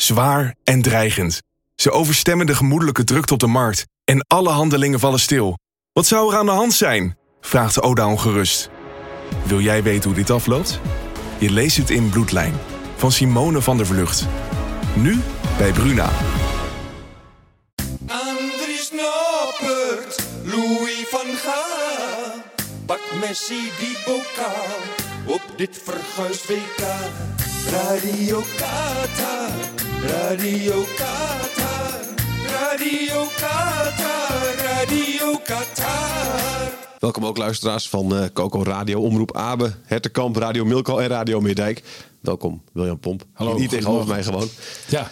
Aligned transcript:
Zwaar 0.00 0.54
en 0.64 0.82
dreigend. 0.82 1.42
Ze 1.74 1.90
overstemmen 1.90 2.46
de 2.46 2.54
gemoedelijke 2.54 3.04
drukte 3.04 3.32
op 3.32 3.38
de 3.38 3.46
markt. 3.46 3.86
En 4.04 4.24
alle 4.26 4.48
handelingen 4.48 5.00
vallen 5.00 5.20
stil. 5.20 5.58
Wat 5.92 6.06
zou 6.06 6.32
er 6.32 6.38
aan 6.38 6.46
de 6.46 6.52
hand 6.52 6.72
zijn? 6.72 7.18
Vraagt 7.40 7.82
Oda 7.82 8.06
ongerust. 8.08 8.70
Wil 9.44 9.60
jij 9.60 9.82
weten 9.82 10.04
hoe 10.04 10.18
dit 10.18 10.30
afloopt? 10.30 10.80
Je 11.38 11.50
leest 11.50 11.76
het 11.76 11.90
in 11.90 12.10
Bloedlijn. 12.10 12.54
Van 12.96 13.12
Simone 13.12 13.62
van 13.62 13.76
der 13.76 13.86
Vlucht. 13.86 14.26
Nu 14.96 15.20
bij 15.56 15.72
Bruna. 15.72 16.10
Andries 18.06 18.90
Noppert, 18.90 20.26
Louis 20.44 21.06
van 21.10 21.36
Gaal. 21.36 22.42
Pak 22.86 23.00
Messi 23.20 23.70
die 23.78 23.96
bokaal 24.06 24.76
op 25.26 25.42
dit 25.56 25.80
verguisd 25.84 26.46
WK. 26.46 26.86
Radio 27.66 28.42
Qatar, 28.56 29.50
Radio 30.02 30.84
Qatar, 30.96 32.00
Radio 32.46 33.24
Qatar, 33.36 34.54
Radio 34.56 35.38
Qatar. 35.44 36.70
Welkom 36.98 37.26
ook 37.26 37.36
luisteraars 37.36 37.88
van 37.88 38.16
eh 38.16 38.24
Coco 38.32 38.62
Radio, 38.62 39.00
Omroep 39.00 39.36
Abe, 39.36 39.74
Hertenkamp, 39.84 40.36
Radio 40.36 40.64
Milko 40.64 40.98
en 40.98 41.08
Radio 41.08 41.40
Meerdijk. 41.40 41.82
Welkom, 42.20 42.62
William 42.72 42.98
Pomp. 42.98 43.24
Hallo, 43.32 43.56
Hier 43.56 43.68
tegenover 43.68 44.08
mij 44.08 44.22
gewoon. 44.22 44.48
Ja. 44.88 45.10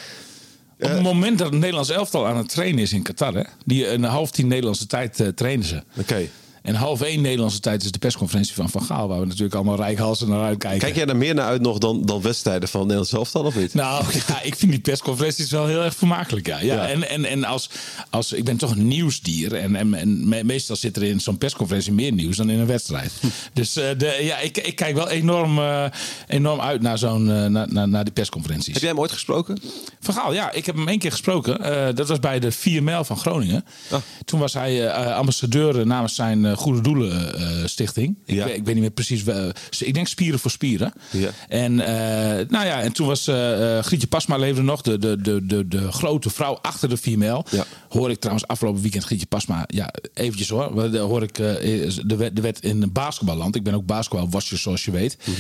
Op 0.81 0.89
het 0.89 1.03
moment 1.03 1.39
dat 1.39 1.47
het 1.51 1.59
Nederlands 1.59 1.91
elftal 1.91 2.27
aan 2.27 2.37
het 2.37 2.49
trainen 2.49 2.81
is 2.81 2.93
in 2.93 3.03
Qatar, 3.03 3.35
hè, 3.35 3.43
die 3.65 3.89
een 3.89 4.05
half 4.05 4.31
tien 4.31 4.47
Nederlandse 4.47 4.87
tijd 4.87 5.21
eh, 5.21 5.29
trainen 5.29 5.67
ze. 5.67 5.83
Oké. 5.99 6.29
En 6.67 6.75
half 6.75 7.01
één 7.01 7.21
Nederlandse 7.21 7.61
tijd 7.61 7.85
is 7.85 7.91
de 7.93 7.99
persconferentie 7.99 8.55
van 8.55 8.71
Van 8.71 8.83
Gaal, 8.83 9.09
waar 9.09 9.21
we 9.21 9.27
natuurlijk 9.27 9.55
allemaal 9.55 9.77
rijkhalsen 9.77 10.29
naar 10.29 10.43
uitkijken. 10.43 10.79
Kijk 10.81 10.95
jij 10.95 11.07
er 11.07 11.17
meer 11.17 11.35
naar 11.35 11.47
uit 11.47 11.61
nog 11.61 11.79
dan, 11.79 12.07
dan 12.07 12.23
wedstrijden 12.23 12.69
van 12.69 12.81
Nederland 12.81 13.09
zelf 13.09 13.31
dan 13.31 13.45
of 13.45 13.57
niet? 13.57 13.75
Nou 13.75 14.05
ja, 14.29 14.43
ik 14.43 14.57
vind 14.57 14.71
die 14.71 14.81
persconferenties 14.81 15.51
wel 15.51 15.67
heel 15.67 15.83
erg 15.83 15.95
vermakelijk. 15.95 16.47
Ja. 16.47 16.59
Ja, 16.61 16.75
Ja. 16.75 16.89
En, 16.89 17.09
en, 17.09 17.25
en 17.25 17.45
als, 17.45 17.71
als 18.11 18.33
ik 18.33 18.45
ben 18.45 18.57
toch 18.57 18.71
een 18.71 18.89
nieuwsdier. 18.89 19.55
En, 19.55 19.77
en, 19.77 19.95
en 19.95 20.29
me- 20.29 20.45
meestal 20.45 20.77
zit 20.77 20.97
er 20.97 21.03
in 21.03 21.21
zo'n 21.21 21.39
persconferentie 21.39 21.93
meer 21.93 22.13
nieuws 22.13 22.37
dan 22.37 22.51
in 22.51 22.59
een 22.59 22.67
wedstrijd. 22.67 23.13
dus 23.53 23.77
eh, 23.77 23.85
de, 23.99 24.19
ja, 24.21 24.39
ik, 24.39 24.59
ik 24.59 24.77
kijk 24.77 24.95
wel 24.95 25.09
enorm, 25.09 25.59
eh, 25.59 25.85
enorm 26.27 26.61
uit 26.61 26.83
naar, 26.83 26.99
zo'n, 26.99 27.31
eh, 27.31 27.47
naar, 27.47 27.73
naar, 27.73 27.89
naar 27.89 28.05
die 28.05 28.13
persconferenties. 28.13 28.73
Heb 28.73 28.83
jij 28.83 28.91
hem 28.91 29.01
ooit 29.01 29.13
gesproken? 29.13 29.59
Van 30.01 30.15
Gaal, 30.15 30.33
ja, 30.33 30.53
ik 30.53 30.67
heb 30.67 30.77
hem 30.77 30.89
één 30.89 30.99
keer 30.99 31.11
gesproken. 31.11 31.95
Dat 31.97 32.09
was 32.09 32.19
bij 32.19 32.39
de 32.41 32.53
4 32.53 32.83
mijl 32.83 33.05
van 33.05 33.17
Groningen. 33.19 33.65
Ah. 33.91 33.99
Toen 34.25 34.41
was 34.41 34.53
hij 34.53 34.93
ambassadeur 34.93 35.87
namens 35.87 36.15
zijn 36.15 36.56
Goede 36.57 36.81
Doelen 36.81 37.35
eh, 37.35 37.65
Stichting. 37.65 38.17
Ik, 38.25 38.35
Ja. 38.35 38.45
ik 38.47 38.65
weet 38.65 38.75
niet 38.75 38.83
meer 38.83 38.91
precies. 38.91 39.23
wel- 39.23 39.51
ik 39.79 39.95
denk 39.95 40.07
Spieren 40.07 40.39
voor 40.41 40.51
Spieren. 40.51 40.93
Ja. 41.11 41.31
En, 41.49 41.81
eh, 41.81 42.47
nou 42.49 42.67
ja, 42.67 42.81
en 42.83 42.93
toen 42.93 43.07
was 43.07 43.27
eh, 43.27 43.79
eh, 43.79 43.85
Grietje 43.85 44.07
Pasma 44.07 44.37
leefde 44.37 44.63
nog. 44.63 44.83
De, 44.83 44.99
de, 44.99 45.21
de, 45.21 45.47
de, 45.47 45.69
de 45.69 45.93
grote 45.93 46.31
vrouw 46.31 46.59
achter 46.63 46.89
de 46.89 46.97
4 46.97 47.19
mijl. 47.19 47.45
Ja. 47.51 47.65
Hoor 47.89 48.11
ik 48.11 48.19
trouwens 48.21 48.47
afgelopen 48.47 48.83
weekend 48.83 49.05
Grietje 49.05 49.27
Pasma. 49.27 49.65
Ja, 49.67 49.93
eventjes 50.15 50.49
hoor. 50.49 50.91
Daar 50.91 51.01
Hoor 51.01 51.23
ik 51.23 51.39
eh, 51.39 51.55
de, 52.07 52.17
wet, 52.17 52.37
de 52.37 52.43
wet 52.43 52.61
in 52.61 52.93
basketballand. 52.93 53.57
Ik 53.57 53.63
ben 53.63 53.75
ook 53.75 53.87
basketbalwatcher 53.87 54.59
zoals 54.59 54.85
je 54.85 54.91
weet. 54.91 55.17
Mhm. 55.25 55.33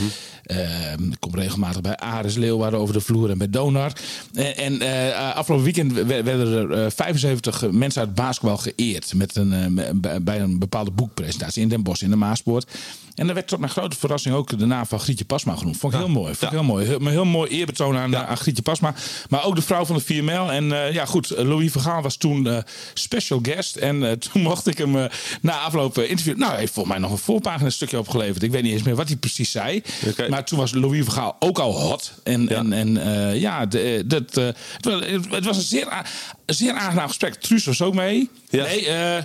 Eh, 0.42 0.92
ik 0.92 1.16
kom 1.20 1.34
regelmatig 1.34 1.80
bij 1.80 1.96
Aris 1.96 2.34
Leeuwarden 2.34 2.80
over 2.80 2.94
de 2.94 3.00
vloer 3.00 3.30
en 3.30 3.38
bij 3.38 3.50
Donar. 3.50 3.92
En, 4.34 4.56
en 4.56 4.80
eh, 4.80 5.34
afgelopen 5.36 5.64
weekend 5.64 5.92
we- 5.92 6.04
werden 6.22 6.70
er 6.70 6.84
eh, 6.84 6.90
75 6.94 7.70
mensen 7.70 8.00
uit 8.00 8.14
basketbal 8.14 8.56
geëerd. 8.56 9.14
Met 9.14 9.36
een, 9.36 9.78
eh, 9.78 10.16
bij- 10.22 10.40
een 10.40 10.58
bepaalde 10.58 10.90
boekpresentatie 11.06 11.62
in 11.62 11.68
Den 11.68 11.82
Bosch 11.82 12.02
in 12.02 12.10
de 12.10 12.16
Maaspoort. 12.16 12.70
En 13.14 13.24
daar 13.26 13.34
werd 13.34 13.48
tot 13.48 13.58
mijn 13.58 13.70
grote 13.70 13.96
verrassing 13.96 14.34
ook 14.34 14.58
de 14.58 14.66
naam 14.66 14.86
van 14.86 15.00
Grietje 15.00 15.24
Pasma 15.24 15.54
genoemd. 15.56 15.76
Vond 15.76 15.92
ik 15.92 15.98
heel 15.98 16.08
mooi. 16.08 16.26
Vond 16.34 16.42
ik 16.42 16.50
Ja. 16.50 16.54
heel 16.56 16.64
mooi. 16.64 16.86
Heel, 16.86 17.06
heel 17.06 17.24
mooi 17.24 17.50
eerbetoon 17.50 17.96
aan, 17.96 18.16
aan 18.16 18.36
Grietje 18.36 18.62
Pasma. 18.62 18.94
Maar 19.28 19.44
ook 19.44 19.54
de 19.56 19.62
vrouw 19.62 19.84
van 19.84 19.96
de 19.96 20.02
4 20.02 20.24
mijl. 20.24 20.52
En 20.52 20.72
eh, 20.86 20.92
ja, 20.92 21.04
goed. 21.04 21.28
Louis 21.36 21.72
Vergaal 21.72 22.02
was 22.02 22.16
toen 22.16 22.46
eh, 22.46 22.58
special 22.94 23.38
guest. 23.42 23.76
En 23.76 24.04
eh, 24.08 24.12
toen 24.32 24.42
mocht 24.42 24.66
ik 24.66 24.78
hem 24.78 24.96
eh, 24.96 25.04
na 25.40 25.58
afloop 25.58 25.98
eh, 25.98 26.02
interviewen. 26.10 26.38
Nou, 26.40 26.50
hij 26.52 26.60
heeft 26.60 26.72
volgens 26.72 26.94
mij 26.94 27.04
nog 27.04 27.12
een 27.12 27.24
voorpagina 27.24 27.70
stukje 27.70 27.98
opgeleverd. 27.98 28.42
Ik 28.42 28.50
weet 28.50 28.62
niet 28.62 28.72
eens 28.72 28.82
meer 28.82 28.96
wat 28.96 29.08
hij 29.08 29.16
precies 29.16 29.50
zei. 29.50 29.82
Maar 30.28 30.44
toen 30.44 30.58
was 30.58 30.72
Louis 30.74 31.04
Vergaal 31.04 31.36
ook 31.38 31.58
al 31.58 31.72
hot. 31.80 32.12
En, 32.24 32.48
en, 32.48 32.72
en 32.72 32.96
eh, 32.96 33.40
ja, 33.40 33.66
de, 33.66 33.80
eh, 33.80 34.02
dat, 34.06 34.36
eh, 34.36 34.44
het, 34.76 34.84
was, 34.84 35.00
het 35.36 35.44
was 35.44 35.56
een 35.56 35.62
zeer, 35.62 36.02
zeer 36.46 36.72
aangenaam 36.72 37.08
gesprek. 37.08 37.34
Truus 37.34 37.64
was 37.64 37.82
ook 37.82 37.94
mee. 37.94 38.30
Ja. 38.50 38.64
Nee, 38.64 38.86
eh, 38.88 39.22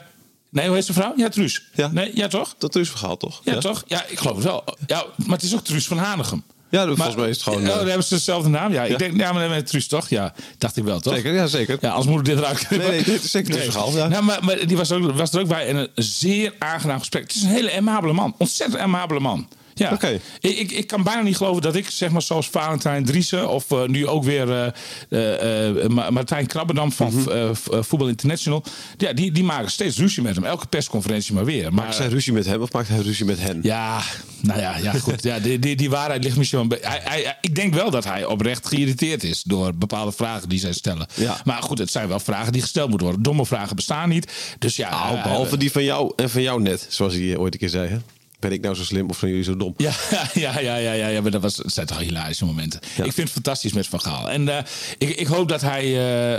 nee, 0.52 0.66
hoe 0.68 0.76
heet 0.76 0.86
zijn 0.86 0.98
vrouw? 0.98 1.14
Ja, 1.16 1.30
Truus. 1.30 1.62
Ja. 1.74 1.88
Nee, 1.92 2.12
ja, 2.16 2.28
toch? 2.28 2.56
Dat 2.58 2.76
is 2.76 2.90
verhaal 2.90 3.18
toch? 3.18 3.42
Ja, 3.44 3.58
toch? 3.58 3.84
Ja, 3.88 4.06
ik 4.08 4.20
geloof 4.20 4.36
het 4.36 4.46
wel. 4.46 4.64
Ja, 4.88 5.06
maar 5.16 5.36
het 5.38 5.44
is 5.44 5.54
ook 5.54 5.64
Truus 5.64 5.88
van 5.88 5.98
Hanegem. 5.98 6.44
Ja, 6.70 6.86
volgens 6.86 7.16
mij 7.16 7.30
is 7.30 7.36
het 7.36 7.44
gewoon... 7.44 7.60
Oh, 7.62 7.68
eh, 7.68 7.76
dan 7.76 7.86
hebben 7.88 8.04
ze 8.06 8.14
dezelfde 8.16 8.50
naam. 8.50 8.72
Ja, 8.74 8.84
ik 8.84 8.90
Ja. 8.92 8.98
denk, 8.98 9.18
ja, 9.18 9.32
maar 9.34 9.50
met 9.50 9.68
Truus 9.68 9.88
toch? 9.88 10.10
Ja, 10.10 10.34
dacht 10.58 10.78
ik 10.78 10.84
wel, 10.84 11.00
toch? 11.00 11.14
Zeker, 11.14 11.34
ja 11.34 11.48
zeker. 11.48 11.78
Ja, 11.82 11.98
moet 12.04 12.20
ik 12.20 12.26
dit 12.38 12.46
knippen. 12.46 12.78
Nee, 12.78 12.90
nee, 12.90 13.04
dit 13.04 13.24
is 13.24 13.32
zeker 13.32 13.52
Truus 13.54 13.68
Gaal, 13.74 13.92
ja. 13.98 14.08
Nou, 14.08 14.24
maar, 14.24 14.44
maar 14.44 14.68
die 14.68 14.78
was, 14.78 14.92
ook, 14.92 15.12
was 15.12 15.32
er 15.34 15.40
ook 15.40 15.48
bij. 15.48 15.68
En 15.68 15.76
een 15.76 15.90
zeer 15.96 16.54
aangenaam 16.60 17.00
gesprek. 17.00 17.22
Het 17.22 17.36
is 17.36 17.42
een 17.42 17.48
hele 17.50 17.78
amabele 17.78 18.14
man. 18.14 18.36
Ontzettend 18.38 18.82
amabele 18.82 19.20
man. 19.20 19.48
Ja. 19.82 19.94
Oké. 19.94 20.20
Ik, 20.40 20.58
ik, 20.58 20.72
ik 20.72 20.88
kan 20.88 21.04
bijna 21.04 21.22
niet 21.22 21.38
geloven 21.38 21.62
dat 21.62 21.76
ik, 21.76 21.90
zeg 21.90 22.10
maar, 22.10 22.22
zoals 22.22 22.50
Valentijn 22.50 23.06
Driessen... 23.06 23.50
of 23.50 23.72
eh, 23.72 23.86
nu 23.86 24.08
ook 24.08 24.24
weer 24.24 24.72
eh, 25.10 25.70
eh, 25.84 25.88
Ma- 25.90 26.10
Martijn 26.10 26.46
Krabbendam 26.48 26.92
van 26.92 27.14
Mhm. 27.14 27.54
Voetbal 27.84 28.08
International... 28.08 28.64
Ja, 28.98 29.14
die, 29.14 29.32
die 29.32 29.44
maken 29.44 29.72
steeds 29.72 29.98
ruzie 29.98 30.24
met 30.24 30.36
hem. 30.36 30.44
Elke 30.44 30.68
persconferentie 30.68 31.34
maar 31.34 31.46
weer. 31.46 31.64
Maar, 31.74 31.84
Maakt 31.84 31.96
zij 31.96 32.08
ruzie 32.08 32.34
met 32.34 32.46
hem 32.46 32.62
of 32.62 32.72
maakt 32.72 32.88
hij 32.88 33.00
ruzie 33.00 33.26
met 33.26 33.40
hen? 33.40 33.60
ja, 33.64 34.02
nou 34.42 34.60
ja, 34.60 34.78
ja 34.78 34.92
goed. 34.94 35.24
Ja, 35.24 35.40
die, 35.40 35.60
die, 35.60 35.76
die 35.76 35.90
waarheid 35.90 36.24
ligt 36.24 36.38
misschien 36.38 36.68
wel... 36.70 36.78
Hij, 36.82 37.00
hij, 37.04 37.38
ik 37.42 37.56
denk 37.56 37.74
wel 37.74 37.92
dat 37.92 38.04
hij 38.04 38.26
oprecht 38.26 38.68
geïrriteerd 38.68 39.24
is 39.24 39.44
door 39.44 39.76
bepaalde 39.76 40.12
vragen 40.12 40.50
die 40.50 40.60
zij 40.60 40.74
stellen. 40.74 41.08
Ja. 41.16 41.42
Maar 41.46 41.62
goed, 41.64 41.78
het 41.78 41.92
zijn 41.92 42.08
wel 42.08 42.20
vragen 42.20 42.52
die 42.52 42.62
gesteld 42.62 42.88
moeten 42.90 43.08
worden. 43.08 43.26
Domme 43.26 43.46
vragen 43.46 43.76
bestaan 43.76 44.10
niet. 44.10 44.32
Dus 44.60 44.76
ja, 44.76 44.90
Nou, 44.90 45.16
eh, 45.18 45.24
behalve 45.24 45.58
die 45.58 45.72
van 45.72 45.84
jou 45.84 46.14
en 46.16 46.30
van 46.30 46.42
jou 46.42 46.62
net, 46.62 46.86
zoals 46.90 47.14
hij 47.14 47.38
ooit 47.38 47.54
een 47.54 47.60
keer 47.60 47.70
zei. 47.70 47.88
Hè? 47.90 47.98
Ben 48.42 48.52
ik 48.52 48.62
nou 48.62 48.76
zo 48.76 48.84
slim 48.84 49.10
of 49.10 49.18
zijn 49.18 49.32
jullie 49.32 49.46
zo 49.46 49.58
dom? 49.58 49.74
Ja, 49.78 49.92
ja, 50.34 50.60
ja, 50.60 50.76
ja, 50.76 50.92
ja, 50.94 51.08
ja, 51.08 51.22
maar 51.22 51.32
dat, 51.32 51.42
was, 51.42 51.56
dat 51.56 51.74
zijn 51.74 51.86
toch 51.86 52.00
hilarische 52.00 52.46
momenten. 52.46 52.80
Ik 52.84 53.14
vind 53.14 53.16
het 53.16 53.30
fantastisch 53.32 53.74
met 53.74 53.88
Van 53.88 54.02
Gaal. 54.02 54.30
En 54.30 54.58
eh, 54.58 54.64
ik, 54.98 55.10
ik 55.10 55.28
hoop 55.28 55.50
dat 55.50 55.62
hij... 55.62 55.84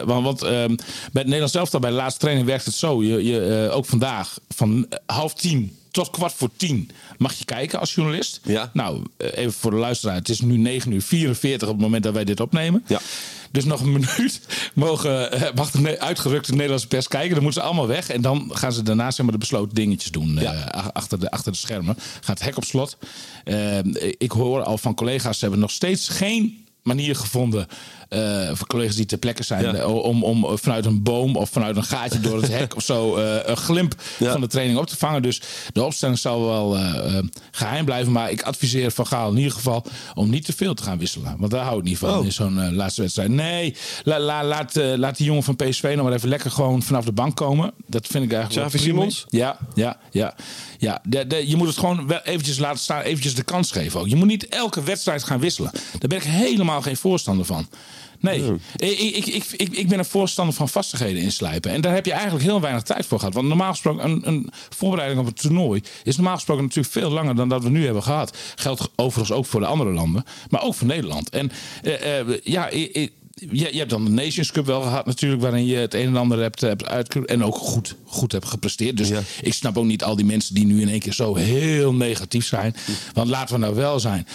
eh, 0.01 0.07
want 0.07 0.25
want 0.25 0.43
ehm, 0.43 0.75
bij 0.77 0.87
het 1.13 1.25
Nederlands 1.25 1.55
elftal, 1.55 1.81
bij 1.81 1.91
de 1.91 1.97
laatste 1.97 2.21
training 2.21 2.47
werkt 2.47 2.65
het 2.65 2.75
zo. 2.75 3.03
Je, 3.03 3.25
je, 3.25 3.67
eh, 3.69 3.77
ook 3.77 3.87
vandaag, 3.87 4.39
van 4.49 4.87
half 5.07 5.35
tien 5.35 5.77
tot 5.91 6.11
kwart 6.11 6.33
voor 6.33 6.51
tien 6.57 6.91
mag 7.19 7.33
je 7.33 7.45
kijken 7.45 7.81
als 7.81 7.95
journalist. 7.95 8.41
Ja. 8.43 8.71
Nou, 8.73 9.03
even 9.17 9.53
voor 9.53 9.71
de 9.71 9.77
luisteraar. 9.77 10.15
Het 10.15 10.29
is 10.29 10.41
nu 10.41 10.57
9 10.57 10.93
uur 10.93 11.03
44 11.03 11.69
op 11.69 11.75
het 11.75 11.83
moment 11.83 12.03
dat 12.03 12.15
wij 12.15 12.25
dit 12.25 12.41
opnemen. 12.41 12.85
Ja. 12.87 13.01
Dus 13.53 13.65
nog 13.65 13.81
een 13.81 13.93
minuut 13.93 14.41
mogen, 14.75 15.33
eh, 15.33 15.55
mag 15.55 15.71
de 15.71 15.81
ne- 15.81 16.01
uitgerukte 16.01 16.53
Nederlandse 16.53 16.87
pers 16.87 17.09
kijken. 17.09 17.35
Dan 17.35 17.43
moeten 17.43 17.61
ze 17.63 17.67
allemaal 17.69 17.87
weg. 17.87 18.09
En 18.09 18.21
dan 18.21 18.51
gaan 18.53 18.73
ze 18.73 18.83
daarna 18.83 19.11
zeg 19.11 19.23
maar, 19.25 19.33
de 19.35 19.39
besloten 19.39 19.75
dingetjes 19.75 20.11
doen. 20.11 20.35
Ja. 20.41 20.53
eh, 20.53 20.67
ach- 20.67 20.93
achter, 20.93 21.21
de, 21.21 21.31
achter 21.31 21.53
de 21.53 21.59
schermen. 21.59 21.97
Gaat 22.21 22.39
het 22.39 22.43
hek 22.43 22.57
op 22.57 22.65
slot. 22.65 22.97
Eh, 23.45 23.79
ik 24.19 24.31
hoor 24.33 24.63
al 24.63 24.79
van 24.79 24.95
collega's, 24.95 25.35
ze 25.35 25.41
hebben 25.45 25.61
nog 25.61 25.71
steeds 25.71 26.09
geen 26.09 26.62
manier 26.83 27.17
gevonden. 27.17 27.67
eh 28.09 28.51
voor 28.53 28.67
collega's 28.67 28.97
die 28.97 29.07
ter 29.07 29.19
plekke 29.19 29.43
zijn. 29.43 29.63
Ja. 29.65 29.75
eh, 29.75 29.95
om, 29.95 30.25
om 30.25 30.59
vanuit 30.59 30.87
een 30.87 31.03
boom 31.03 31.37
of 31.37 31.51
vanuit 31.51 31.77
een 31.77 31.85
gaatje 31.85 32.21
door 32.21 32.41
het 32.43 32.51
hek 32.51 32.75
of 32.77 32.83
zo. 32.83 33.17
eh, 33.17 33.37
een 33.45 33.57
glimp 33.57 33.95
Ja. 34.19 34.33
van 34.33 34.41
de 34.41 34.47
training 34.47 34.79
op 34.79 34.87
te 34.87 34.97
vangen. 34.97 35.23
Dus 35.23 35.41
de 35.73 35.83
opstelling 35.85 36.19
zal 36.19 36.45
wel 36.45 36.77
eh, 36.77 37.17
eh, 37.19 37.25
geheim 37.51 37.85
blijven. 37.85 38.13
Maar 38.13 38.31
ik 38.31 38.43
adviseer 38.43 38.91
Van 38.91 39.07
Gaal 39.07 39.31
in 39.31 39.37
ieder 39.37 39.53
geval 39.53 39.85
om 40.15 40.31
niet 40.31 40.45
te 40.45 40.53
veel 40.53 40.75
te 40.75 40.83
gaan 40.83 40.99
wisselen. 40.99 41.37
Want 41.39 41.51
daar 41.51 41.65
hou 41.65 41.79
ik 41.79 41.85
niet 41.85 41.99
van 41.99 42.11
Oh. 42.19 42.25
in 42.25 42.33
zo'n 42.33 42.75
laatste 42.75 43.01
wedstrijd. 43.03 43.29
Nee, 43.31 43.75
la, 44.05 44.19
la- 44.21 44.45
laat, 44.45 44.75
laat 44.97 45.17
die 45.17 45.27
jongen 45.27 45.43
van 45.43 45.57
PSV 45.57 45.93
nog 45.97 46.05
maar 46.05 46.13
even 46.15 46.29
lekker 46.29 46.51
gewoon 46.51 46.83
vanaf 46.83 47.05
de 47.05 47.13
bank 47.13 47.37
komen. 47.37 47.73
Dat 47.87 48.07
vind 48.07 48.25
ik 48.25 48.33
eigenlijk 48.33 48.69
Xavi. 48.69 48.85
Simons? 48.85 49.25
Ja, 49.29 49.59
ja, 49.75 49.97
ja. 50.11 50.35
ja 50.79 51.01
de, 51.09 51.27
de- 51.27 51.49
je 51.49 51.57
moet 51.57 51.67
het 51.67 51.79
gewoon 51.79 52.07
wel 52.07 52.21
eventjes 52.23 52.59
laten 52.59 52.79
staan. 52.81 53.01
Eventjes 53.03 53.35
de 53.35 53.43
kans 53.43 53.71
geven 53.71 54.01
ook. 54.01 54.09
Je 54.09 54.17
moet 54.17 54.27
niet 54.27 54.49
elke 54.49 54.83
wedstrijd 54.83 55.23
gaan 55.23 55.41
wisselen. 55.41 55.71
Daar 55.73 56.09
ben 56.09 56.19
ik 56.19 56.25
helemaal 56.25 56.72
geen 56.81 56.97
voorstander 56.97 57.45
van. 57.47 57.67
Nee, 58.21 58.57
ik, 58.77 58.97
ik, 59.17 59.27
ik, 59.27 59.45
ik, 59.57 59.77
ik 59.77 59.89
ben 59.89 59.99
een 59.99 60.05
voorstander 60.05 60.55
van 60.55 60.69
vastigheden 60.69 61.23
inslijpen. 61.23 61.71
En 61.71 61.81
daar 61.81 61.95
heb 61.95 62.07
je 62.07 62.13
eigenlijk 62.13 62.45
heel 62.45 62.61
weinig 62.61 62.83
tijd 62.83 63.07
voor 63.07 63.19
gehad. 63.19 63.35
Want 63.35 63.49
normaal 63.49 63.71
gesproken, 63.71 64.05
een, 64.11 64.23
een 64.29 64.51
voorbereiding 64.71 65.21
op 65.21 65.27
een 65.27 65.33
toernooi 65.35 65.83
is 66.05 66.17
normaal 66.17 66.35
gesproken 66.35 66.63
natuurlijk 66.65 66.93
veel 66.93 67.11
langer 67.11 67.35
dan 67.35 67.49
dat 67.49 67.63
we 67.63 67.69
nu 67.71 67.85
hebben 67.85 68.03
gehad. 68.03 68.37
Geldt 68.55 68.89
overigens 68.97 69.37
ook 69.39 69.47
voor 69.47 69.61
de 69.61 69.67
andere 69.67 69.91
landen, 69.93 70.25
maar 70.51 70.63
ook 70.63 70.75
voor 70.75 70.87
Nederland. 70.87 71.31
En 71.31 71.51
eh, 71.83 72.19
eh, 72.21 72.27
ja, 72.45 72.69
ik- 72.69 72.93
ik- 72.93 73.13
je, 73.35 73.69
je 73.73 73.79
hebt 73.79 73.91
dan 73.91 74.05
de 74.05 74.11
Nations 74.11 74.53
Cup 74.53 74.67
wel 74.67 74.81
gehad 74.83 75.07
natuurlijk, 75.07 75.43
waarin 75.43 75.67
je 75.67 75.77
het 75.77 75.95
een 75.95 76.07
en 76.07 76.17
ander 76.17 76.39
hebt, 76.41 76.61
hebt. 76.61 77.25
En 77.27 77.45
ook 77.45 77.55
goed, 77.57 77.95
goed 78.05 78.33
hebt 78.33 78.47
gepresteerd. 78.49 78.97
Dus 78.97 79.09
Ja. 79.09 79.21
ik 79.43 79.55
snap 79.55 79.77
ook 79.79 79.85
niet 79.85 80.05
al 80.05 80.17
die 80.17 80.25
mensen 80.27 80.55
die 80.55 80.65
nu 80.67 80.81
in 80.81 80.89
één 80.89 81.01
keer 81.01 81.13
zo 81.13 81.35
heel 81.35 81.95
negatief 81.95 82.47
zijn. 82.47 82.77
Want 83.13 83.29
laten 83.29 83.55
we 83.55 83.61
nou 83.61 83.75
wel 83.75 84.01
zijn. 84.01 84.27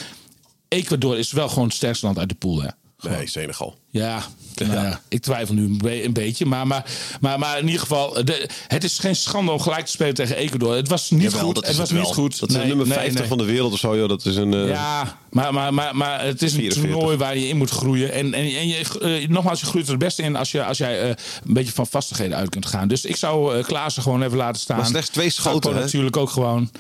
Ecuador 0.68 1.18
is 1.18 1.32
wel 1.32 1.50
gewoon 1.50 1.64
het 1.68 1.74
sterkste 1.76 2.06
land 2.06 2.20
uit 2.20 2.30
de 2.30 2.36
pool, 2.36 2.62
hè? 2.62 2.68
Nee, 3.10 3.28
Senegal. 3.28 3.78
Ja, 3.90 4.24
nou 4.56 4.72
ja, 4.74 5.02
ik 5.08 5.22
twijfel 5.22 5.54
nu 5.56 5.64
een, 5.66 5.78
be- 5.78 6.04
een 6.04 6.14
beetje. 6.14 6.46
Maar, 6.46 6.68
maar, 6.68 6.86
maar, 7.22 7.40
maar 7.40 7.58
in 7.60 7.66
ieder 7.66 7.80
geval, 7.80 8.26
de, 8.26 8.50
het 8.68 8.84
is 8.84 9.00
geen 9.00 9.16
schande 9.16 9.52
om 9.52 9.60
gelijk 9.60 9.86
te 9.86 9.92
spelen 9.92 10.14
tegen 10.14 10.36
Ecuador. 10.36 10.76
Het 10.76 10.88
was 10.88 11.10
niet 11.10 11.22
Jawel, 11.22 11.40
goed. 11.46 11.56
Het 11.56 11.68
is 11.68 11.78
was 11.78 11.92
niet 11.92 12.04
goed. 12.04 12.40
Dat 12.40 12.50
is 12.50 12.56
Nee, 12.56 12.64
de 12.64 12.68
nummer 12.70 12.88
nee, 12.88 12.98
50 12.98 13.20
nee. 13.20 13.28
van 13.30 13.38
de 13.38 13.44
wereld 13.44 13.74
of 13.74 13.80
zo. 13.80 13.98
Joh. 13.98 14.10
Dat 14.10 14.26
is 14.26 14.36
een... 14.36 14.54
eh, 14.54 14.68
Ja, 14.68 15.18
maar, 15.30 15.54
maar, 15.54 15.74
maar, 15.74 15.96
maar 15.96 16.24
het 16.26 16.42
is 16.42 16.52
een 16.54 16.58
44. 16.60 16.92
toernooi 16.92 17.18
waar 17.18 17.38
je 17.38 17.48
in 17.48 17.58
moet 17.58 17.70
groeien. 17.70 18.12
En, 18.12 18.34
en, 18.34 18.44
en 18.56 18.68
je, 18.68 18.84
eh, 19.02 19.28
nogmaals, 19.30 19.60
je 19.60 19.66
groeit 19.66 19.86
er 19.86 19.92
het 19.92 20.00
beste 20.00 20.22
in 20.24 20.36
als, 20.36 20.52
je, 20.52 20.64
als 20.66 20.78
jij 20.78 21.02
eh, 21.02 21.08
een 21.46 21.54
beetje 21.54 21.74
van 21.74 21.88
vastigheden 21.88 22.38
uit 22.38 22.50
kunt 22.50 22.66
gaan. 22.66 22.88
Dus 22.88 23.06
ik 23.06 23.16
zou 23.16 23.62
Klaassen 23.64 24.04
gewoon 24.04 24.24
even 24.24 24.38
laten 24.38 24.62
staan. 24.62 24.78
Maar 24.78 24.86
slechts 24.86 25.10
twee 25.10 25.30
schoten, 25.30 25.74
natuurlijk 25.74 26.18
ook 26.18 26.30
gewoon. 26.30 26.72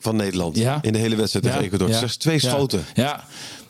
Van 0.00 0.16
Nederland. 0.16 0.56
Ja. 0.56 0.78
In 0.82 0.92
de 0.92 0.98
hele 0.98 1.16
wedstrijd 1.16 1.44
tegen 1.44 1.60
Ja, 1.60 1.66
Ecuador. 1.66 1.88
ja, 1.88 1.96
Slechts 1.96 2.16
twee 2.16 2.38
schoten. 2.38 2.84
Ja, 2.94 3.24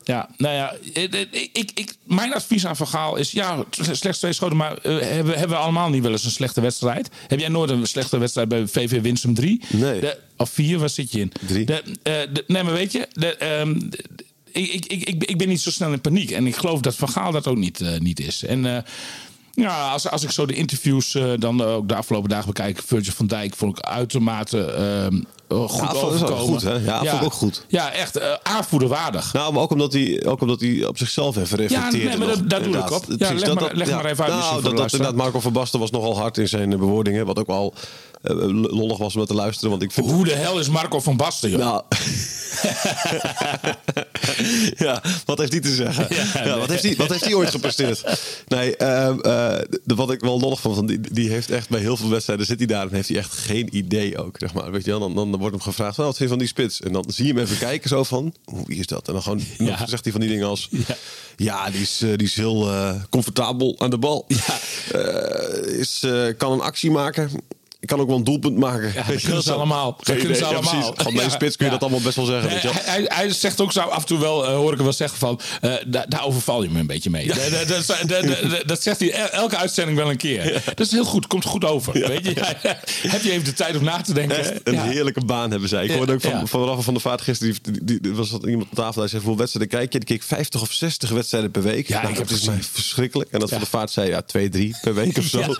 ja, 0.04 0.28
nou 0.36 0.54
ja, 0.54 0.74
ik, 0.92 1.14
ik, 1.52 1.70
ik, 1.74 1.94
mijn 2.04 2.34
advies 2.34 2.66
aan 2.66 2.76
Van 2.76 2.86
Gaal 2.86 3.16
is... 3.16 3.30
ja, 3.30 3.64
slechts 3.70 4.18
twee 4.18 4.32
schoten, 4.32 4.56
maar 4.56 4.78
eh, 4.78 4.98
hebben, 4.98 5.38
hebben 5.38 5.56
we 5.56 5.62
allemaal 5.62 5.88
niet 5.88 6.02
wel 6.02 6.12
eens 6.12 6.24
een 6.24 6.30
slechte 6.30 6.60
wedstrijd? 6.60 7.08
Heb 7.28 7.38
jij 7.40 7.48
nooit 7.48 7.70
een 7.70 7.86
slechte 7.86 8.18
wedstrijd 8.18 8.48
bij 8.48 8.66
VV 8.66 9.00
Winsum 9.00 9.34
3? 9.34 9.60
Nee. 9.68 10.00
De, 10.00 10.18
of 10.36 10.50
4, 10.50 10.78
waar 10.78 10.88
zit 10.88 11.12
je 11.12 11.20
in? 11.20 11.32
Drie. 11.46 11.64
De, 11.66 11.82
eh, 12.02 12.14
nee, 12.46 12.62
maar 12.62 12.72
weet 12.72 12.92
je... 12.92 13.08
De, 13.12 13.36
ehm, 13.36 13.78
de- 13.78 14.04
ik, 14.52 14.84
ik, 14.84 15.02
ik, 15.08 15.24
ik, 15.24 15.38
ben 15.38 15.48
niet 15.48 15.60
zo 15.60 15.70
snel 15.70 15.92
in 15.92 16.00
paniek. 16.00 16.30
En 16.30 16.46
ik 16.46 16.56
geloof 16.56 16.80
dat 16.80 16.96
Van 16.96 17.08
Gaal 17.08 17.32
dat 17.32 17.46
ook 17.46 17.56
niet, 17.56 17.80
eh, 17.80 17.98
niet 17.98 18.20
is. 18.20 18.44
En... 18.44 18.84
eh, 19.60 19.66
ja, 19.70 19.90
als, 19.90 20.08
als 20.10 20.22
ik 20.22 20.30
zo 20.30 20.46
de 20.46 20.54
interviews 20.54 21.14
eh, 21.14 21.24
dan 21.38 21.62
ook 21.62 21.88
de 21.88 21.94
afgelopen 21.94 22.28
dagen 22.28 22.46
bekijk, 22.46 22.82
Virgil 22.86 23.12
van 23.12 23.26
Dijk 23.26 23.54
vond 23.56 23.78
ik 23.78 23.84
uitermate 23.84 24.64
ehm, 24.64 25.20
eh, 25.48 25.68
goed 25.68 25.80
Ja, 25.92 26.00
overkomen. 26.00 26.38
goed, 26.38 26.62
hè? 26.62 26.74
Ja, 26.74 27.20
ook 27.22 27.32
goed. 27.32 27.64
Ja, 27.68 27.92
echt 27.92 28.16
eh, 28.16 28.32
aanvoerderwaardig. 28.42 29.32
Nou, 29.32 29.52
maar 29.52 29.62
ook 29.62 29.70
omdat 29.70 29.92
hij, 29.92 30.22
ook 30.26 30.40
omdat 30.40 30.60
hij 30.60 30.86
op 30.86 30.98
zichzelf 30.98 31.36
even 31.36 31.56
reflecteerde. 31.58 32.08
nee, 32.08 32.16
maar 32.18 32.26
dat- 32.26 32.50
daar 32.50 32.62
doe 32.62 32.76
ik 32.76 32.90
op. 32.90 33.04
Ja, 33.16 33.32
leg 33.34 33.54
maar- 33.54 33.74
leg 33.74 33.90
maar 33.90 34.04
even 34.04 34.24
uit 34.24 34.32
Nou, 34.34 34.74
dat, 34.76 34.90
dat, 34.90 35.14
Marco 35.14 35.40
van 35.40 35.52
Basten 35.52 35.80
was 35.80 35.90
nogal 35.90 36.16
hard 36.18 36.38
in 36.38 36.48
zijn 36.48 36.72
eh, 36.72 36.78
bewoordingen. 36.78 37.26
Wat 37.26 37.38
ook 37.38 37.46
wel 37.46 37.74
eh, 37.76 37.80
lollig 38.22 38.98
was 38.98 39.16
om 39.16 39.26
te 39.26 39.34
luisteren. 39.34 39.70
Want 39.70 39.82
ik 39.82 39.92
vind... 39.92 40.10
Hoe 40.10 40.24
de 40.24 40.34
hel 40.34 40.58
is 40.58 40.68
Marco 40.68 41.00
van 41.00 41.16
Basten, 41.16 41.50
joh? 41.50 41.58
Nou. 41.58 41.82
ja, 44.76 45.02
wat 45.24 45.38
heeft 45.38 45.52
hij 45.52 45.60
te 45.60 45.74
zeggen? 45.74 46.06
Ja, 46.44 46.58
wat, 46.58 46.68
heeft 46.68 46.82
hij, 46.82 46.94
wat 46.96 47.08
heeft 47.10 47.24
hij 47.24 47.34
ooit 47.34 47.50
gepresteerd? 47.50 48.04
Nee, 48.48 48.76
ehm, 48.76 49.20
eh, 49.20 49.58
de, 49.84 49.94
wat 49.94 50.10
ik 50.12 50.20
wel 50.20 50.40
lollig 50.40 50.60
vond, 50.60 50.74
van 50.76 50.86
die, 50.86 51.00
die 51.00 51.30
heeft 51.30 51.50
echt 51.50 51.68
bij 51.68 51.80
heel 51.80 51.96
veel 51.96 52.08
wedstrijden 52.08 52.46
zit 52.46 52.58
hij 52.58 52.66
daar 52.66 52.86
en 52.86 52.94
heeft 52.94 53.08
hij 53.08 53.18
echt 53.18 53.32
geen 53.32 53.76
idee 53.76 54.18
ook. 54.18 54.36
Zeg 54.38 54.54
maar. 54.54 54.70
Weet 54.70 54.84
je 54.84 54.90
wel? 54.90 55.00
Dan, 55.00 55.14
dan 55.14 55.36
wordt 55.36 55.54
hem 55.54 55.64
gevraagd, 55.64 55.96
"Nou, 55.96 56.08
wat 56.08 56.16
vind 56.16 56.30
je 56.30 56.36
van 56.36 56.44
die 56.44 56.48
spits? 56.48 56.80
En 56.80 56.92
dan 56.92 57.04
zie 57.08 57.26
je 57.26 57.32
hem 57.32 57.42
even 57.42 57.58
kijken 57.58 57.88
zo 57.88 58.04
van, 58.04 58.34
hoe 58.44 58.64
wie 58.66 58.78
is 58.78 58.86
dat? 58.86 59.06
En 59.06 59.12
dan 59.12 59.22
gewoon 59.22 59.42
Ja. 59.58 59.86
zegt 59.86 60.02
hij 60.02 60.12
van 60.12 60.20
die 60.20 60.30
dingen 60.30 60.46
als, 60.46 60.68
ja, 61.36 61.70
die, 61.70 61.80
is, 61.80 62.00
eh, 62.02 62.08
die 62.16 62.26
is 62.26 62.34
heel 62.34 62.70
eh, 62.70 62.94
comfortabel 63.10 63.74
aan 63.78 63.90
de 63.90 63.98
bal. 63.98 64.26
Eh, 64.92 65.78
is, 65.78 66.02
eh, 66.02 66.24
kan 66.36 66.52
een 66.52 66.60
actie 66.60 66.90
maken. 66.90 67.30
Ik 67.80 67.88
kan 67.88 68.00
ook 68.00 68.06
wel 68.08 68.16
een 68.16 68.24
doelpunt 68.24 68.56
maken. 68.56 68.92
Ja, 68.94 69.02
dat 69.02 69.20
kunnen 69.22 69.42
ze 69.42 69.52
allemaal. 69.52 69.98
Dat 70.02 70.16
kunnen 70.16 70.36
ze 70.36 70.44
allemaal. 70.44 70.94
een 70.96 71.12
Ja, 71.14 71.28
spits 71.28 71.56
kun 71.56 71.66
je 71.66 71.72
ja. 71.72 71.78
dat 71.78 71.80
allemaal 71.80 72.00
best 72.00 72.16
wel 72.16 72.24
zeggen. 72.24 72.50
Weet 72.50 72.62
je 72.62 72.68
hij, 72.72 72.82
hij, 72.84 73.04
hij 73.06 73.30
zegt 73.32 73.60
ook 73.60 73.72
zo 73.72 73.80
af 73.80 74.00
en 74.00 74.06
toe 74.06 74.18
wel, 74.18 74.46
eh, 74.46 74.54
hoor 74.54 74.68
ik 74.70 74.74
hem 74.74 74.84
wel 74.84 74.92
zeggen 74.92 75.18
van, 75.18 75.40
eh, 75.60 75.72
da- 75.86 76.04
daar 76.08 76.24
overval 76.24 76.62
je 76.62 76.70
me 76.70 76.78
een 76.78 76.86
beetje 76.86 77.10
mee. 77.10 77.26
Dat, 77.26 77.36
dat, 77.68 77.86
dat, 77.86 78.08
dat- 78.08 78.26
dat- 78.50 78.62
dat 78.68 78.82
zegt 78.82 79.00
hij 79.00 79.12
el- 79.12 79.28
elke 79.28 79.56
uitzending 79.56 79.98
wel 79.98 80.10
een 80.10 80.16
keer. 80.16 80.62
Dat 80.64 80.86
is 80.86 80.90
heel 80.92 81.04
goed, 81.04 81.26
komt 81.26 81.44
goed 81.44 81.64
over. 81.64 81.92
Weet 81.92 82.24
je? 82.26 82.34
Heb 83.08 83.22
je 83.22 83.30
even 83.32 83.44
de 83.44 83.52
tijd 83.52 83.76
om 83.76 83.84
na 83.84 84.00
te 84.00 84.12
denken? 84.14 84.38
Echt 84.38 84.52
een 84.64 84.74
Ja. 84.74 84.82
heerlijke 84.82 85.24
baan 85.24 85.50
hebben 85.50 85.68
zij. 85.68 85.84
Ik 85.84 85.90
hoorde 85.90 86.12
ook 86.12 86.20
van, 86.20 86.30
ja. 86.30 86.46
van 86.46 86.64
Rafa 86.64 86.80
van 86.80 86.92
der 86.92 87.02
Vaart 87.02 87.20
gisteren. 87.20 87.56
Die, 87.62 87.84
die, 87.84 88.00
die- 88.00 88.12
was 88.12 88.30
dat 88.30 88.42
iemand 88.44 88.62
op 88.70 88.74
tafel. 88.76 89.00
Hij 89.00 89.10
zei: 89.10 89.22
Hoeveel 89.22 89.38
wedstrijden 89.40 89.78
kijk 89.78 89.92
je? 89.92 89.98
Die 89.98 90.08
keek 90.08 90.22
50 90.22 90.60
of 90.60 90.72
60 90.72 91.10
wedstrijden 91.10 91.50
per 91.50 91.62
week. 91.62 91.88
Ja, 91.88 91.96
Nou, 92.00 92.10
ik 92.12 92.18
heb 92.18 92.28
dat 92.28 92.36
is 92.36 92.42
gezien. 92.44 92.54
mij 92.54 92.68
verschrikkelijk. 92.72 93.30
En 93.30 93.38
dat 93.40 93.48
Ja. 93.48 93.54
van 93.54 93.64
der 93.64 93.78
Vaart 93.78 93.90
zei: 93.90 94.08
Ja, 94.08 94.22
twee, 94.22 94.48
drie 94.48 94.76
per 94.80 94.94
week 94.94 95.18
of 95.18 95.24
zo. 95.24 95.38
Ja, 95.40 95.56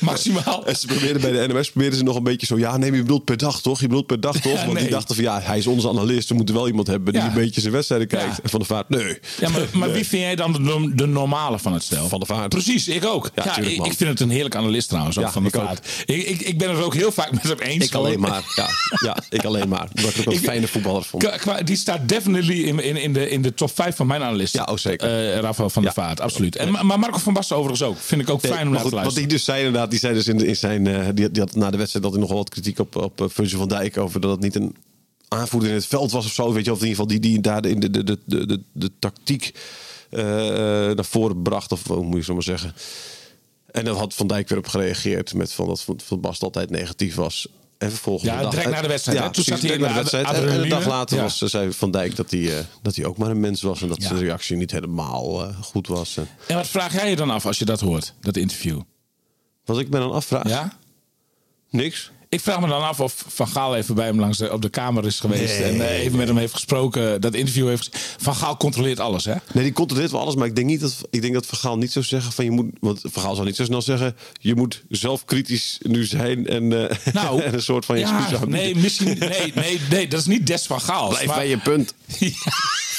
maximaal. 0.00 0.66
En 0.66 0.76
ze 0.76 0.86
probeerden 0.86 1.20
bij 1.22 1.30
de 1.32 1.52
NMS 1.52 1.61
probeerden 1.70 1.98
ze 1.98 2.04
nog 2.04 2.16
een 2.16 2.22
beetje 2.22 2.46
zo. 2.46 2.58
Ja, 2.58 2.76
nee, 2.76 2.92
je 2.92 2.98
bedoelt 3.02 3.24
per 3.24 3.36
dag 3.36 3.60
toch? 3.60 3.80
Je 3.80 3.86
bedoelt 3.86 4.06
per 4.06 4.20
dag 4.20 4.36
toch? 4.40 4.60
Want 4.64 4.72
nee. 4.72 4.82
die 4.82 4.92
dachten 4.92 5.14
van 5.14 5.24
ja, 5.24 5.40
hij 5.40 5.58
is 5.58 5.66
onze 5.66 5.88
analist. 5.88 6.28
We 6.28 6.34
moeten 6.34 6.54
wel 6.54 6.66
iemand 6.68 6.86
hebben 6.86 7.12
die 7.12 7.22
een 7.22 7.32
beetje 7.32 7.60
zijn 7.60 7.72
wedstrijden 7.72 8.08
kijkt. 8.08 8.40
En 8.40 8.50
van 8.50 8.58
der 8.58 8.68
Vaart, 8.68 8.88
nee. 8.88 9.18
Ja, 9.40 9.48
maar, 9.48 9.60
maar 9.78 9.92
wie 9.92 10.06
vind 10.06 10.22
jij 10.22 10.34
dan 10.36 10.52
de, 10.52 10.92
de 10.94 11.06
normale 11.06 11.58
van 11.58 11.72
het 11.72 11.82
stel? 11.82 12.08
Van 12.08 12.18
der 12.18 12.28
Vaart. 12.36 12.48
Precies, 12.48 12.88
ik 12.88 13.04
ook. 13.04 13.30
Ja, 13.34 13.42
tuurlijk, 13.54 13.76
ik, 13.76 13.86
ik 13.86 13.92
vind 13.96 14.10
het 14.10 14.20
een 14.20 14.30
heerlijk 14.30 14.54
analist 14.56 14.88
trouwens, 14.88 15.18
ook 15.18 15.28
van 15.30 15.42
de 15.42 15.48
ik 15.48 15.56
ook. 15.56 15.62
Vaart. 15.66 15.88
Ik, 16.06 16.26
ik, 16.26 16.40
ik 16.40 16.58
ben 16.58 16.70
het 16.70 16.84
ook 16.84 16.94
heel 16.94 17.12
vaak 17.12 17.30
met 17.32 17.42
hem 17.42 17.58
eens. 17.58 17.84
Ik 17.84 17.94
alleen 17.94 18.20
maar. 18.28 18.42
Ja, 18.56 18.68
ja, 19.02 19.16
ik 19.30 19.44
alleen 19.44 19.68
maar. 19.68 19.88
Omdat 19.96 20.14
ik 20.14 20.28
ook 20.28 20.34
een 20.34 20.40
fijne 20.40 20.66
voetballer 20.68 21.02
vond. 21.04 21.30
Qua- 21.36 21.62
die 21.62 21.76
staat 21.76 22.08
definitely 22.08 22.62
in, 22.62 22.78
in, 22.82 22.96
in, 22.96 23.12
de, 23.12 23.28
in 23.30 23.42
de 23.42 23.54
top 23.54 23.70
5 23.74 23.96
van 23.96 24.06
mijn 24.06 24.22
analisten. 24.22 24.60
Ja, 24.66 24.72
oh, 24.72 24.78
zeker. 24.78 25.08
Eh, 25.34 25.38
Rafael 25.40 25.70
van 25.70 25.82
der. 25.82 25.92
Vaart, 25.92 26.20
absoluut. 26.20 26.56
En, 26.56 26.70
maar 26.70 26.98
Marco 26.98 27.18
van 27.18 27.32
Basten 27.32 27.56
overigens 27.56 27.88
ook. 27.88 27.96
Vind 28.00 28.20
ik 28.20 28.30
ook 28.30 28.40
fijn 28.40 28.66
om 28.66 28.72
naar 28.72 28.76
te 28.76 28.82
wat 28.82 28.92
luisteren. 28.92 29.22
hij 29.22 29.32
dus 29.36 29.44
zei 29.44 29.64
inderdaad, 29.64 29.90
die 29.90 29.98
zei 29.98 30.14
dus 30.14 30.26
in, 30.28 30.36
de- 30.38 30.46
in 30.46 30.56
zijn, 30.56 30.86
eh, 30.86 31.06
die, 31.14 31.30
die 31.30 31.42
had 31.42 31.51
na 31.54 31.70
de 31.70 31.76
wedstrijd 31.76 32.04
dat 32.04 32.12
hij 32.14 32.22
nogal 32.22 32.36
wat 32.36 32.48
kritiek 32.48 32.78
op, 32.78 32.96
op 32.96 33.20
eh, 33.20 33.26
Virgil 33.28 33.58
van 33.58 33.68
Dijk 33.68 33.96
over 33.98 34.20
dat 34.20 34.30
het 34.30 34.40
niet 34.40 34.54
een 34.54 34.76
aanvoerder 35.28 35.68
in 35.68 35.74
het 35.74 35.86
veld 35.86 36.10
was 36.12 36.24
of 36.26 36.32
zo, 36.32 36.52
weet 36.52 36.64
je, 36.64 36.72
of 36.72 36.80
in 36.82 36.86
ieder 36.88 37.02
geval 37.04 37.20
die, 37.20 37.30
die 37.30 37.40
daar 37.40 37.62
de, 37.62 37.78
de, 37.78 37.90
de, 38.04 38.18
de, 38.26 38.46
de, 38.46 38.62
de 38.72 38.90
tactiek 38.98 39.54
eh, 40.10 40.24
naar 40.24 41.04
voren 41.04 41.42
bracht, 41.42 41.72
of 41.72 41.86
hoe 41.86 42.04
moet 42.04 42.16
je 42.18 42.24
zo 42.24 42.32
maar 42.34 42.42
zeggen. 42.42 42.74
En 43.70 43.84
dan 43.84 43.96
had 43.96 44.14
Van 44.14 44.26
Dijk 44.26 44.48
weer 44.48 44.58
op 44.58 44.66
gereageerd 44.68 45.34
met 45.34 45.52
van 45.52 45.66
dat 45.66 45.84
Van, 46.04 46.20
Bast 46.20 46.42
altijd 46.42 46.70
negatief 46.70 47.14
was. 47.14 47.48
En 47.78 47.90
vervolgens 47.90 48.30
Ja, 48.30 48.48
direct 48.50 48.70
na 48.70 48.80
de 48.82 48.88
wedstrijd, 48.88 49.18
hè? 49.18 49.30
Toen 49.30 49.44
zat 49.44 49.60
hij 49.60 49.76
na 49.76 49.88
de 49.88 49.94
wedstrijd. 49.94 50.26
ad- 50.26 50.34
En, 50.34 50.48
en 50.48 50.62
een 50.62 50.68
dag 50.68 50.86
later 50.86 51.16
Ja. 51.16 51.22
was, 51.22 51.42
eh, 51.42 51.48
zei 51.48 51.72
Van 51.72 51.90
Dijk 51.90 52.16
dat 52.16 52.30
hij, 52.30 52.58
eh, 52.58 52.64
dat 52.82 52.96
hij 52.96 53.04
ook 53.04 53.16
maar 53.16 53.30
een 53.30 53.40
mens 53.40 53.62
was 53.62 53.82
en 53.82 53.88
dat 53.88 54.02
Ja. 54.02 54.08
zijn 54.08 54.18
reactie 54.20 54.56
niet 54.56 54.70
helemaal 54.70 55.42
eh, 55.48 55.56
goed 55.62 55.86
was. 55.86 56.16
En 56.16 56.28
En 56.46 56.56
wat 56.56 56.66
vraag 56.68 56.92
jij 56.92 57.10
je 57.10 57.16
dan 57.16 57.30
af 57.30 57.46
als 57.46 57.58
je 57.58 57.64
dat 57.64 57.80
hoort, 57.80 58.14
dat 58.20 58.36
interview? 58.36 58.80
wat 59.64 59.78
ik 59.78 59.88
me 59.88 59.98
dan 59.98 60.12
afvraag, 60.12 60.48
Ja? 60.48 60.78
Niks. 61.72 62.10
Ik 62.32 62.40
vraag 62.40 62.60
me 62.60 62.68
dan 62.68 62.82
af 62.82 63.00
of 63.00 63.24
Van 63.28 63.48
Gaal 63.48 63.76
even 63.76 63.94
bij 63.94 64.06
hem 64.06 64.20
langs 64.20 64.38
de, 64.38 64.52
op 64.52 64.62
de 64.62 64.68
kamer 64.68 65.06
is 65.06 65.20
geweest. 65.20 65.58
Nee. 65.58 65.70
En 65.70 65.80
eh, 65.80 66.00
even 66.00 66.18
met 66.18 66.28
hem 66.28 66.36
heeft 66.36 66.52
gesproken. 66.52 67.20
Dat 67.20 67.34
interview 67.34 67.68
heeft. 67.68 67.98
Van 68.18 68.34
Gaal 68.34 68.56
controleert 68.56 69.00
alles, 69.00 69.24
hè? 69.24 69.34
Nee, 69.52 69.64
die 69.64 69.72
controleert 69.72 70.10
wel 70.10 70.20
alles, 70.20 70.34
maar 70.34 70.46
ik 70.46 70.54
denk 70.54 70.66
niet 70.66 70.80
dat 70.80 70.96
ik 71.10 71.22
denk 71.22 71.34
dat 71.34 71.46
Vergaal 71.46 71.78
niet 71.78 71.92
zou 71.92 72.04
zeggen 72.04 72.32
van 72.32 72.44
je 72.44 72.50
moet, 72.50 72.70
want 72.80 73.00
Vergaal 73.02 73.34
zou 73.34 73.46
niet 73.46 73.56
zo 73.56 73.64
snel 73.64 73.82
zeggen 73.82 74.16
je 74.40 74.54
moet 74.54 74.82
zelf 74.88 75.24
kritisch 75.24 75.78
nu 75.82 76.04
zijn 76.04 76.46
en, 76.46 76.90
eh, 76.90 76.96
Nou, 77.12 77.40
en 77.42 77.54
een 77.54 77.62
soort 77.62 77.84
van 77.84 77.98
je 77.98 78.06
ja, 78.06 78.44
nee, 78.46 78.74
misschien, 78.76 79.18
nee, 79.18 79.52
nee, 79.54 79.80
nee, 79.90 80.08
dat 80.08 80.20
is 80.20 80.26
niet 80.26 80.46
Des 80.46 80.66
van 80.66 80.80
Gaal. 80.80 81.08
Blijf 81.08 81.34
bij 81.34 81.48
je 81.48 81.58
punt, 81.58 81.94
Ja. 82.18 82.30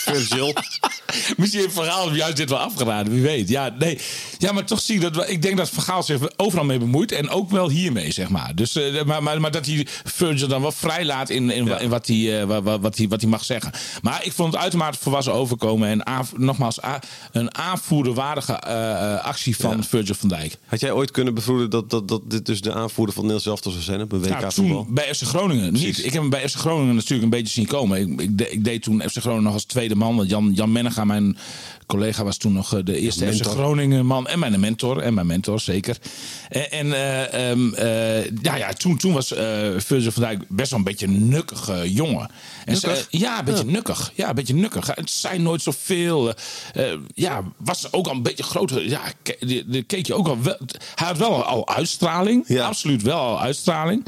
Virgil. 0.03 0.53
Misschien 1.37 1.61
heeft 1.61 1.73
Van 1.73 1.83
Gaal 1.85 2.13
juist 2.13 2.37
dit 2.37 2.49
wel 2.49 2.59
afgeraden, 2.59 3.13
wie 3.13 3.21
weet. 3.21 3.49
Ja, 3.49 3.75
nee. 3.79 3.99
ja 4.37 4.51
maar 4.51 4.65
toch 4.65 4.81
zie 4.81 4.95
ik 4.95 5.01
dat... 5.13 5.29
Ik 5.29 5.41
denk 5.41 5.57
dat 5.57 5.69
Van 5.69 5.83
Gaal 5.83 6.03
zich 6.03 6.19
overal 6.37 6.65
mee 6.65 6.77
bemoeit. 6.77 7.11
En 7.11 7.29
ook 7.29 7.49
wel 7.51 7.69
hiermee, 7.69 8.11
zeg 8.11 8.29
maar. 8.29 8.55
Dus, 8.55 8.75
eh, 8.75 9.03
maar, 9.03 9.23
maar, 9.23 9.41
maar 9.41 9.51
dat 9.51 9.65
hij 9.65 9.87
Virgil 10.03 10.47
dan 10.47 10.61
wel 10.61 10.71
vrij 10.71 11.05
laat 11.05 11.29
in, 11.29 11.49
in, 11.49 11.65
Ja. 11.65 11.77
in 11.79 11.89
wat, 11.89 12.07
hij, 12.07 12.39
eh, 12.41 12.45
wat, 12.47 12.63
wat, 12.63 12.79
wat, 12.81 12.97
hij, 12.97 13.07
wat 13.07 13.21
hij 13.21 13.29
mag 13.29 13.43
zeggen. 13.43 13.71
Maar 14.01 14.25
ik 14.25 14.31
vond 14.31 14.53
het 14.53 14.61
uitermate 14.61 14.97
volwassen 15.01 15.33
overkomen. 15.33 15.89
En 16.05 16.27
nogmaals, 16.37 16.83
a- 16.83 16.99
een 17.31 17.55
aanvoerderwaardige 17.55 18.53
eh, 18.53 19.13
eh, 19.13 19.23
actie 19.25 19.55
van 19.57 19.83
Virgil 19.83 20.15
van 20.15 20.29
Dijk. 20.29 20.57
Had 20.65 20.79
jij 20.79 20.91
ooit 20.91 21.11
kunnen 21.11 21.33
bevroeden 21.33 21.69
dat, 21.69 21.89
dat, 21.89 22.07
dat 22.07 22.21
dit 22.29 22.45
dus 22.45 22.61
de 22.61 22.73
aanvoerder 22.73 23.15
van 23.15 23.25
Nederland 23.25 23.61
zelf 23.61 23.73
zou 23.73 23.83
zijn 23.83 24.01
op 24.01 24.11
een 24.11 24.19
WK 24.21 24.29
Nou, 24.39 24.49
toen 24.53 24.85
bij 24.89 25.13
FC 25.15 25.21
Groningen 25.23 25.73
niet. 25.73 25.97
Ik 25.97 26.03
heb 26.13 26.21
hem 26.21 26.29
bij 26.29 26.49
FC 26.49 26.55
Groningen 26.55 26.95
natuurlijk 26.95 27.23
een 27.23 27.29
beetje 27.29 27.53
zien 27.53 27.65
komen. 27.67 27.99
Ik, 27.99 28.21
ik, 28.21 28.37
de- 28.37 28.51
ik 28.51 28.63
deed 28.63 28.83
toen 28.83 29.01
FC 29.09 29.17
Groningen 29.17 29.43
nog 29.43 29.53
als 29.53 29.63
tweede 29.65 29.92
man. 29.95 30.15
Want 30.15 30.29
Jan, 30.29 30.51
Jan 30.53 30.71
Mennega, 30.71 31.05
mijn 31.05 31.37
collega, 31.87 32.23
was 32.23 32.37
toen 32.37 32.53
nog 32.53 32.73
eh, 32.73 32.79
de 32.83 32.97
eerste 32.99 33.25
FC. 33.25 33.29
Groningen 33.51 34.05
man. 34.05 34.27
En 34.27 34.39
mijn 34.39 34.59
mentor. 34.59 34.97
En 34.99 35.13
mijn 35.13 35.27
mentor, 35.27 35.59
zeker. 35.59 35.97
En, 36.49 36.71
en 36.71 36.93
eh, 36.93 37.49
ehm, 37.51 37.73
eh, 37.73 38.25
ja, 38.41 38.55
ja, 38.55 38.73
toen, 38.73 38.97
toen 38.97 39.13
was 39.13 39.33
eh 39.33 39.69
Virgil 39.77 40.11
van 40.11 40.23
Dijk 40.23 40.43
best 40.49 40.69
wel 40.69 40.79
een 40.79 40.85
beetje 40.85 41.05
een 41.05 41.27
nukkige 41.29 41.93
jongen. 41.93 42.29
En 42.65 42.77
ze- 42.77 43.05
ja, 43.09 43.39
een 43.39 43.45
beetje 43.45 43.65
nukkig. 43.65 44.11
Ja, 44.15 44.29
een 44.29 44.35
beetje 44.35 44.53
nukkig. 44.55 44.87
Het 44.95 45.09
zei 45.09 45.39
nooit 45.39 45.61
zoveel. 45.61 46.33
ja, 47.13 47.43
was 47.57 47.91
ook 47.93 48.07
al 48.07 48.13
een 48.15 48.21
beetje 48.23 48.43
groter. 48.43 48.89
Ja, 48.89 49.01
de 49.65 49.83
keek 49.87 50.05
je 50.07 50.13
ook 50.13 50.27
al 50.27 50.41
wel. 50.41 50.57
Hij 50.95 51.07
had 51.07 51.17
wel 51.17 51.43
al 51.43 51.67
uitstraling. 51.67 52.43
Ja. 52.47 52.65
Absoluut 52.67 53.01
wel 53.01 53.17
al 53.19 53.41
uitstraling. 53.41 54.05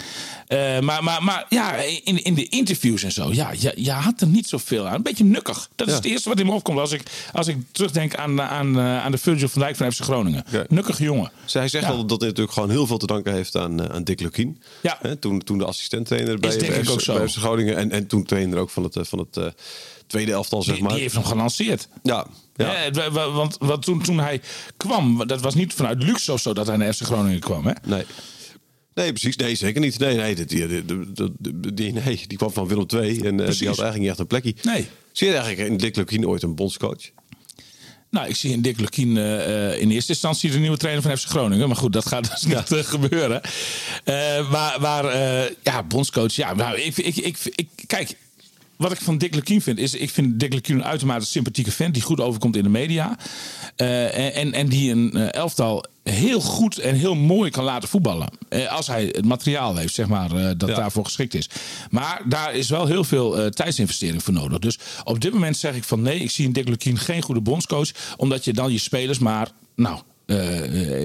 Eh, 0.48 0.80
maar, 0.80 1.04
maar, 1.04 1.24
maar 1.24 1.46
ja, 1.50 1.74
in, 2.04 2.24
in 2.24 2.34
de 2.34 2.48
interviews 2.48 3.04
en 3.04 3.12
zo, 3.12 3.30
ja, 3.34 3.52
je, 3.60 3.74
je 3.76 3.92
had 3.92 4.22
er 4.22 4.28
niet 4.28 4.48
zoveel 4.48 4.88
aan. 4.88 4.94
Een 4.96 5.02
beetje 5.04 5.24
nukkig. 5.24 5.70
Dat 5.76 5.88
is 5.88 5.94
Ja. 5.94 6.00
het 6.00 6.10
eerste 6.10 6.30
wat 6.30 6.40
in 6.40 6.46
me 6.46 6.52
opkomt 6.52 6.80
als 6.80 6.92
ik, 6.92 7.02
als 7.34 7.48
ik 7.48 7.58
terugdenk 7.72 8.16
aan, 8.16 8.42
aan, 8.42 8.80
eh, 8.80 9.04
aan 9.04 9.12
de 9.12 9.18
Virgil 9.18 9.48
van 9.48 9.62
Dijk 9.62 9.76
van 9.76 9.92
FC 9.92 10.02
Groningen. 10.02 10.44
Ja. 10.52 10.66
Nukkige 10.68 11.04
jongen. 11.04 11.32
Zij 11.46 11.68
zegt 11.68 11.86
Ja. 11.86 11.90
al 11.92 12.06
dat 12.06 12.20
hij 12.20 12.28
natuurlijk 12.30 12.54
gewoon 12.56 12.70
heel 12.70 12.88
veel 12.88 12.98
te 12.98 13.06
danken 13.08 13.34
heeft 13.34 13.56
aan, 13.56 13.82
eh, 13.84 13.96
aan 13.96 14.04
Dick 14.04 14.20
Lukien. 14.20 14.62
Ja. 14.82 14.98
Hè, 15.02 15.16
toen, 15.16 15.44
toen 15.44 15.58
de 15.58 15.66
assistent-trainer 15.66 16.40
bij, 16.40 16.58
bij, 16.58 16.84
FC 16.86 17.00
zo. 17.02 17.14
bij 17.18 17.28
FC 17.30 17.36
Groningen. 17.38 17.76
En, 17.78 17.92
en 17.92 18.08
toen 18.08 18.24
trainer 18.24 18.58
ook 18.58 18.70
van 18.70 18.84
het, 18.84 18.98
van 19.02 19.28
het 19.32 19.54
tweede 20.08 20.32
elftal, 20.32 20.64
zeg 20.64 20.74
Die, 20.74 20.84
maar. 20.84 20.94
die 20.94 21.02
heeft 21.02 21.14
hem 21.16 21.24
gelanceerd. 21.26 21.88
Ja, 22.04 22.26
ja. 22.56 22.82
Ja, 22.84 22.92
wa- 22.92 23.12
wa- 23.12 23.32
want 23.32 23.56
want 23.60 23.84
toen, 23.84 24.02
toen 24.02 24.20
hij 24.20 24.42
kwam, 24.78 25.28
dat 25.28 25.42
was 25.42 25.56
niet 25.56 25.74
vanuit 25.74 26.04
luxe 26.04 26.32
of 26.34 26.42
zo 26.42 26.54
dat 26.54 26.68
hij 26.68 26.78
naar 26.78 26.94
FC 26.94 27.02
Groningen 27.02 27.40
kwam. 27.40 27.66
Hè? 27.66 27.74
Nee. 27.86 28.06
Nee, 28.96 29.10
precies. 29.12 29.36
Nee, 29.36 29.56
zeker 29.56 29.82
niet. 29.82 30.00
Nee, 30.00 30.16
nee, 30.16 30.36
die, 30.36 30.46
die, 30.46 30.84
die, 31.74 31.94
nee, 31.94 32.24
die 32.28 32.38
kwam 32.38 32.52
van 32.52 32.68
Willem 32.68 32.86
II 32.94 33.20
en 33.22 33.36
Precies. 33.36 33.58
die 33.58 33.68
had 33.68 33.80
eigenlijk 33.80 33.98
niet 33.98 34.10
echt 34.10 34.20
een 34.20 34.28
plekje. 34.28 34.56
Nee. 34.64 34.88
Zie 35.12 35.28
je 35.28 35.34
eigenlijk 35.36 35.70
in 35.70 35.78
Dick 35.78 35.96
Lukien 35.96 36.28
ooit 36.28 36.44
een 36.44 36.56
bondscoach? 36.56 37.10
Nou, 38.10 38.28
ik 38.28 38.36
zie 38.36 38.52
in 38.52 38.62
Dick 38.62 38.80
Lukien 38.80 39.18
eh, 39.18 39.72
eh, 39.74 39.82
in 39.82 39.92
eerste 39.92 40.12
instantie 40.12 40.52
de 40.52 40.58
nieuwe 40.58 40.78
trainer 40.78 41.04
van 41.04 41.18
FC 41.18 41.28
Groningen. 41.28 41.68
Maar 41.68 41.78
goed, 41.78 41.94
dat 41.94 42.06
gaat 42.06 42.32
dus 42.32 42.44
niet 42.44 42.86
gebeuren. 42.86 43.42
Maar 44.52 44.78
maar 44.82 45.06
ja, 45.64 45.84
bondscoach. 45.84 46.34
Ja, 46.34 46.54
nou, 46.54 46.78
ik, 46.80 46.98
ik, 46.98 47.16
ik, 47.16 47.38
ik, 47.56 47.68
kijk, 47.88 48.16
wat 48.76 48.92
ik 48.92 49.02
van 49.02 49.18
Dick 49.18 49.36
Lukien 49.36 49.62
vind, 49.62 49.78
is 49.80 49.94
ik 49.94 50.10
vind 50.10 50.40
Dick 50.40 50.54
Lukien 50.54 50.76
een 50.76 50.84
uitermate 50.86 51.26
sympathieke 51.26 51.72
vent 51.72 51.94
die 51.94 52.04
goed 52.04 52.20
overkomt 52.20 52.56
in 52.56 52.64
de 52.64 52.70
media. 52.70 53.18
En- 53.76 54.54
en, 54.54 54.68
die 54.68 54.92
een 54.92 55.32
elftal 55.32 55.86
heel 56.12 56.42
goed 56.42 56.78
en 56.78 56.96
heel 56.96 57.16
mooi 57.16 57.50
kan 57.52 57.64
laten 57.64 57.90
voetballen. 57.90 58.28
Eh, 58.50 58.72
als 58.72 58.88
hij 58.88 59.06
het 59.12 59.26
materiaal 59.26 59.76
heeft, 59.76 59.94
zeg 59.94 60.08
maar, 60.08 60.32
eh, 60.32 60.52
dat 60.58 60.70
Ja. 60.70 60.76
daarvoor 60.76 61.06
geschikt 61.06 61.34
is. 61.34 61.50
Maar 61.90 62.22
daar 62.28 62.56
is 62.56 62.70
wel 62.70 62.86
heel 62.86 63.04
veel 63.04 63.38
eh, 63.40 63.48
tijdsinvestering 63.48 64.24
voor 64.24 64.34
nodig. 64.34 64.60
Dus 64.60 64.80
op 65.04 65.22
dit 65.22 65.34
moment 65.34 65.58
zeg 65.58 65.76
ik 65.76 65.84
van 65.84 66.02
nee, 66.02 66.20
ik 66.20 66.30
zie 66.32 66.46
in 66.46 66.54
Dick 66.54 66.68
Lukien 66.68 66.98
geen 66.98 67.22
goede 67.22 67.42
bondscoach. 67.42 67.90
Omdat 68.18 68.46
je 68.46 68.54
dan 68.54 68.72
je 68.72 68.78
spelers 68.78 69.20
maar, 69.20 69.52
nou... 69.76 70.00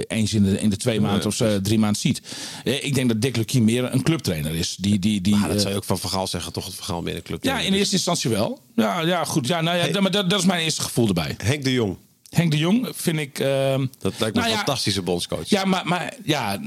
eens 0.06 0.34
in 0.34 0.42
de, 0.42 0.60
in 0.60 0.70
de 0.70 0.76
twee 0.76 1.00
maanden 1.00 1.26
of 1.26 1.42
drie 1.62 1.78
maanden 1.78 2.00
ziet. 2.00 2.22
Ik 2.64 2.94
denk 2.94 3.08
dat 3.08 3.20
Dick 3.20 3.36
Lukien 3.36 3.64
meer 3.64 3.92
een 3.92 4.02
clubtrainer 4.02 4.54
is. 4.54 4.76
Die, 4.78 4.98
die, 4.98 5.20
die, 5.20 5.36
Maar 5.36 5.48
dat 5.48 5.58
zou 5.60 5.70
je 5.70 5.76
ook 5.76 5.84
van 5.84 5.98
Vergaal 5.98 6.26
zeggen, 6.26 6.52
toch 6.52 6.64
het 6.64 6.74
Vergaal 6.74 7.02
meer 7.02 7.16
een 7.16 7.22
club. 7.22 7.44
ja, 7.44 7.60
in 7.60 7.72
eerste 7.72 7.94
instantie 7.94 8.30
wel. 8.30 8.60
Ja, 8.76 9.00
ja 9.00 9.24
goed. 9.24 9.46
Ja, 9.46 9.60
nou 9.60 9.92
ja, 9.92 10.00
maar 10.00 10.10
dat, 10.10 10.30
dat 10.30 10.40
is 10.40 10.46
mijn 10.46 10.62
eerste 10.62 10.82
gevoel 10.82 11.08
erbij. 11.08 11.34
Henk 11.42 11.64
de 11.64 11.72
Jong, 11.72 11.96
Henk 12.30 12.50
de 12.50 12.58
Jong 12.58 12.88
vind 12.92 13.18
ik. 13.18 13.38
ehm, 13.38 13.86
dat 13.98 14.18
lijkt 14.18 14.34
me 14.34 14.40
nou 14.40 14.44
een 14.44 14.50
ja, 14.50 14.56
fantastische 14.56 15.02
bondscoach. 15.02 15.48
Ja, 15.48 15.64
maar, 15.64 15.86
maar 15.86 16.14
ja, 16.24 16.60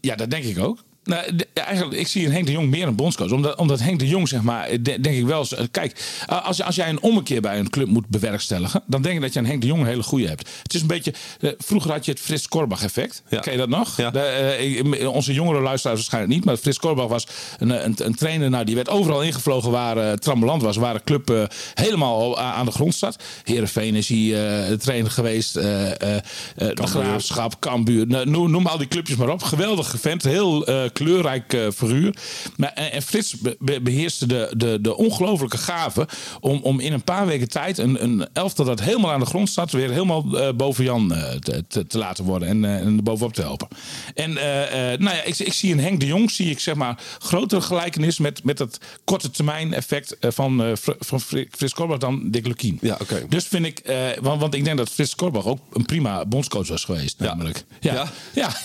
ja, 0.00 0.14
dat 0.14 0.30
denk 0.30 0.44
ik 0.44 0.58
ook. 0.58 0.78
Nou, 1.04 1.24
eigenlijk, 1.54 1.98
ik 2.00 2.06
zie 2.06 2.24
in 2.24 2.30
Henk 2.30 2.46
de 2.46 2.52
Jong 2.52 2.70
meer 2.70 2.86
een 2.86 2.94
bondscoach. 2.94 3.30
Omdat, 3.30 3.56
omdat 3.56 3.80
Henk 3.80 3.98
de 3.98 4.08
Jong, 4.08 4.28
zeg 4.28 4.42
maar, 4.42 4.68
de- 4.68 5.00
denk 5.00 5.16
ik 5.16 5.24
wel... 5.26 5.46
eh, 5.56 5.64
Kijk, 5.70 6.22
eh, 6.26 6.44
als, 6.46 6.62
als 6.62 6.74
jij 6.74 6.88
een 6.88 7.02
ommekeer 7.02 7.40
bij 7.40 7.58
een 7.58 7.70
club 7.70 7.88
moet 7.88 8.08
bewerkstelligen... 8.08 8.82
dan 8.86 9.02
denk 9.02 9.14
ik 9.14 9.20
dat 9.20 9.32
je 9.32 9.38
een 9.38 9.46
Henk 9.46 9.60
de 9.60 9.66
Jong 9.66 9.80
een 9.80 9.86
hele 9.86 10.02
goede 10.02 10.26
hebt. 10.28 10.48
Het 10.62 10.74
is 10.74 10.80
een 10.80 10.86
beetje... 10.86 11.12
eh, 11.40 11.50
vroeger 11.58 11.90
had 11.92 12.04
je 12.04 12.10
het 12.10 12.20
Frits 12.20 12.48
Korbach 12.48 12.82
effect. 12.82 13.22
Ja. 13.28 13.38
Ken 13.40 13.52
je 13.52 13.58
dat 13.58 13.68
nog? 13.68 13.96
Ja. 13.96 14.10
De, 14.10 14.20
eh, 14.20 15.08
onze 15.12 15.32
jongere 15.32 15.60
luisteraars 15.60 15.98
waarschijnlijk 16.00 16.34
niet. 16.34 16.44
Maar 16.44 16.56
Frits 16.56 16.78
Korbach 16.78 17.06
was 17.08 17.26
een, 17.58 17.84
een, 17.84 17.94
een 17.96 18.14
trainer... 18.14 18.50
Nou, 18.50 18.64
die 18.64 18.74
werd 18.74 18.88
overal 18.88 19.22
ingevlogen 19.22 19.70
waar 19.70 19.96
eh, 19.96 20.12
trammeland 20.12 20.62
was. 20.62 20.76
Waar 20.76 20.94
de 20.94 21.02
club 21.04 21.30
eh, 21.30 21.42
helemaal 21.74 22.38
aan 22.38 22.64
de 22.66 22.72
grond 22.72 22.94
staat. 22.94 23.22
Heerenveen 23.44 23.94
is 23.94 24.08
hij 24.08 24.66
eh, 24.68 24.72
trainer 24.76 25.10
geweest. 25.10 25.56
eh, 25.56 25.90
eh, 26.00 26.16
eh, 26.16 26.22
de 26.56 26.86
Graafschap, 26.86 27.60
Cambuur. 27.60 28.06
Nou, 28.06 28.30
noem, 28.30 28.50
noem 28.50 28.66
al 28.66 28.78
die 28.78 28.88
clubjes 28.88 29.16
maar 29.16 29.28
op. 29.28 29.42
Geweldige 29.42 29.98
vent. 29.98 30.22
Heel 30.22 30.66
eh, 30.66 30.88
kleurrijk 30.92 31.52
eh, 31.52 31.66
figuur. 31.74 32.14
Maar, 32.56 32.72
en, 32.72 32.92
en 32.92 33.02
Frits 33.02 33.38
be- 33.38 33.56
be- 33.58 33.80
beheerste 33.80 34.26
de, 34.26 34.52
de, 34.56 34.78
de 34.80 34.96
ongelofelijke 34.96 35.58
gave... 35.58 36.08
Om, 36.40 36.60
om 36.62 36.80
in 36.80 36.92
een 36.92 37.04
paar 37.04 37.26
weken 37.26 37.48
tijd 37.48 37.78
een, 37.78 38.02
een 38.02 38.28
elftal 38.32 38.64
dat 38.64 38.80
helemaal 38.80 39.10
aan 39.12 39.20
de 39.20 39.26
grond 39.26 39.48
staat... 39.48 39.72
weer 39.72 39.90
helemaal 39.90 40.38
eh, 40.38 40.52
boven 40.54 40.84
Jan 40.84 41.14
eh, 41.14 41.32
te, 41.34 41.64
te, 41.68 41.86
te 41.86 41.98
laten 41.98 42.24
worden. 42.24 42.48
En, 42.48 42.64
eh, 42.64 42.74
en 42.80 43.02
bovenop 43.04 43.32
te 43.34 43.40
helpen. 43.40 43.68
En 44.14 44.36
eh, 44.36 44.92
eh, 44.92 44.98
nou 45.00 45.16
ja, 45.16 45.22
ik, 45.22 45.38
ik 45.38 45.52
zie 45.52 45.70
in 45.70 45.78
Henk 45.78 46.00
de 46.00 46.06
Jong... 46.06 46.30
zie 46.30 46.50
ik 46.50 46.60
zeg 46.60 46.74
maar 46.74 46.98
grotere 47.18 47.60
gelijkenis 47.60 48.18
met, 48.18 48.44
met 48.44 48.58
het 48.58 48.78
korte 49.04 49.30
termijn 49.30 49.74
effect... 49.74 50.18
eh, 50.18 50.30
van, 50.30 50.62
eh, 50.64 50.72
van 50.98 51.20
Fri- 51.20 51.48
Frits 51.50 51.74
Korbach 51.74 51.98
dan 51.98 52.30
Dick 52.30 52.46
Lukien. 52.46 52.78
Ja, 52.80 52.96
oké. 53.00 53.26
Dus 53.28 53.44
vind 53.46 53.66
ik... 53.66 53.78
eh, 53.78 53.96
want, 54.20 54.40
want 54.40 54.54
ik 54.54 54.64
denk 54.64 54.76
dat 54.76 54.88
Frits 54.90 55.14
Korbach 55.14 55.44
ook 55.46 55.58
een 55.72 55.84
prima 55.84 56.26
bondscoach 56.26 56.68
was 56.68 56.84
geweest. 56.84 57.18
Namelijk. 57.18 57.64
Ja. 57.80 57.92
Ja? 57.94 58.10
Ja, 58.34 58.56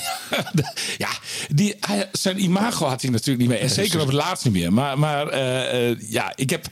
ja. 0.98 1.10
die, 1.50 1.75
hij, 1.79 2.10
zijn 2.18 2.44
imago 2.44 2.86
had 2.86 3.02
hij 3.02 3.12
natuurlijk 3.12 3.40
niet 3.40 3.50
meer. 3.50 3.60
En 3.60 3.70
zeker 3.70 4.00
op 4.00 4.06
het 4.06 4.16
laatst 4.16 4.46
niet 4.46 4.54
meer. 4.54 4.74
Maar, 4.74 5.00
maar 5.00 5.28
eh, 5.28 5.90
eh, 5.90 5.98
ja, 6.10 6.32
ik 6.36 6.50
heb. 6.50 6.66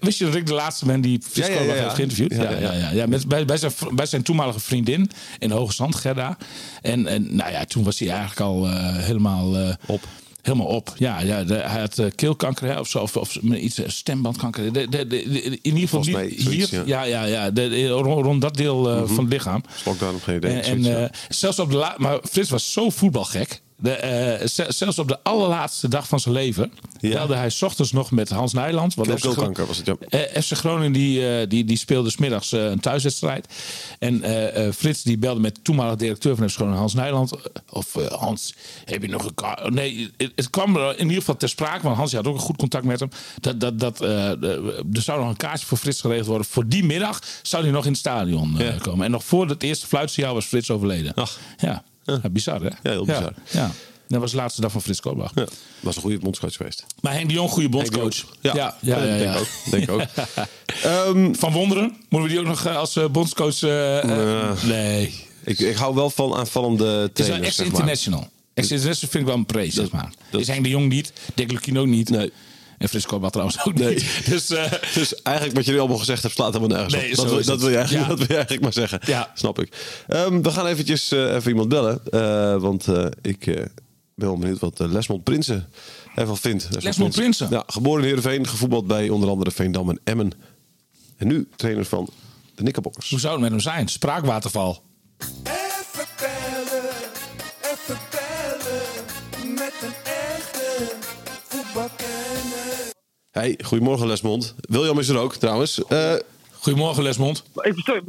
Wist 0.00 0.18
je 0.18 0.24
dat 0.24 0.34
ik 0.34 0.46
de 0.46 0.54
laatste 0.54 0.84
ben 0.84 1.00
die 1.00 1.20
Frits 1.30 1.48
Ja, 1.48 1.54
ja, 1.54 1.60
ja, 1.60 1.82
heeft 1.82 1.94
geïnterviewd? 1.94 2.34
Ja, 2.34 2.50
Ja, 2.50 2.72
ja, 2.72 2.90
ja, 2.90 3.06
met, 3.06 3.26
bij, 3.28 3.44
bij, 3.44 3.56
zijn, 3.56 3.72
bij 3.92 4.06
zijn 4.06 4.22
toenmalige 4.22 4.60
vriendin 4.60 5.10
in 5.38 5.50
Hoge 5.50 5.72
Zand, 5.72 5.94
Gerda. 5.94 6.36
En, 6.82 7.06
en 7.06 7.36
nou 7.36 7.50
ja, 7.52 7.64
toen 7.64 7.84
was 7.84 7.98
hij 7.98 8.08
eigenlijk 8.08 8.40
al 8.40 8.66
eh, 8.68 8.96
helemaal. 8.96 9.76
Op. 9.86 10.06
Helemaal 10.42 10.66
op. 10.66 10.92
Ja, 10.96 11.20
ja 11.20 11.44
de- 11.44 11.54
hij 11.54 11.80
had 11.80 11.98
eh, 11.98 12.06
keelkanker 12.14 12.66
hè, 12.68 12.78
of 12.80 12.88
zo. 12.88 12.98
Of, 12.98 13.16
of 13.16 13.34
iets, 13.36 13.80
stembandkanker. 13.86 14.72
De, 14.72 14.88
de, 14.88 15.22
in 15.22 15.58
ieder 15.62 15.80
geval 15.80 16.02
mij 16.12 16.34
zoiets, 16.38 16.70
hier. 16.70 16.86
ja. 16.86 17.02
Ja, 17.04 17.24
ja, 17.24 17.50
rond, 17.88 18.24
rond 18.24 18.40
dat 18.40 18.56
deel 18.56 18.90
eh, 18.90 19.02
van 19.06 19.24
het 19.24 19.32
lichaam. 19.32 19.62
Slokdarm, 19.76 20.20
geen 20.20 20.36
idee. 20.36 20.60
En, 20.60 20.84
en, 20.84 21.10
zelfs 21.28 21.58
op 21.58 21.70
de 21.70 21.76
la- 21.76 21.94
maar 21.98 22.18
Frits 22.30 22.50
was 22.50 22.72
zo 22.72 22.90
voetbalgek. 22.90 23.60
De, 23.82 23.90
eh, 23.92 24.46
ze- 24.46 24.66
zelfs 24.68 24.98
op 24.98 25.08
de 25.08 25.18
allerlaatste 25.22 25.88
dag 25.88 26.08
van 26.08 26.20
zijn 26.20 26.34
leven 26.34 26.72
Ja. 27.00 27.08
belde 27.12 27.34
hij 27.34 27.50
's 27.50 27.62
ochtends 27.62 27.92
nog 27.92 28.10
met 28.10 28.28
Hans 28.28 28.52
Nijland. 28.52 28.94
Want 28.94 29.08
FC 29.10 29.20
keelkanker 29.20 29.66
was 29.66 29.76
het, 29.76 29.86
ja. 29.86 29.96
eh, 30.08 30.42
FC 30.42 30.52
Groningen 30.52 30.92
die, 30.92 31.28
eh, 31.40 31.48
die, 31.48 31.64
die 31.64 31.76
speelde 31.76 32.10
smiddags 32.10 32.52
een 32.52 32.80
thuiswedstrijd. 32.80 33.46
En 33.98 34.22
Frits 34.74 35.02
die 35.02 35.18
belde 35.18 35.40
met 35.40 35.54
de 35.54 35.62
toenmalige 35.62 35.96
directeur 35.96 36.36
van 36.36 36.48
FC 36.48 36.54
Groningen, 36.54 36.78
Hans 36.78 36.94
Nijland. 36.94 37.32
Of 37.70 37.92
Hans, 38.08 38.54
heb 38.84 39.02
je 39.02 39.08
nog 39.08 39.24
een 39.24 39.34
kaart? 39.34 39.70
Nee, 39.70 40.10
het, 40.16 40.32
het 40.34 40.50
kwam 40.50 40.76
er 40.76 40.90
in 40.98 41.02
ieder 41.04 41.18
geval 41.18 41.36
ter 41.36 41.48
sprake, 41.48 41.82
want 41.82 41.96
Hans 41.96 42.12
had 42.12 42.26
ook 42.26 42.34
een 42.34 42.40
goed 42.40 42.56
contact 42.56 42.84
met 42.84 43.00
hem. 43.00 43.10
Dat, 43.40 43.60
dat, 43.60 43.78
dat, 43.80 44.00
er 44.00 45.02
zou 45.02 45.20
nog 45.20 45.28
een 45.28 45.36
kaartje 45.36 45.66
voor 45.66 45.78
Frits 45.78 46.00
geregeld 46.00 46.26
worden. 46.26 46.46
Voor 46.46 46.66
die 46.68 46.84
middag 46.84 47.20
zou 47.42 47.62
hij 47.62 47.72
nog 47.72 47.84
in 47.84 47.90
het 47.90 48.00
stadion 48.00 48.54
Ja. 48.58 48.74
komen. 48.80 49.04
En 49.04 49.10
nog 49.10 49.24
voor 49.24 49.48
het 49.48 49.62
eerste 49.62 49.86
fluitsignaal 49.86 50.34
was 50.34 50.44
Frits 50.44 50.70
overleden. 50.70 51.14
Ach. 51.14 51.38
Ja. 51.56 51.82
Ja, 52.22 52.28
bizar 52.30 52.60
hè? 52.60 52.66
Ja, 52.66 52.74
heel 52.82 53.04
bizar. 53.04 53.32
Ja. 53.50 53.70
Dat 54.08 54.20
was 54.20 54.30
de 54.30 54.36
laatste 54.36 54.60
dag 54.60 54.72
van 54.72 54.82
Frits 54.82 55.00
Korbach. 55.00 55.32
Ja, 55.34 55.46
was 55.80 55.96
een 55.96 56.02
goede 56.02 56.18
bondscoach 56.18 56.56
geweest. 56.56 56.84
Maar 57.00 57.12
Henk 57.12 57.28
de 57.28 57.34
Jong, 57.34 57.50
goede 57.50 57.68
bondscoach. 57.68 58.14
Ja, 58.40 58.54
ja, 58.54 58.76
ja, 58.80 59.04
ja, 59.04 59.18
denk 59.18 59.36
ook. 59.38 59.46
Denk 59.70 59.90
ook. 59.90 60.02
Ehm, 60.82 61.34
Van 61.34 61.52
Wonderen, 61.52 61.96
moeten 62.08 62.28
we 62.28 62.34
die 62.34 62.38
ook 62.38 62.46
nog 62.46 62.64
eh, 62.66 62.76
als 62.76 62.96
eh, 62.96 63.04
bondscoach? 63.08 63.62
eh, 63.62 64.62
nee. 64.64 65.14
ik, 65.44 65.58
ik 65.58 65.76
hou 65.76 65.94
wel 65.94 66.10
van 66.10 66.34
aanvallende 66.34 66.84
Het 66.84 67.18
is 67.18 67.24
trainers, 67.26 67.56
maar. 67.56 67.66
ex-international. 67.66 68.28
Vind 68.54 69.14
ik 69.14 69.24
wel 69.24 69.34
een 69.34 69.46
pre, 69.46 69.70
zeg 69.70 69.90
maar. 69.90 70.12
dat- 70.30 70.40
is 70.40 70.46
Henk 70.46 70.62
de 70.62 70.68
Jong 70.68 70.88
niet, 70.88 71.12
Dick 71.34 71.50
Lukien 71.50 71.78
ook 71.78 71.86
niet. 71.86 72.08
Nee. 72.08 72.32
En 72.80 72.88
Frits 72.88 73.06
Korbach 73.06 73.30
trouwens 73.30 73.64
ook 73.66 73.74
Nee. 73.74 73.94
niet. 73.94 74.20
Dus 74.30 74.50
eh, 74.50 74.72
Dus 74.94 75.22
eigenlijk 75.22 75.56
wat 75.56 75.64
jullie 75.64 75.80
allemaal 75.80 75.98
gezegd 75.98 76.22
hebben 76.22 76.38
slaat 76.44 76.52
helemaal 76.54 76.76
nergens 76.76 76.94
Nee, 76.94 77.10
op. 77.10 77.16
Dat, 77.16 77.26
wil- 77.30 77.44
dat, 77.56 77.60
wil 77.60 77.68
je 77.70 77.76
Ja. 77.98 78.04
dat 78.08 78.18
wil 78.18 78.26
je 78.28 78.34
eigenlijk 78.34 78.62
maar 78.62 78.72
zeggen. 78.72 79.00
Ja. 79.06 79.30
Snap 79.34 79.58
ik. 79.58 79.76
Ehm, 80.08 80.42
we 80.42 80.50
gaan 80.50 80.66
eventjes 80.66 81.12
eh, 81.12 81.34
even 81.34 81.50
iemand 81.50 81.68
bellen. 81.68 82.00
eh, 82.10 82.56
want 82.60 82.88
eh, 82.88 83.06
ik 83.22 83.46
eh, 83.46 83.54
ben 84.14 84.28
wel 84.28 84.36
benieuwd 84.38 84.58
wat 84.58 84.78
Lesmond 84.78 85.24
Prinsen 85.24 85.68
ervan 86.14 86.36
vindt. 86.38 86.68
Lesmond 86.82 87.14
Prinsen? 87.14 87.46
Ja, 87.50 87.62
geboren 87.66 88.00
in 88.02 88.06
Heerenveen. 88.06 88.46
Gevoetbald 88.46 88.86
bij 88.86 89.08
onder 89.08 89.28
andere 89.28 89.50
Veendam 89.50 89.88
en 89.90 90.00
Emmen. 90.04 90.32
En 91.16 91.26
nu 91.26 91.48
trainer 91.56 91.84
van 91.84 92.08
de 92.54 92.62
Knickerbockers. 92.62 93.10
hoe 93.10 93.20
zou 93.20 93.32
het 93.32 93.42
met 93.42 93.50
hem 93.50 93.60
zijn? 93.60 93.88
Spraakwaterval. 93.88 94.82
Even 95.18 96.06
bellen, 96.18 96.90
even 97.62 97.98
bellen. 98.10 99.54
Met 99.54 99.72
een 99.82 99.94
echte 100.04 100.92
voetbalkenner. 101.48 101.99
Hey, 103.30 103.58
goedemorgen 103.64 104.06
Lesmond. 104.06 104.54
William 104.60 104.98
is 104.98 105.08
er 105.08 105.18
ook 105.18 105.34
trouwens. 105.36 105.84
Eh, 105.84 106.14
Goedemorgen 106.52 107.02
Lesmond. 107.02 107.44
Even 107.54 107.82
sorry, 107.82 108.02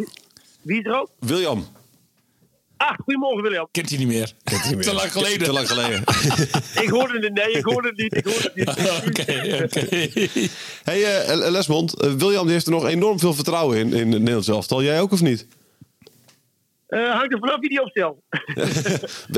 wie- 0.62 0.80
is 0.80 0.86
er 0.86 1.00
ook? 1.00 1.10
William. 1.20 1.68
Ah, 2.78 2.96
goedemorgen 3.04 3.42
William. 3.42 3.68
Kent 3.72 3.90
hij 3.90 3.98
niet 3.98 4.08
meer. 4.08 4.34
Te 4.80 4.94
lang 4.94 5.12
geleden. 5.12 5.44
Te 5.48 5.52
lang 5.54 5.68
geleden. 5.68 6.00
Ik 6.84 6.90
hoorde 6.90 7.20
het, 7.20 7.34
nee, 7.34 7.52
ik 7.52 7.64
hoorde 7.64 7.88
het 7.88 7.98
niet, 7.98 8.16
ik 8.16 8.26
hoorde 8.26 8.52
het 8.54 8.56
niet. 8.56 8.70
Oké, 9.08 9.64
oké. 9.64 10.48
hey, 10.84 11.26
eh, 11.26 11.50
Lesmond. 11.50 11.94
eh, 12.02 12.12
William 12.12 12.44
die 12.44 12.52
heeft 12.54 12.66
er 12.66 12.72
nog 12.72 12.86
enorm 12.86 13.20
veel 13.20 13.34
vertrouwen 13.34 13.78
in, 13.78 13.94
in 13.94 14.12
het 14.12 14.20
Nederlands 14.20 14.48
elftal. 14.48 14.84
Jij 14.84 15.02
ook 15.02 15.12
of 15.12 15.22
niet? 15.22 15.48
Eh, 16.88 17.12
hangt 17.12 17.34
er 17.34 17.40
vanaf 17.40 17.60
wie 17.60 17.70
die 17.70 17.82
opstelt. 17.82 18.18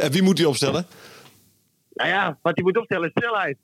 En 0.02 0.12
wie 0.12 0.22
moet 0.22 0.38
hij 0.38 0.48
opstellen? 0.48 0.86
nou 1.94 2.10
ja, 2.10 2.38
wat 2.42 2.56
hij 2.56 2.64
moet 2.64 2.78
opstellen 2.78 3.12
is 3.14 3.22
snelheid. 3.24 3.58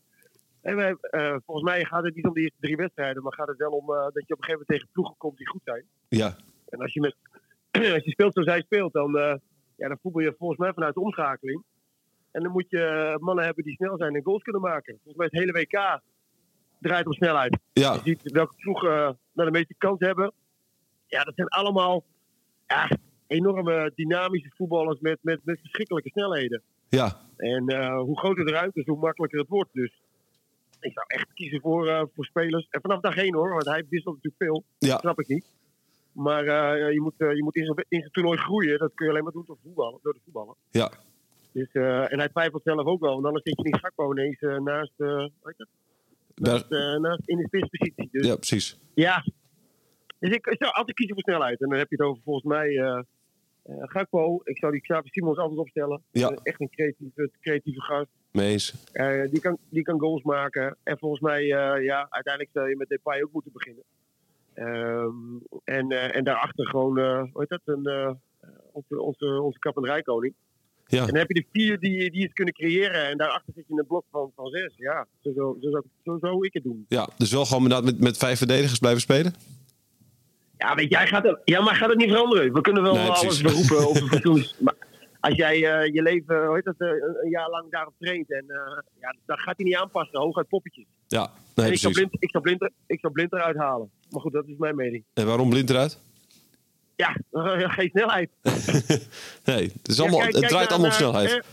En 0.62 0.76
wij, 0.76 0.96
eh, 1.00 1.36
volgens 1.46 1.70
mij 1.70 1.86
gaat 1.86 2.04
het 2.04 2.16
niet 2.16 2.26
om 2.26 2.34
de 2.34 2.42
eerste 2.42 2.58
drie 2.60 2.76
wedstrijden, 2.76 3.24
maar 3.24 3.34
gaat 3.34 3.48
het 3.48 3.58
wel 3.58 3.72
om 3.72 3.94
eh, 3.94 4.02
dat 4.02 4.28
je 4.28 4.34
op 4.34 4.38
een 4.38 4.44
gegeven 4.44 4.52
moment 4.52 4.68
tegen 4.68 4.88
ploegen 4.92 5.16
komt 5.18 5.38
die 5.38 5.48
goed 5.48 5.62
zijn. 5.64 5.86
Ja. 6.08 6.36
En 6.70 6.80
als 6.80 6.94
je, 6.94 7.00
met, 7.00 7.16
als 7.96 8.04
je 8.04 8.12
speelt 8.12 8.34
zoals 8.34 8.48
hij 8.48 8.62
speelt, 8.62 8.94
dan, 8.94 9.18
eh, 9.18 9.36
ja, 9.76 9.88
dan 9.88 9.98
voetbal 10.02 10.22
je 10.22 10.36
volgens 10.38 10.60
mij 10.60 10.74
vanuit 10.74 10.94
de 10.94 11.00
omschakeling. 11.00 11.64
En 12.32 12.44
dan 12.44 12.52
moet 12.52 12.70
je 12.70 13.16
mannen 13.20 13.46
hebben 13.46 13.64
die 13.64 13.76
snel 13.76 13.98
zijn 13.98 14.16
en 14.16 14.24
goals 14.24 14.44
kunnen 14.44 14.62
maken. 14.62 14.94
Volgens 15.04 15.16
mij 15.16 15.26
het 15.26 15.40
hele 15.40 15.52
WK 15.52 16.02
draait 16.80 17.06
om 17.06 17.14
snelheid. 17.14 17.58
Ja, 17.74 17.94
Je 17.94 18.00
ziet 18.04 18.32
welke 18.32 18.54
ploegen 18.56 18.92
nou 19.34 19.52
de 19.52 19.52
meeste 19.52 19.76
kans 19.78 20.00
hebben. 20.00 20.34
Ja, 21.06 21.24
dat 21.24 21.36
zijn 21.36 21.48
allemaal 21.48 22.04
ja, 22.68 22.90
enorme 23.28 23.92
dynamische 23.96 24.52
voetballers 24.56 25.00
met, 25.00 25.18
met, 25.22 25.40
met 25.44 25.60
verschrikkelijke 25.60 26.10
snelheden. 26.10 26.62
ja, 26.90 27.22
En 27.38 27.94
hoe 27.96 28.20
groter 28.20 28.46
de 28.46 28.52
ruimte 28.52 28.80
is, 28.80 28.86
hoe 28.86 29.00
makkelijker 29.00 29.40
het 29.40 29.50
wordt. 29.50 29.74
Dus 29.74 30.02
ik 30.80 30.94
zou 30.94 31.06
echt 31.08 31.34
kiezen 31.34 31.62
voor, 31.62 31.88
eh, 31.88 32.04
voor 32.14 32.26
spelers. 32.26 32.68
En 32.70 32.82
vanaf 32.82 33.02
dag 33.02 33.16
één 33.16 33.34
hoor, 33.34 33.50
want 33.50 33.66
hij 33.66 33.86
wisselt 33.90 34.16
natuurlijk 34.16 34.44
veel. 34.44 34.64
Ja. 34.78 34.90
Dat 34.90 35.00
snap 35.00 35.20
ik 35.20 35.28
niet. 35.28 35.46
Maar 36.12 36.46
eh, 36.46 36.94
je 36.94 37.02
moet, 37.02 37.14
eh, 37.18 37.34
je 37.34 37.44
moet 37.44 37.56
in 37.56 37.66
zijn 37.66 37.86
in 37.88 38.00
zijn 38.00 38.12
toernooi 38.12 38.38
groeien. 38.38 38.80
Dat 38.80 38.94
kun 38.94 39.06
je 39.06 39.12
alleen 39.12 39.24
maar 39.24 39.34
doen 39.34 39.44
door, 39.46 39.58
voetballen, 39.64 40.00
door 40.02 40.14
de 40.14 40.20
voetballen. 40.24 40.56
ja, 40.70 40.92
Dus, 41.52 41.72
en 41.72 42.20
hij 42.20 42.30
twijfelt 42.30 42.64
zelf 42.64 42.86
ook 42.86 43.00
wel. 43.00 43.14
Want 43.14 43.26
anders 43.26 43.44
zit 43.44 43.58
je 43.58 43.64
niet 43.64 43.80
Gakpo 43.80 44.12
ineens 44.12 44.40
naast, 44.40 44.94
dat? 44.98 45.32
Naast, 46.36 46.70
naast 47.00 47.22
in 47.26 47.38
de 47.38 47.44
spitspositie. 47.46 48.08
Dus 48.12 48.28
ja, 48.28 48.36
precies. 48.36 48.80
ja. 48.94 49.26
Dus 50.20 50.30
ik, 50.30 50.46
ik 50.48 50.58
zou 50.58 50.74
altijd 50.74 50.98
kiezen 50.98 51.16
voor 51.16 51.24
snelheid. 51.24 51.62
En 51.62 51.70
dan 51.70 51.78
heb 51.78 51.90
je 51.90 51.96
het 51.96 52.06
over 52.06 52.22
volgens 52.24 52.46
mij 52.46 53.04
Gakpo. 53.66 54.42
Ik 54.44 54.58
zou 54.58 54.72
die 54.72 54.82
Xavi 54.82 55.10
Simons 55.10 55.38
altijd 55.38 55.60
opstellen. 55.60 56.02
Ja. 56.12 56.30
Echt 56.44 56.60
een 56.60 56.70
creatieve, 56.70 57.32
creatieve 57.42 57.82
gast. 57.82 58.19
Mee 58.32 58.52
eens. 58.52 58.74
Eh, 58.92 59.22
die, 59.32 59.40
kan, 59.42 59.58
die 59.70 59.84
kan 59.84 60.00
goals 60.00 60.24
maken. 60.24 60.78
En 60.84 60.98
volgens 60.98 61.22
mij, 61.22 61.42
eh, 61.42 61.84
ja, 61.84 62.08
uiteindelijk 62.10 62.54
zou 62.54 62.70
je 62.70 62.76
met 62.76 62.90
Depay 62.90 63.22
ook 63.22 63.32
moeten 63.32 63.52
beginnen. 63.52 63.84
Ehm, 64.54 65.60
en, 65.64 65.92
eh, 65.92 66.16
en 66.16 66.24
daarachter 66.24 66.68
gewoon, 66.68 67.00
hoe 67.00 67.30
heet 67.34 67.50
dat, 67.50 67.62
een, 67.66 68.18
onze, 68.72 69.02
onze, 69.02 69.42
onze 69.42 69.60
kap- 69.60 69.78
en 69.78 69.86
rijkoning. 69.86 70.34
Ja. 70.86 71.00
En 71.00 71.06
dan 71.08 71.16
heb 71.16 71.28
je 71.28 71.34
de 71.34 71.46
vier 71.52 71.80
die, 71.80 72.12
die 72.12 72.24
het 72.24 72.34
kunnen 72.34 72.54
creëren. 72.54 73.08
En 73.08 73.18
daarachter 73.18 73.54
zit 73.56 73.64
je 73.68 73.74
in 73.74 73.80
een 73.80 73.88
blok 73.88 74.06
van, 74.12 74.32
van 74.36 74.50
zes. 74.50 74.74
Ja, 74.76 75.06
zo, 75.24 75.32
zo, 75.36 75.58
zo, 75.62 75.82
zo 76.04 76.18
zou 76.22 76.46
ik 76.46 76.54
het 76.54 76.64
doen. 76.64 76.86
Ja, 76.88 77.10
dus 77.18 77.32
wel 77.32 77.46
gewoon 77.46 77.64
inderdaad 77.64 77.86
met, 77.86 78.00
met 78.00 78.18
vijf 78.18 78.38
verdedigers 78.38 78.80
blijven 78.80 79.02
spelen? 79.02 79.34
Ja, 80.58 80.76
weet 80.76 80.90
jij, 80.90 81.08
gaat 81.08 81.24
het, 81.24 81.40
ja, 81.44 81.62
maar 81.62 81.76
gaat 81.76 81.90
het 81.90 81.98
niet 81.98 82.10
veranderen? 82.10 82.54
We 82.54 82.62
kunnen 82.62 82.84
wel 82.84 82.94
Nee, 82.94 83.10
alles 83.10 83.42
beroepen 83.42 83.88
over 83.88 84.08
fatsoens. 84.12 84.56
Maar 84.60 84.76
als 85.20 85.36
jij 85.36 85.56
eh, 85.56 85.94
je 85.94 86.02
leven, 86.02 86.46
hoe 86.46 86.56
heet 86.56 86.64
dat, 86.66 86.76
eh, 86.78 86.88
een, 87.24 87.30
jaar 87.30 87.50
lang 87.50 87.72
daarop 87.72 87.94
traint, 88.00 88.32
en, 88.32 88.46
eh, 88.48 88.78
ja, 89.00 89.16
dan 89.26 89.38
gaat 89.38 89.58
hij 89.58 89.66
niet 89.66 89.76
aanpassen, 89.76 90.20
hooguit 90.20 90.48
poppetjes. 90.48 90.86
Ja, 91.08 91.32
nee, 91.56 91.72
ik 91.72 91.78
zou, 91.78 91.94
blind, 91.94 92.16
ik, 92.20 92.30
zou 92.30 92.44
blind, 92.44 92.70
ik 92.88 93.00
zou 93.00 93.14
blind 93.14 93.34
eruit 93.34 93.58
halen. 93.58 93.90
Maar 94.10 94.22
goed, 94.22 94.34
dat 94.34 94.48
is 94.48 94.58
mijn 94.58 94.76
mening. 94.76 95.04
En 95.14 95.26
waarom 95.26 95.50
blind 95.50 95.70
eruit? 95.70 96.00
Ja, 96.96 97.18
geen 97.78 97.90
snelheid. 97.90 98.30
nee, 99.46 99.64
het, 99.74 99.88
is 99.88 99.96
Ja, 99.96 100.02
allemaal, 100.04 100.20
kijk- 100.20 100.36
het 100.36 100.48
draait 100.48 100.70
allemaal 100.70 100.88
op 100.90 100.94
snelheid. 100.96 101.46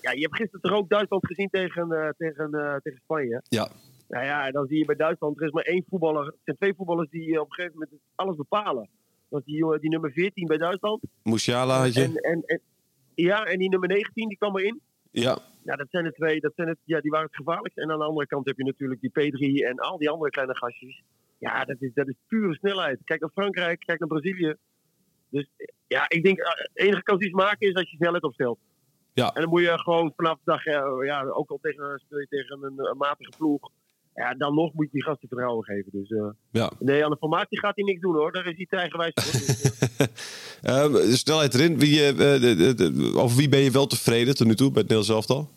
ja, 0.00 0.10
je 0.10 0.20
hebt 0.20 0.36
gisteren 0.36 0.60
toch 0.60 0.72
ook 0.72 0.88
Duitsland 0.88 1.26
gezien 1.26 1.48
tegen, 1.50 2.14
tegen, 2.18 2.50
tegen 2.82 3.00
Spanje. 3.02 3.42
Ja, 3.48 3.68
Nou 4.08 4.24
ja, 4.24 4.50
dan 4.50 4.66
zie 4.66 4.78
je 4.78 4.84
bij 4.84 4.96
Duitsland, 4.96 5.40
er 5.40 5.46
is 5.46 5.52
maar 5.52 5.64
één 5.64 5.84
voetballer. 5.88 6.26
Er 6.26 6.34
zijn 6.44 6.56
twee 6.56 6.74
voetballers 6.74 7.10
die 7.10 7.40
op 7.40 7.46
een 7.46 7.52
gegeven 7.54 7.78
moment 7.78 8.00
alles 8.14 8.36
bepalen. 8.36 8.88
Dat 9.28 9.40
is 9.40 9.46
die, 9.46 9.56
jongen- 9.56 9.80
die 9.80 9.90
nummer 9.90 10.12
14 10.12 10.46
bij 10.46 10.58
Duitsland. 10.58 11.02
Musiala 11.22 11.78
had 11.80 11.94
je. 11.94 12.02
En, 12.02 12.16
en, 12.16 12.42
en, 12.46 12.60
ja, 13.14 13.44
en 13.44 13.58
die 13.58 13.68
nummer 13.68 13.88
19 13.88 14.28
die 14.28 14.38
kwam 14.38 14.58
erin. 14.58 14.80
Ja, 15.10 15.38
Ja, 15.64 15.76
dat 15.76 15.86
zijn 15.90 16.04
de 16.04 16.12
twee, 16.12 16.40
dat 16.40 16.52
zijn 16.54 16.68
het, 16.68 16.78
ja, 16.84 17.00
die 17.00 17.10
waren 17.10 17.26
het 17.26 17.36
gevaarlijkst. 17.36 17.78
En 17.78 17.90
aan 17.90 17.98
de 17.98 18.04
andere 18.04 18.26
kant 18.26 18.46
heb 18.46 18.56
je 18.56 18.64
natuurlijk 18.64 19.00
die 19.00 19.10
P3 19.10 19.66
en 19.68 19.78
al 19.78 19.98
die 19.98 20.10
andere 20.10 20.30
kleine 20.30 20.56
gastjes. 20.56 21.02
Ja, 21.38 21.64
dat 21.64 21.76
is, 21.80 21.90
dat 21.94 22.08
is 22.08 22.14
pure 22.26 22.54
snelheid. 22.54 23.00
Kijk 23.04 23.20
naar 23.20 23.30
Frankrijk, 23.30 23.78
kijk 23.78 23.98
naar 23.98 24.08
Brazilië. 24.08 24.54
Dus 25.28 25.48
ja, 25.86 26.04
ik 26.08 26.22
denk, 26.22 26.38
eh, 26.38 26.64
de 26.72 26.82
enige 26.82 27.02
kans 27.02 27.20
die 27.20 27.28
ze 27.28 27.36
maken 27.36 27.68
is 27.68 27.74
als 27.74 27.90
je 27.90 27.96
snelheid 27.96 28.22
opstelt. 28.22 28.58
Ja. 29.12 29.32
En 29.32 29.40
dan 29.40 29.50
moet 29.50 29.60
je 29.60 29.78
gewoon 29.78 30.12
vanaf 30.16 30.36
de 30.36 30.44
dag, 30.44 30.64
eh, 30.64 31.06
ja, 31.06 31.24
ook 31.24 31.50
al 31.50 31.58
tegen, 31.62 31.98
speel 31.98 32.18
je 32.18 32.26
tegen 32.26 32.62
een, 32.64 32.78
een 32.78 32.96
matige 32.96 33.32
ploeg. 33.36 33.70
Ja, 34.14 34.34
dan 34.34 34.54
nog 34.54 34.72
moet 34.72 34.84
je 34.84 34.92
die 34.92 35.02
gasten 35.02 35.28
vertrouwen 35.28 35.64
geven. 35.64 35.90
Dus 35.92 36.10
eh, 36.10 36.26
ja. 36.50 36.70
nee, 36.78 37.04
aan 37.04 37.10
de 37.10 37.16
formatie 37.16 37.58
gaat 37.58 37.74
hij 37.74 37.84
niks 37.84 38.00
doen 38.00 38.14
hoor. 38.14 38.32
Daar 38.32 38.46
is 38.46 38.56
hij 38.56 38.66
te 38.66 38.76
eigenwijs 38.76 39.12
voor. 39.14 39.32
Dus, 39.40 39.72
eh, 39.88 40.06
Eh, 40.84 40.94
snelheid 41.12 41.54
erin. 41.54 41.78
Wie, 41.78 42.14
de- 42.14 42.38
de- 42.56 42.74
de- 42.74 43.12
over 43.18 43.36
wie 43.36 43.48
ben 43.48 43.60
je 43.60 43.70
wel 43.70 43.86
tevreden 43.86 44.34
tot 44.34 44.46
nu 44.46 44.54
toe 44.54 44.70
bij 44.70 44.82
het 44.82 44.90
Nederlands 44.90 45.08
elftal? 45.28 45.50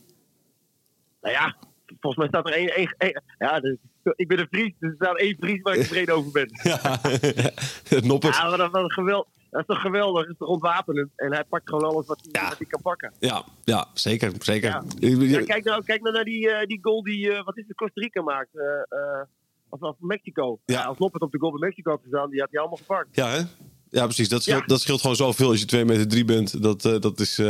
Nou 1.22 1.34
ja, 1.34 1.56
volgens 2.00 2.16
mij 2.16 2.28
staat 2.28 2.48
er 2.48 2.54
één. 2.54 2.76
één, 2.76 2.96
één- 2.98 3.24
ja, 3.40 3.60
dus, 3.60 3.78
ik 4.16 4.28
ben 4.28 4.40
een 4.40 4.48
Fries, 4.52 4.74
dus 4.80 4.90
er 4.90 4.96
staat 4.96 5.18
één 5.20 5.36
Fries 5.40 5.62
waar 5.62 5.74
ik 5.76 5.82
tevreden 5.82 6.16
over 6.16 6.32
ben. 6.32 6.50
Ja, 6.64 8.00
Noppert. 8.04 8.36
Ja, 8.36 8.50
maar 8.50 8.58
dat, 8.58 8.72
was 8.72 8.94
geweld, 8.94 9.28
dat 9.58 9.68
is 9.70 9.76
toch 9.76 9.82
geweldig? 9.82 10.22
Dat 10.22 10.32
is 10.32 10.38
toch 10.38 10.48
ontwapenend? 10.48 11.10
En 11.16 11.34
hij 11.34 11.44
pakt 11.44 11.70
gewoon 11.70 11.84
alles 11.90 12.08
wat 12.08 12.20
hij, 12.22 12.42
Ja. 12.42 12.50
wat 12.50 12.58
hij 12.58 12.68
kan 12.68 12.82
pakken. 12.82 13.14
Ja, 13.20 13.44
ja, 13.64 13.88
zeker. 13.94 14.32
zeker. 14.40 14.70
Ja. 15.00 15.44
Kijk, 15.44 15.64
nou, 15.64 15.84
kijk 15.84 16.02
nou 16.02 16.14
naar 16.16 16.24
die, 16.24 16.52
eh, 16.52 16.66
die 16.68 16.80
goal 16.82 17.04
die, 17.04 17.32
eh, 17.34 17.44
wat 17.46 17.58
is 17.58 17.64
het, 17.68 17.78
Costa 17.78 18.02
Rica 18.02 18.22
maakt. 18.22 18.50
eh, 18.58 19.22
of, 19.70 19.82
of 19.82 19.96
Mexico. 20.00 20.60
Ja. 20.66 20.84
Als 20.84 20.98
Noppert 20.98 21.24
op 21.24 21.32
de 21.32 21.40
goal 21.40 21.52
bij 21.52 21.68
Mexico 21.68 21.92
had 21.92 22.00
gestaan, 22.02 22.30
die 22.30 22.40
had 22.40 22.50
hij 22.52 22.60
allemaal 22.60 22.78
gepakt. 22.78 23.08
Ja, 23.12 23.30
hè? 23.30 23.42
Ja, 23.90 24.04
precies. 24.04 24.30
Dat 24.30 24.44
scheelt, 24.44 24.68
dat 24.68 24.82
scheelt 24.82 25.02
gewoon 25.02 25.16
zoveel 25.16 25.50
als 25.50 25.60
je 25.60 25.66
2 25.66 25.86
meter 25.86 26.08
3 26.08 26.26
bent. 26.26 26.62
Dat, 26.64 26.82
dat 26.82 27.20
is 27.20 27.42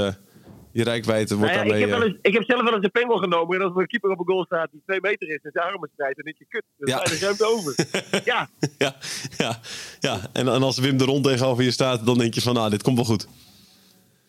je 0.78 0.84
rijkwijde 0.84 1.36
wordt 1.36 1.54
Nou 1.54 1.66
ja, 1.68 1.74
ik, 1.74 1.80
daarmee... 1.80 1.90
heb 1.90 2.00
wel 2.00 2.08
eh, 2.08 2.14
eens, 2.14 2.20
ik 2.22 2.34
heb 2.34 2.44
zelf 2.44 2.62
wel 2.64 2.74
eens 2.76 2.84
een 2.84 2.92
pengel 2.92 3.18
genomen. 3.18 3.56
En 3.58 3.64
als 3.66 3.74
er 3.76 3.82
een 3.82 3.88
keeper 3.88 4.10
op 4.10 4.20
een 4.20 4.26
goal 4.26 4.46
staat 4.46 4.72
die 4.72 4.82
twee 4.86 5.02
meter 5.02 5.28
is 5.28 5.40
en 5.42 5.52
zijn 5.54 5.66
armen 5.66 5.90
strijdt, 5.94 6.16
dan 6.16 6.26
denk 6.26 6.38
je, 6.38 6.46
kut, 6.50 6.64
er 6.78 6.88
Ja. 6.88 7.04
is 7.04 7.22
ruimte 7.22 7.46
over. 7.46 7.76
ja, 8.32 8.50
ja, 8.78 8.96
ja, 9.38 9.60
ja. 10.00 10.20
En, 10.34 10.48
en 10.48 10.64
als 10.64 10.80
Wim 10.80 10.98
de 10.98 11.04
Rond 11.04 11.24
tegenover 11.24 11.64
je 11.64 11.72
staat, 11.72 12.06
dan 12.06 12.18
denk 12.18 12.34
je 12.34 12.42
van, 12.42 12.54
nou, 12.54 12.70
dit 12.70 12.84
komt 12.84 12.96
wel 12.96 13.06
goed. 13.06 13.28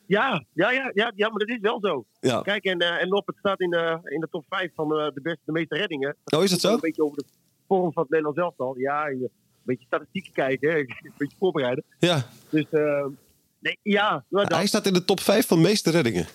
ja, 0.06 0.44
ja, 0.52 0.70
ja, 0.70 0.90
ja, 0.94 1.12
ja, 1.16 1.28
maar 1.28 1.38
dat 1.38 1.48
is 1.48 1.60
wel 1.60 1.78
zo. 1.82 2.04
Ja. 2.20 2.40
Kijk, 2.40 2.64
en, 2.64 2.78
eh 2.78 3.02
en 3.02 3.08
Noppert 3.08 3.36
staat 3.38 3.60
in, 3.60 3.70
de 3.70 3.98
in 4.04 4.20
de 4.20 4.28
top 4.30 4.44
5 4.48 4.70
van 4.74 4.98
eh, 4.98 5.06
de, 5.14 5.20
beste, 5.22 5.40
de 5.44 5.52
meeste 5.52 5.76
reddingen. 5.76 6.16
Oh, 6.24 6.42
is 6.42 6.50
dat 6.50 6.60
zo? 6.60 6.72
Een 6.72 6.80
beetje 6.80 7.02
over 7.04 7.16
de 7.16 7.24
vorm 7.68 7.92
van 7.92 8.02
het 8.02 8.10
Nederlands 8.10 8.40
elftal. 8.40 8.78
Ja, 8.78 9.06
een 9.06 9.30
beetje 9.62 9.86
statistieken 9.86 10.32
kijken, 10.32 10.70
hè. 10.70 10.78
een 10.78 11.12
beetje 11.16 11.36
voorbereiden. 11.38 11.84
Ja, 11.98 12.26
Dus, 12.48 12.66
eh, 12.70 13.06
nee, 13.60 13.78
ja, 13.82 14.24
dat, 14.28 14.52
hij 14.54 14.66
staat 14.66 14.86
in 14.86 14.92
de 14.92 15.04
top 15.04 15.20
5 15.20 15.46
van 15.46 15.56
de 15.62 15.68
meeste 15.68 15.90
reddingen. 15.90 16.26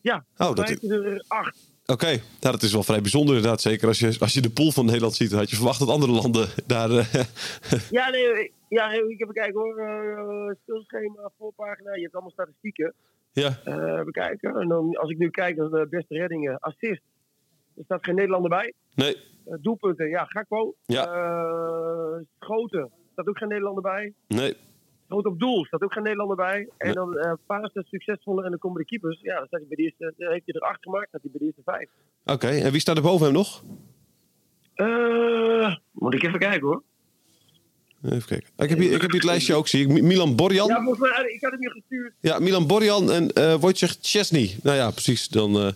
ja. 0.00 0.24
Oh, 0.36 0.54
dat 0.54 0.70
is 0.70 0.90
er 0.90 1.24
acht. 1.28 1.70
Oké, 1.86 2.06
nou, 2.06 2.20
dat 2.40 2.62
is 2.62 2.72
wel 2.72 2.82
vrij 2.82 3.00
bijzonder 3.00 3.34
inderdaad. 3.34 3.60
Zeker 3.60 3.88
als 3.88 3.98
je, 3.98 4.16
als 4.20 4.34
je 4.34 4.40
de 4.40 4.50
pool 4.50 4.70
van 4.72 4.84
Nederland 4.86 5.14
ziet, 5.14 5.30
dan 5.30 5.38
had 5.38 5.50
je 5.50 5.56
verwacht 5.56 5.78
dat 5.78 5.88
andere 5.88 6.12
landen 6.12 6.48
daar... 6.66 6.90
eh, 6.90 7.14
Ja, 7.90 8.08
nee, 8.10 8.52
ja, 8.68 8.92
ik 8.92 9.20
even 9.20 9.32
kijken 9.34 9.60
hoor. 9.60 9.78
Uh, 9.80 10.54
stilschema, 10.62 11.30
voorpagina, 11.38 11.94
je 11.94 12.00
hebt 12.02 12.12
allemaal 12.12 12.30
statistieken. 12.32 12.94
ja, 13.32 13.58
Eh 13.64 13.74
even 14.00 14.12
kijken. 14.12 14.56
En 14.56 14.68
dan, 14.68 14.96
als 14.96 15.10
ik 15.10 15.18
nu 15.18 15.30
kijk 15.30 15.56
naar 15.56 15.68
de 15.70 15.86
beste 15.90 16.14
reddingen, 16.14 16.58
assist. 16.58 17.02
Er 17.76 17.84
staat 17.84 18.04
geen 18.04 18.14
Nederlander 18.14 18.50
bij. 18.50 18.72
nee, 18.94 19.16
Eh, 19.44 19.54
doelpunten, 19.60 20.08
ja, 20.08 20.24
Gakpo. 20.24 20.74
Ja. 20.86 21.04
Eh, 21.06 22.20
schoten, 22.40 22.80
er 22.80 22.88
staat 23.12 23.26
ook 23.28 23.38
geen 23.38 23.48
Nederlander 23.48 23.82
bij. 23.82 24.12
nee. 24.28 24.56
Schoten 25.12 25.30
op 25.30 25.40
doel, 25.40 25.64
staat 25.64 25.82
ook 25.82 25.92
geen 25.92 26.02
Nederlander 26.02 26.36
bij. 26.36 26.68
En 26.78 26.92
dan 26.92 27.18
eh 27.18 27.32
pasen, 27.46 27.84
succesvoller 27.88 28.44
en 28.44 28.50
dan 28.50 28.58
komen 28.58 28.78
de 28.78 28.84
keepers. 28.84 29.20
Ja, 29.20 29.36
dan 29.38 29.46
staat 29.46 29.60
hij 29.60 29.68
bij 29.68 29.76
de 29.76 29.82
eerste, 29.82 30.14
dan 30.16 30.32
heeft 30.32 30.42
hij 30.46 30.54
er 30.54 30.68
acht 30.68 30.82
gemaakt, 30.82 31.08
staat 31.08 31.20
hij 31.22 31.30
bij 31.30 31.40
de 31.40 31.46
eerste 31.46 31.62
vijf. 31.64 31.88
Oké, 32.24 32.48
en 32.48 32.72
wie 32.72 32.80
staat 32.80 32.96
er 32.96 33.02
boven 33.02 33.26
hem 33.26 33.34
nog? 33.34 33.62
Eh, 34.74 35.74
moet 35.92 36.14
ik 36.14 36.22
even 36.22 36.38
kijken 36.38 36.66
hoor. 36.66 36.82
Even 38.04 38.26
kijken. 38.26 38.48
Ik 38.56 38.68
heb 38.68 38.78
hier, 38.78 38.92
ik 38.92 39.00
heb 39.00 39.10
hier 39.10 39.20
het 39.20 39.30
lijstje 39.30 39.54
ook, 39.54 39.68
zie 39.68 39.88
ik. 39.88 40.02
Milan 40.02 40.36
Borjan. 40.36 40.68
Ja, 40.68 40.76
Ja, 40.76 40.82
volgens 40.82 41.10
mij, 41.10 41.32
ik 41.32 41.42
had 41.42 41.50
hem 41.50 41.60
hier 41.60 41.70
gestuurd. 41.70 42.40
Milan 42.40 42.66
Borjan 42.66 43.12
en 43.12 43.32
eh 43.32 43.54
Wojciech 43.54 43.96
Chesney. 44.00 44.56
Nou 44.62 44.76
ja, 44.76 44.90
precies. 44.90 45.28
Dan, 45.28 45.56
eh, 45.56 45.72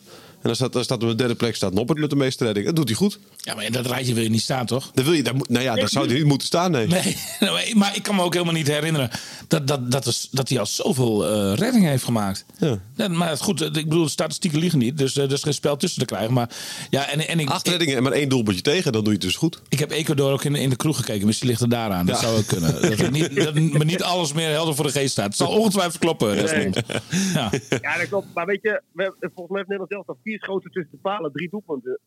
dan 0.46 0.56
staat, 0.56 0.72
dan 0.72 0.84
staat 0.84 1.02
op 1.02 1.08
de 1.08 1.14
derde 1.14 1.34
plek 1.34 1.54
staat 1.56 1.72
Noppert 1.72 1.98
met 1.98 2.10
de 2.10 2.16
meeste 2.16 2.44
redding. 2.44 2.66
Dat 2.66 2.76
doet 2.76 2.88
hij 2.88 2.96
goed. 2.96 3.18
Ja, 3.36 3.54
maar 3.54 3.64
in 3.64 3.72
dat 3.72 3.86
rijtje 3.86 4.14
wil 4.14 4.22
je 4.22 4.28
niet 4.30 4.40
staan, 4.42 4.66
toch? 4.66 4.90
Dan 4.94 5.04
wil 5.04 5.12
je, 5.14 5.22
daar, 5.22 5.34
nou 5.48 5.64
ja, 5.64 5.74
daar 5.74 5.88
zou 5.88 6.06
hij 6.06 6.16
niet 6.16 6.24
moeten 6.26 6.46
staan, 6.46 6.70
nee. 6.70 6.86
Nee, 6.86 7.16
nee, 7.40 7.74
maar 7.74 7.96
ik 7.96 8.02
kan 8.02 8.14
me 8.14 8.22
ook 8.22 8.32
helemaal 8.32 8.54
niet 8.54 8.66
herinneren 8.66 9.10
dat, 9.48 9.66
dat, 9.66 9.90
dat, 9.90 10.06
is, 10.06 10.28
dat 10.30 10.48
hij 10.48 10.58
al 10.58 10.66
zoveel 10.66 11.26
eh 11.26 11.54
reddingen 11.54 11.90
heeft 11.90 12.04
gemaakt. 12.04 12.44
Ja. 12.58 12.78
Ja, 12.94 13.08
maar 13.08 13.36
goed, 13.36 13.60
ik 13.60 13.72
bedoel, 13.72 14.04
de 14.04 14.10
statistieken 14.10 14.58
liegen 14.58 14.78
niet, 14.78 14.98
dus 14.98 15.16
eh, 15.16 15.24
er 15.24 15.32
is 15.32 15.42
geen 15.42 15.54
spel 15.54 15.76
tussen 15.76 15.98
te 16.00 16.04
krijgen. 16.06 16.32
Maar 16.32 16.50
ja, 16.90 17.08
en, 17.10 17.28
en 17.28 17.40
ik, 17.40 17.48
Acht 17.50 17.68
reddingen 17.68 17.96
en 17.96 18.02
maar 18.02 18.12
één 18.12 18.28
doelpuntje 18.28 18.62
tegen, 18.62 18.92
dan 18.92 19.04
doe 19.04 19.12
je 19.12 19.18
het 19.18 19.26
dus 19.28 19.36
goed. 19.36 19.62
ik 19.68 19.78
heb 19.78 19.90
Ecuador 19.90 20.32
ook 20.32 20.44
in, 20.44 20.54
in 20.54 20.70
de 20.70 20.76
kroeg 20.76 20.96
gekeken, 20.96 21.26
misschien 21.26 21.48
ligt 21.48 21.60
het 21.60 21.70
daaraan. 21.70 22.06
Dat 22.06 22.14
Ja. 22.20 22.22
zou 22.22 22.38
ook 22.38 22.46
kunnen. 22.46 22.74
Dat, 22.96 23.10
niet, 23.10 23.34
dat 23.36 23.54
me 23.54 23.84
niet 23.84 24.02
alles 24.02 24.32
meer 24.32 24.50
helder 24.50 24.74
voor 24.74 24.84
de 24.84 24.90
geest 24.92 25.10
staat. 25.10 25.26
Het 25.26 25.36
zal 25.36 25.48
ongetwijfeld 25.48 25.98
kloppen. 25.98 26.36
Ja. 26.36 27.50
Ja, 27.80 27.96
dat 27.98 28.08
klopt. 28.08 28.26
Maar 28.34 28.46
weet 28.46 28.62
je, 28.62 28.80
we 28.92 29.14
volgens 29.20 29.48
mij 29.48 29.56
heeft 29.56 29.68
Nederland 29.68 29.90
zelf 29.90 30.08
al 30.08 30.18
vier 30.22 30.35
schoten 30.38 30.70
tussen 30.70 30.92
de 30.92 30.98
palen, 31.02 31.32
drie 31.32 31.48
doelpunten. 31.50 31.98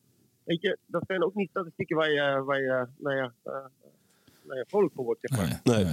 Weet 0.43 0.61
je, 0.61 0.77
dat 0.85 1.03
zijn 1.07 1.23
ook 1.23 1.35
niet 1.35 1.49
statistieken 1.49 1.95
waar 1.95 2.11
je, 2.11 2.43
waar 2.45 2.59
je 2.61 2.87
nou 2.97 3.15
ja, 3.15 3.33
eh, 3.43 3.53
nou 4.43 4.57
ja, 4.59 4.65
vrolijk 4.67 4.93
voor 4.95 5.03
wordt, 5.05 5.19
zeg 5.21 5.39
maar. 5.39 5.61
Nee. 5.63 5.85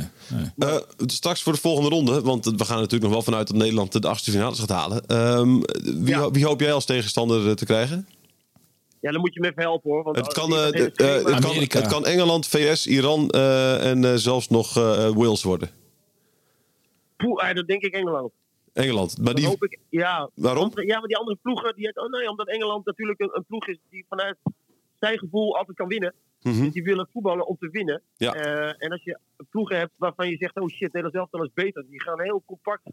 Eh, 0.58 0.76
straks 1.06 1.42
voor 1.42 1.52
de 1.52 1.58
volgende 1.60 1.88
ronde, 1.90 2.20
want 2.22 2.44
we 2.44 2.64
gaan 2.64 2.76
natuurlijk 2.76 3.02
nog 3.02 3.12
wel 3.12 3.22
vanuit 3.22 3.46
dat 3.46 3.56
Nederland 3.56 4.02
de 4.02 4.08
achtste 4.08 4.30
finales 4.30 4.58
gaat 4.58 4.68
halen. 4.68 5.06
Ehm, 5.06 5.60
wie, 5.82 6.06
Ja. 6.14 6.18
ho- 6.18 6.30
wie 6.30 6.44
hoop 6.44 6.60
jij 6.60 6.72
als 6.72 6.84
tegenstander 6.84 7.46
eh, 7.48 7.52
te 7.52 7.64
krijgen? 7.64 8.08
Ja, 9.00 9.12
dan 9.12 9.20
moet 9.20 9.34
je 9.34 9.40
me 9.40 9.48
even 9.48 9.62
helpen 9.62 9.90
hoor. 9.90 10.02
Want 10.02 10.16
Het 10.16 10.32
kan, 10.32 10.50
het, 10.52 10.92
kan, 10.94 11.54
het 11.80 11.86
kan 11.86 12.06
Engeland, 12.06 12.46
VS, 12.46 12.86
Iran 12.86 13.30
eh, 13.30 13.90
en 13.90 14.04
eh, 14.04 14.14
zelfs 14.14 14.48
nog 14.48 14.76
eh, 14.76 15.08
Wales 15.14 15.42
worden. 15.42 15.70
Poeh, 17.16 17.54
dat 17.54 17.66
denk 17.66 17.82
ik 17.82 17.94
Engeland. 17.94 18.32
Engeland. 18.76 19.16
Maar 19.18 19.34
Dan 19.34 19.42
die, 19.44 19.56
ik, 19.68 19.78
ja, 19.88 20.30
waarom? 20.34 20.70
Ja, 20.74 20.98
maar 20.98 21.08
die 21.08 21.16
andere 21.16 21.38
ploegen, 21.42 21.74
die, 21.76 21.94
oh, 21.96 22.10
nee, 22.10 22.30
omdat 22.30 22.48
Engeland 22.48 22.84
natuurlijk 22.86 23.20
een, 23.20 23.30
een 23.32 23.44
ploeg 23.44 23.66
is 23.68 23.78
die 23.90 24.04
vanuit 24.08 24.36
zijn 24.94 25.18
gevoel 25.18 25.56
altijd 25.56 25.76
kan 25.76 25.88
winnen. 25.88 26.14
Mhm. 26.42 26.62
Dus 26.62 26.72
die 26.72 26.82
willen 26.82 27.08
voetballen 27.12 27.46
om 27.46 27.56
te 27.58 27.68
winnen. 27.70 28.02
Ja. 28.16 28.34
Eh, 28.34 28.84
en 28.84 28.90
als 28.90 29.02
je 29.02 29.18
ploegen 29.50 29.78
hebt 29.78 29.92
waarvan 29.96 30.28
je 30.30 30.36
zegt, 30.36 30.56
oh 30.60 30.68
shit, 30.68 30.80
Nederland 30.92 31.14
zelf 31.14 31.30
wel 31.30 31.44
is 31.44 31.50
beter. 31.54 31.86
Die 31.90 32.02
gaan 32.02 32.20
heel 32.22 32.42
compact 32.46 32.84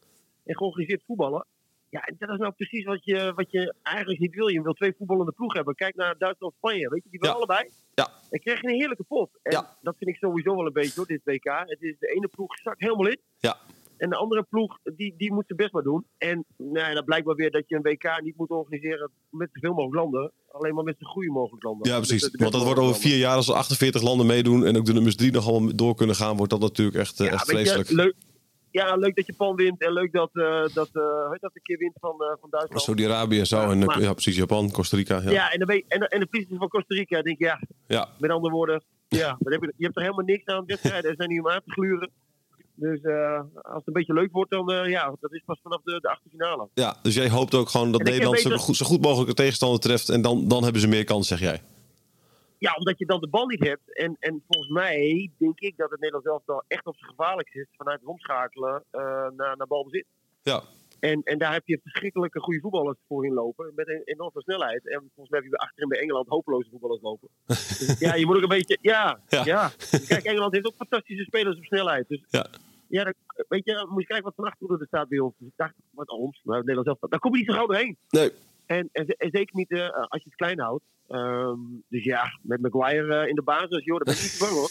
en 0.45 0.57
georganiseerd 0.57 1.03
voetballen. 1.05 1.45
Ja, 1.89 2.01
en 2.05 2.15
dat 2.19 2.29
is 2.29 2.37
nou 2.37 2.51
precies 2.53 2.83
wat 2.85 3.05
je, 3.05 3.33
wat 3.35 3.51
je 3.51 3.73
eigenlijk 3.83 4.19
niet 4.19 4.35
wil. 4.35 4.47
Je 4.47 4.61
wil 4.61 4.73
twee 4.73 4.93
voetballende 4.97 5.31
ploegen 5.31 5.57
hebben. 5.57 5.75
Kijk 5.75 5.95
naar 5.95 6.17
Duitsland 6.17 6.53
Spanje, 6.57 6.89
weet 6.89 7.03
je, 7.03 7.09
die 7.09 7.19
willen 7.19 7.35
Ja. 7.35 7.41
allebei. 7.41 7.69
Ja. 7.93 8.09
Dan 8.29 8.39
krijg 8.39 8.61
je 8.61 8.67
een 8.67 8.73
heerlijke 8.79 9.03
pot. 9.03 9.29
En 9.43 9.51
Ja. 9.51 9.77
dat 9.81 9.95
vind 9.97 10.09
ik 10.09 10.15
sowieso 10.15 10.55
wel 10.55 10.65
een 10.65 10.73
beetje 10.73 10.93
hoor, 10.95 11.05
dit 11.05 11.21
WK. 11.23 11.43
Het 11.65 11.81
is 11.81 11.95
de 11.99 12.07
ene 12.07 12.27
ploeg 12.27 12.57
zakt 12.57 12.79
helemaal 12.79 13.07
in. 13.07 13.19
Ja. 13.39 13.57
En 14.03 14.09
de 14.09 14.15
andere 14.15 14.43
ploeg, 14.49 14.77
die, 14.83 15.13
die 15.17 15.33
moet 15.33 15.43
zijn 15.47 15.57
best 15.57 15.71
maar 15.73 15.83
doen. 15.83 16.05
En 16.17 16.45
nou, 16.57 16.87
ja, 16.87 16.93
dan 16.93 17.03
blijkt 17.05 17.25
wel 17.25 17.35
weer 17.35 17.51
dat 17.51 17.63
je 17.67 17.75
een 17.75 17.81
WK 17.81 18.21
niet 18.23 18.37
moet 18.37 18.49
organiseren 18.49 19.11
met 19.29 19.49
zoveel 19.53 19.73
mogelijk 19.73 19.95
landen. 19.95 20.31
Alleen 20.51 20.75
maar 20.75 20.83
met 20.83 20.95
zo 20.99 21.07
goede 21.07 21.31
mogelijk 21.31 21.63
landen. 21.63 21.91
Ja, 21.91 21.99
Dus 21.99 22.07
precies. 22.07 22.31
de 22.31 22.37
Want 22.37 22.51
dat 22.53 22.63
wordt 22.63 22.79
over 22.79 22.95
vier 23.01 23.17
jaar, 23.17 23.35
als 23.35 23.47
er 23.47 23.53
48 23.55 24.01
landen 24.01 24.25
meedoen 24.25 24.65
en 24.65 24.77
ook 24.77 24.85
de 24.85 24.93
nummers 24.93 25.15
drie 25.15 25.31
nog 25.31 25.47
allemaal 25.47 25.75
door 25.75 25.95
kunnen 25.95 26.15
gaan, 26.15 26.35
wordt 26.37 26.51
dat 26.51 26.59
natuurlijk 26.61 26.97
echt, 26.97 27.19
eh, 27.19 27.25
Ja, 27.27 27.33
echt 27.33 27.45
je, 27.47 27.51
vreselijk. 27.53 27.89
leuk, 27.89 28.13
ja, 28.71 28.95
leuk 28.95 29.15
dat 29.15 29.25
Japan 29.25 29.55
wint. 29.55 29.81
En 29.81 29.93
leuk 29.93 30.11
dat, 30.11 30.29
eh 30.33 30.43
dat, 30.73 30.89
hoe 30.93 31.27
heet 31.31 31.41
dat 31.41 31.51
een 31.55 31.61
keer 31.61 31.77
wint 31.77 31.93
van, 31.99 32.11
eh, 32.23 32.35
van 32.39 32.49
Duitsland. 32.49 32.81
Saudi-Arabië 32.81 33.45
zou 33.45 33.71
en 33.71 33.79
maar- 33.85 34.01
ja, 34.01 34.11
precies 34.13 34.35
Japan, 34.35 34.71
Costa 34.71 34.97
Rica. 34.97 35.21
Ja. 35.21 35.29
Ja, 35.31 35.51
en, 35.51 35.59
dan 35.59 35.75
je- 35.75 35.85
en, 35.87 35.99
en 35.99 36.19
de 36.19 36.27
verliezen 36.29 36.57
van 36.57 36.67
Costa 36.67 36.95
Rica. 36.95 37.21
denk 37.21 37.37
ik, 37.39 37.45
ja, 37.45 37.59
Ja. 37.87 38.09
met 38.19 38.31
andere 38.31 38.53
woorden. 38.53 38.83
Ja, 39.07 39.37
je, 39.39 39.73
je 39.77 39.83
hebt 39.85 39.95
er 39.95 40.01
helemaal 40.01 40.25
niks 40.25 40.45
aan 40.45 40.65
wedstrijden. 40.65 41.09
Er 41.11 41.15
zijn 41.15 41.29
niet 41.29 41.39
om 41.39 41.49
aan 41.49 41.61
te 41.65 41.71
gluren. 41.71 42.09
Dus 42.75 43.01
eh, 43.01 43.39
als 43.53 43.75
het 43.75 43.87
een 43.87 43.93
beetje 43.93 44.13
leuk 44.13 44.31
wordt, 44.31 44.51
dan 44.51 44.71
uh, 44.71 44.89
ja, 44.89 45.15
dat 45.19 45.33
is 45.33 45.41
pas 45.45 45.59
vanaf 45.63 45.81
de, 45.83 45.99
de 46.01 46.09
achtste 46.09 46.29
finale. 46.29 46.67
Ja, 46.73 46.97
dus 47.01 47.15
jij 47.15 47.29
hoopt 47.29 47.53
ook 47.55 47.69
gewoon 47.69 47.91
dat 47.91 48.03
Nederland 48.03 48.39
zo 48.39 48.57
goed, 48.57 48.75
zo 48.75 48.85
goed 48.85 49.01
mogelijk 49.01 49.29
een 49.29 49.35
tegenstander 49.35 49.79
treft 49.79 50.09
en 50.09 50.21
dan, 50.21 50.47
dan 50.47 50.63
hebben 50.63 50.81
ze 50.81 50.87
meer 50.87 51.03
kans, 51.03 51.27
zeg 51.27 51.39
jij. 51.39 51.61
Ja, 52.57 52.73
omdat 52.73 52.97
je 52.97 53.05
dan 53.05 53.19
de 53.19 53.27
bal 53.27 53.45
niet 53.45 53.63
hebt. 53.63 53.97
En, 53.97 54.17
en 54.19 54.43
volgens 54.47 54.69
mij 54.69 55.29
denk 55.37 55.59
ik 55.59 55.77
dat 55.77 55.89
het 55.89 55.99
Nederlands 55.99 56.27
elftal 56.27 56.63
echt 56.67 56.85
op 56.85 56.95
zijn 56.97 57.09
gevaarlijkst 57.09 57.55
is 57.55 57.67
vanuit 57.77 57.99
het 57.99 58.09
omschakelen 58.09 58.83
eh, 58.91 59.01
naar, 59.35 59.57
naar 59.57 59.67
balbezit. 59.67 60.05
Ja. 60.41 60.63
En, 60.99 61.21
en 61.23 61.37
daar 61.37 61.53
heb 61.53 61.67
je 61.67 61.79
verschrikkelijke 61.83 62.39
goede 62.39 62.59
voetballers 62.59 62.97
voor 63.07 63.25
in 63.25 63.33
lopen. 63.33 63.71
Met 63.75 63.87
een 63.87 64.01
enorme 64.05 64.41
snelheid. 64.41 64.89
En 64.89 64.99
volgens 64.99 65.29
mij 65.29 65.39
heb 65.39 65.51
je 65.51 65.57
achterin 65.57 65.89
bij 65.89 65.99
Engeland 65.99 66.27
hopeloze 66.27 66.69
voetballers 66.69 67.01
lopen. 67.01 67.29
Dus 67.45 67.95
ja, 68.05 68.15
je 68.15 68.25
moet 68.25 68.35
ook 68.35 68.41
een 68.41 68.47
beetje. 68.47 68.77
Ja, 68.81 69.19
Ja. 69.27 69.45
ja. 69.45 69.71
Kijk, 70.07 70.23
Engeland 70.23 70.53
heeft 70.53 70.65
ook 70.65 70.75
fantastische 70.75 71.23
spelers 71.23 71.57
op 71.57 71.63
snelheid. 71.63 72.07
Dus 72.07 72.23
Ja. 72.29 72.45
Ja, 72.97 73.03
dan, 73.03 73.13
weet 73.47 73.65
je, 73.65 73.85
moet 73.89 74.01
je 74.01 74.07
kijken 74.07 74.25
wat 74.25 74.35
van 74.35 74.45
achteren 74.45 74.79
er 74.79 74.87
staat 74.87 75.07
bij 75.07 75.19
ons. 75.19 75.33
Dus 75.37 75.47
ik 75.47 75.53
dacht, 75.55 75.73
wat 75.89 76.09
ons? 76.09 76.41
Nou, 76.43 76.59
Nederland 76.59 76.85
zelf. 76.85 76.99
Daar 77.11 77.19
kom 77.19 77.31
je 77.31 77.37
niet 77.37 77.47
zo 77.47 77.53
gauw 77.53 77.65
doorheen. 77.67 77.97
Nee. 78.09 78.31
En, 78.65 78.89
en, 78.91 79.05
en 79.07 79.29
zeker 79.31 79.55
niet 79.55 79.71
eh, 79.71 79.89
als 79.89 80.23
je 80.23 80.29
het 80.29 80.35
klein 80.35 80.59
houdt. 80.59 80.83
Ehm, 81.07 81.59
dus 81.89 82.03
ja, 82.03 82.23
met 82.41 82.61
Maguire 82.61 83.15
eh, 83.15 83.27
in 83.29 83.35
de 83.35 83.41
basis, 83.41 83.83
joh, 83.85 83.97
daar 83.99 84.15
ben 84.15 84.23
ik 84.23 84.31
niet 84.31 84.39
bang 84.39 84.51
hoor. 84.51 84.69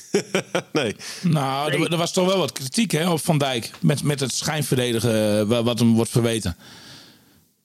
nee. 0.82 0.96
Nou, 1.32 1.72
er, 1.72 1.78
Nee. 1.78 1.88
er 1.88 1.96
was 1.96 2.12
toch 2.12 2.26
wel 2.26 2.38
wat 2.38 2.52
kritiek 2.52 2.90
hè, 2.90 3.10
op 3.10 3.18
Van 3.20 3.38
Dijk. 3.38 3.70
Met, 3.82 4.04
met 4.04 4.20
het 4.20 4.32
schijnverdedigen 4.32 5.38
eh, 5.38 5.48
wa- 5.48 5.62
wat 5.62 5.78
hem 5.78 5.94
wordt 5.94 6.10
verweten. 6.10 6.56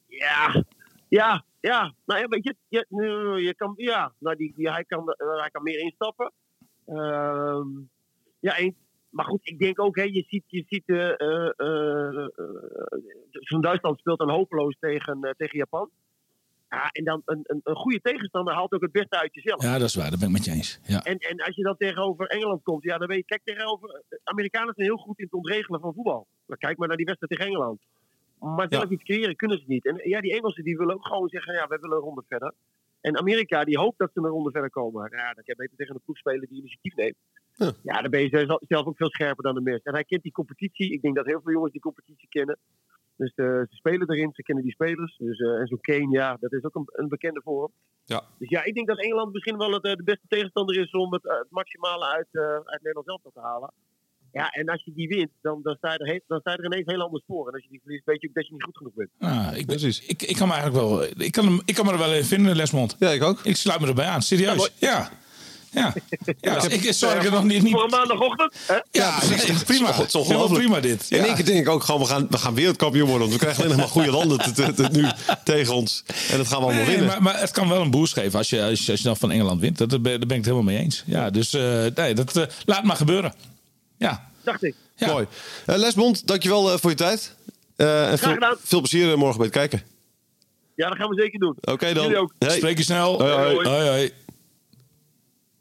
Ja, 0.08 0.64
ja, 1.08 1.44
ja. 1.60 1.94
Nou 2.06 2.20
ja, 2.22 2.28
weet 2.28 2.44
je, 2.44 2.56
je, 2.68 2.86
je 3.44 3.54
kan, 3.56 3.74
ja, 3.76 4.14
nou, 4.20 4.36
die, 4.36 4.54
die, 4.56 4.72
hij, 4.72 4.84
kan, 4.84 5.14
hij 5.18 5.50
kan 5.52 5.64
meer 5.64 5.80
instappen. 5.80 6.32
Ehm, 6.86 7.68
ja, 8.40 8.58
eens. 8.58 8.76
Maar 9.18 9.26
goed, 9.26 9.40
ik 9.44 9.60
denk 9.60 9.80
ook, 9.80 9.96
hè, 9.96 10.04
je 10.04 10.24
ziet, 10.28 10.44
je 10.48 10.64
ziet 10.68 10.84
eh, 10.86 11.20
eh, 11.20 11.50
eh, 11.58 12.28
zo'n 13.32 13.62
Duitsland 13.62 14.00
speelt 14.00 14.20
dan 14.20 14.30
hopeloos 14.30 14.76
tegen, 14.80 15.36
tegen 15.38 15.58
Japan. 15.58 15.90
Ja, 16.70 16.90
en 16.90 17.04
dan 17.04 17.22
een, 17.26 17.42
een, 17.44 17.62
een 17.64 17.76
goede 17.76 18.02
tegenstander 18.02 18.54
haalt 18.54 18.74
ook 18.74 18.82
het 18.82 18.92
beste 18.92 19.20
uit 19.20 19.34
jezelf. 19.34 19.62
Ja, 19.64 19.78
dat 19.78 19.88
is 19.88 19.96
waar. 19.96 20.10
Dat 20.10 20.20
ben 20.20 20.28
ik 20.28 20.34
met 20.34 20.46
je 20.46 20.52
eens. 20.52 20.80
Ja. 20.84 21.04
En, 21.04 21.18
en 21.18 21.38
als 21.38 21.56
je 21.56 21.64
dan 21.64 21.78
tegenover 21.78 22.28
Engeland 22.28 22.64
komt, 22.64 22.84
ja, 22.84 22.98
dan 22.98 23.08
weet 23.08 23.18
je, 23.18 23.24
kijk 23.26 23.42
tegenover. 23.44 24.02
Amerikanen 24.24 24.74
zijn 24.76 24.88
heel 24.88 24.98
goed 24.98 25.18
in 25.18 25.24
het 25.26 25.34
ontregelen 25.34 25.80
van 25.80 25.94
voetbal. 25.94 26.28
Maar 26.46 26.58
kijk 26.58 26.78
maar 26.78 26.88
naar 26.88 26.98
die 26.98 27.06
wedstrijd 27.06 27.32
tegen 27.32 27.52
Engeland. 27.52 27.80
Maar 28.40 28.68
zelf 28.70 28.84
Ja. 28.84 28.90
iets 28.90 29.04
creëren 29.04 29.36
kunnen 29.36 29.58
ze 29.58 29.64
niet. 29.68 29.86
En 29.86 30.10
ja, 30.10 30.22
die 30.22 30.36
Engelsen 30.36 30.64
die 30.64 30.78
willen 30.78 30.96
ook 30.96 31.08
gewoon 31.08 31.30
zeggen, 31.30 31.54
ja, 31.54 31.68
wij 31.68 31.80
willen 31.80 31.98
een 31.98 32.04
ronde 32.04 32.24
verder. 32.28 32.54
En 33.02 33.18
Amerika 33.18 33.64
die 33.64 33.78
hoopt 33.78 33.98
dat 33.98 34.10
ze 34.14 34.20
een 34.20 34.26
ronde 34.26 34.52
verder 34.52 34.70
komen. 34.70 35.10
Ja, 35.12 35.26
dan 35.26 35.34
kan 35.34 35.44
je 35.46 35.56
beter 35.56 35.78
tegen 35.78 35.96
een 35.96 36.02
ploeg 36.06 36.18
spelen 36.18 36.48
die 36.50 36.58
initiatief 36.58 36.96
neemt. 36.96 37.16
Ja. 37.58 37.72
Ja, 37.84 38.02
dan 38.02 38.12
ben 38.12 38.22
je 38.22 38.60
zelf- 38.68 38.86
ook 38.86 38.98
veel 38.98 39.10
scherper 39.10 39.44
dan 39.44 39.56
de 39.56 39.62
mist. 39.62 39.86
En 39.86 39.94
hij 39.94 40.04
kent 40.04 40.24
die 40.24 40.32
competitie. 40.32 40.92
Ik 40.92 41.02
denk 41.02 41.16
dat 41.16 41.26
heel 41.26 41.42
veel 41.44 41.52
jongens 41.54 41.72
die 41.72 41.82
competitie 41.82 42.28
kennen. 42.30 42.58
Dus 43.18 43.34
eh, 43.36 43.46
ze 43.46 43.76
spelen 43.76 44.10
erin, 44.10 44.32
ze 44.34 44.44
kennen 44.44 44.64
die 44.64 44.74
spelers. 44.74 45.18
Dus, 45.18 45.40
eh, 45.40 45.60
en 45.60 45.68
zo'n 45.68 45.82
Kane, 45.82 46.10
ja, 46.10 46.38
dat 46.40 46.54
is 46.54 46.64
ook 46.64 46.76
een, 46.76 46.88
een 46.92 47.08
bekende 47.08 47.42
voor 47.44 47.62
hem. 47.64 47.72
Ja. 48.06 48.22
Dus 48.40 48.50
ja, 48.50 48.64
ik 48.64 48.74
denk 48.74 48.88
dat 48.88 49.00
Engeland 49.00 49.34
misschien 49.34 49.58
wel 49.58 49.72
het, 49.72 49.84
eh, 49.84 49.96
de 49.96 50.04
beste 50.04 50.28
tegenstander 50.28 50.78
is 50.80 50.92
om 50.92 51.14
het, 51.14 51.24
het 51.24 51.48
maximale 51.50 52.06
uit, 52.06 52.28
eh 52.32 52.44
uit 52.44 52.82
Nederland 52.82 53.06
zelf 53.06 53.34
te 53.34 53.40
halen. 53.40 53.74
Ja, 54.32 54.50
en 54.50 54.70
als 54.70 54.84
je 54.84 54.94
die 54.94 55.08
wint, 55.08 55.32
dan, 55.42 55.60
dan, 55.64 55.76
sta 55.76 55.92
je 55.94 55.98
er, 55.98 56.22
dan 56.28 56.40
sta 56.40 56.52
je 56.52 56.58
er 56.58 56.66
ineens 56.66 56.86
heel 56.86 57.02
anders 57.02 57.24
voor. 57.28 57.48
En 57.48 57.54
als 57.54 57.64
je 57.64 57.70
die 57.70 57.82
verliest, 57.84 58.06
weet 58.06 58.22
je 58.22 58.28
ook 58.28 58.34
dat 58.34 58.48
je 58.48 58.54
niet 58.54 58.64
goed 58.64 58.78
genoeg 58.78 58.94
bent. 58.94 59.10
Nou, 59.20 59.56
ik, 59.56 59.66
Precies. 59.66 60.06
ik, 60.06 60.22
ik 60.22 60.36
kan 60.36 60.48
me 60.48 60.54
eigenlijk 60.54 60.84
wel. 60.86 61.04
Ik 61.04 61.32
kan, 61.32 61.46
hem, 61.46 61.62
ik 61.66 61.76
kan 61.76 61.86
me 61.86 61.92
er 61.92 61.98
wel 61.98 62.14
in 62.14 62.24
vinden, 62.24 62.56
Lesmond. 62.56 62.96
Ja, 63.00 63.10
ik 63.10 63.24
ook. 63.24 63.40
Ik 63.40 63.56
sluit 63.56 63.80
me 63.80 63.88
erbij 63.88 64.06
aan, 64.06 64.14
Ja, 64.14 64.20
serieus. 64.20 64.72
Ja. 64.80 65.10
Ja. 65.78 65.94
ja. 66.42 66.70
ik, 66.70 66.94
sorry, 66.94 67.16
ik 67.18 67.22
het 67.24 67.32
nog 67.34 67.44
niet. 67.44 67.64
niet 67.64 67.72
Voor 67.74 67.84
een 67.84 67.90
maandagochtend? 67.90 68.54
Hè? 68.66 68.78
ja, 68.92 69.18
precies. 69.20 69.64
prima. 69.64 69.96
Ongelooflijk. 70.12 70.54
prima 70.64 70.80
dit. 70.80 71.06
In 71.10 71.18
Ja. 71.18 71.26
één 71.26 71.36
keer 71.36 71.46
denk 71.46 71.60
ik 71.60 71.70
ook 71.70 71.84
gewoon, 71.84 72.02
we 72.02 72.08
gaan, 72.08 72.28
we 72.30 72.38
gaan 72.38 72.54
wereldkampioen 72.54 73.08
worden. 73.10 73.28
Want 73.28 73.40
we 73.40 73.46
krijgen 73.46 73.64
alleen 73.64 73.78
nog 73.78 73.86
maar 73.86 74.04
goede 74.04 74.12
landen 74.12 74.38
te, 74.38 74.52
te- 74.52 74.74
te- 74.74 74.90
nu 74.92 75.06
tegen 75.44 75.74
ons. 75.76 76.04
En 76.32 76.38
dat 76.38 76.48
gaan 76.48 76.60
we 76.60 76.64
allemaal 76.66 76.84
Nee, 76.84 76.86
winnen. 76.86 77.06
maar, 77.08 77.22
maar 77.22 77.40
het 77.40 77.52
kan 77.52 77.70
wel 77.70 77.82
een 77.82 77.92
boost 77.92 78.14
geven 78.14 78.38
als 78.38 78.50
je, 78.50 78.64
als 78.64 78.86
je, 78.86 78.92
als 78.92 79.02
je 79.02 79.08
dan 79.08 79.18
van 79.18 79.32
Engeland 79.32 79.62
wint. 79.62 79.78
Dat, 79.78 79.90
daar 79.90 80.02
ben 80.02 80.14
ik 80.22 80.30
het 80.32 80.46
helemaal 80.46 80.64
mee 80.64 80.78
eens. 80.78 81.04
Ja, 81.06 81.30
dus 81.30 81.54
eh, 81.54 81.86
nee, 81.96 82.14
dat, 82.14 82.36
eh, 82.36 82.44
laat 82.66 82.84
maar 82.84 82.96
gebeuren. 82.96 83.34
Ja. 83.98 84.30
Dacht 84.44 84.64
ik. 84.64 84.76
ja. 84.96 85.08
Mooi. 85.08 85.26
Eh 85.66 85.76
Lesbond, 85.78 86.28
dankjewel 86.28 86.72
eh, 86.72 86.78
voor 86.80 86.90
je 86.90 86.96
tijd. 86.96 87.36
Eh, 87.76 88.12
en 88.12 88.18
veel, 88.18 88.34
gedaan. 88.34 88.56
veel 88.64 88.80
plezier 88.80 89.18
morgen 89.18 89.38
bij 89.38 89.46
het 89.48 89.56
kijken. 89.56 89.82
Ja, 90.76 90.88
dat 90.90 90.98
gaan 90.98 91.10
we 91.10 91.22
zeker 91.22 91.40
doen. 91.40 91.56
Oké 91.62 91.94
dan. 91.94 92.04
Jullie 92.04 92.18
ook. 92.20 92.34
Hey, 92.40 92.56
Spreek 92.56 92.78
je 92.78 92.84
snel. 92.84 93.18
Hoi, 93.22 93.32
hoi. 93.34 93.68
hoi, 93.70 93.88
hoi. 93.88 94.12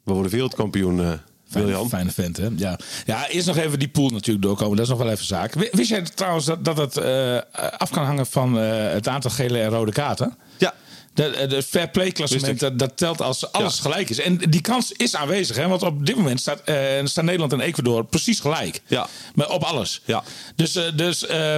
We 0.07 0.13
worden 0.13 0.31
wereldkampioen, 0.31 0.99
eh 1.01 1.11
Fijne, 1.49 1.87
fijne 1.89 2.11
vent, 2.11 2.37
hè? 2.37 2.47
Ja. 2.55 2.79
ja, 3.05 3.27
eerst 3.27 3.47
nog 3.47 3.57
even 3.57 3.79
die 3.79 3.87
pool 3.87 4.09
natuurlijk 4.09 4.45
doorkomen. 4.45 4.75
Dat 4.75 4.85
is 4.85 4.91
nog 4.91 5.01
wel 5.01 5.09
even 5.11 5.25
zaak. 5.25 5.53
Wi- 5.53 5.69
Wist 5.71 5.89
jij 5.89 6.01
trouwens 6.01 6.45
dat, 6.45 6.65
dat 6.65 6.77
het 6.77 6.97
eh, 6.97 7.37
af 7.77 7.89
kan 7.89 8.03
hangen 8.05 8.25
van 8.25 8.59
eh, 8.59 8.91
het 8.91 9.07
aantal 9.07 9.31
gele 9.31 9.59
en 9.59 9.69
rode 9.69 9.91
kaarten? 9.91 10.35
Ja, 10.57 10.73
De, 11.17 11.45
de 11.49 11.63
fair 11.63 11.89
play 11.89 12.11
klassement, 12.11 12.59
dat, 12.59 12.79
dat 12.79 12.97
telt 12.97 13.21
als 13.21 13.51
alles 13.51 13.75
Ja. 13.75 13.81
gelijk 13.81 14.09
is. 14.09 14.19
En 14.19 14.37
die 14.37 14.61
kans 14.61 14.91
is 14.91 15.15
aanwezig, 15.15 15.55
hè? 15.55 15.67
want 15.67 15.83
op 15.83 16.05
dit 16.05 16.15
moment 16.15 16.39
staat, 16.39 16.61
eh, 16.65 16.75
staan 17.03 17.25
Nederland 17.25 17.53
en 17.53 17.59
Ecuador 17.59 18.05
precies 18.05 18.39
gelijk. 18.39 18.81
Ja. 18.87 19.07
Maar 19.35 19.49
op 19.49 19.63
alles. 19.63 20.01
Ja. 20.05 20.23
Dus, 20.55 20.75
eh, 20.75 20.83
dus 20.95 21.25
eh, 21.25 21.55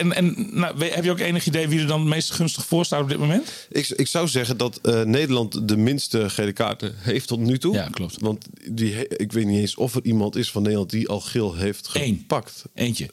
en, 0.00 0.12
en 0.12 0.48
nou, 0.50 0.84
heb 0.84 1.04
je 1.04 1.10
ook 1.10 1.18
enig 1.18 1.46
idee 1.46 1.68
wie 1.68 1.80
er 1.80 1.86
dan 1.86 2.00
het 2.00 2.08
meest 2.08 2.30
gunstig 2.30 2.66
voor 2.66 2.84
staat 2.84 3.02
op 3.02 3.08
dit 3.08 3.18
moment? 3.18 3.52
ik, 3.70 3.88
ik 3.88 4.06
zou 4.06 4.28
zeggen 4.28 4.56
dat 4.56 4.80
Nederland 5.04 5.68
de 5.68 5.76
minste 5.76 6.30
gele 6.30 6.52
kaarten 6.52 6.94
heeft 6.98 7.28
tot 7.28 7.38
nu 7.38 7.58
toe. 7.58 7.74
Ja, 7.74 7.88
klopt. 7.88 8.16
Want 8.20 8.46
die, 8.70 9.08
ik 9.08 9.32
weet 9.32 9.46
niet 9.46 9.58
eens 9.60 9.74
of 9.74 9.94
er 9.94 10.04
iemand 10.04 10.36
is 10.36 10.50
van 10.50 10.62
Nederland 10.62 10.90
die 10.90 11.08
al 11.08 11.20
geel 11.20 11.54
heeft 11.54 11.90
Eén. 11.92 12.16
gepakt. 12.18 12.64
Eentje. 12.74 13.10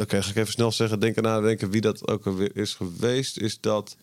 Oké, 0.00 0.22
ga 0.22 0.30
ik 0.30 0.36
even 0.36 0.52
snel 0.52 0.72
zeggen. 0.72 1.00
Denken 1.00 1.22
nadenken 1.22 1.70
wie 1.70 1.80
dat 1.80 2.08
ook 2.08 2.26
alweer 2.26 2.50
is 2.54 2.74
geweest. 2.74 3.38
Is 3.38 3.58
dat... 3.60 3.96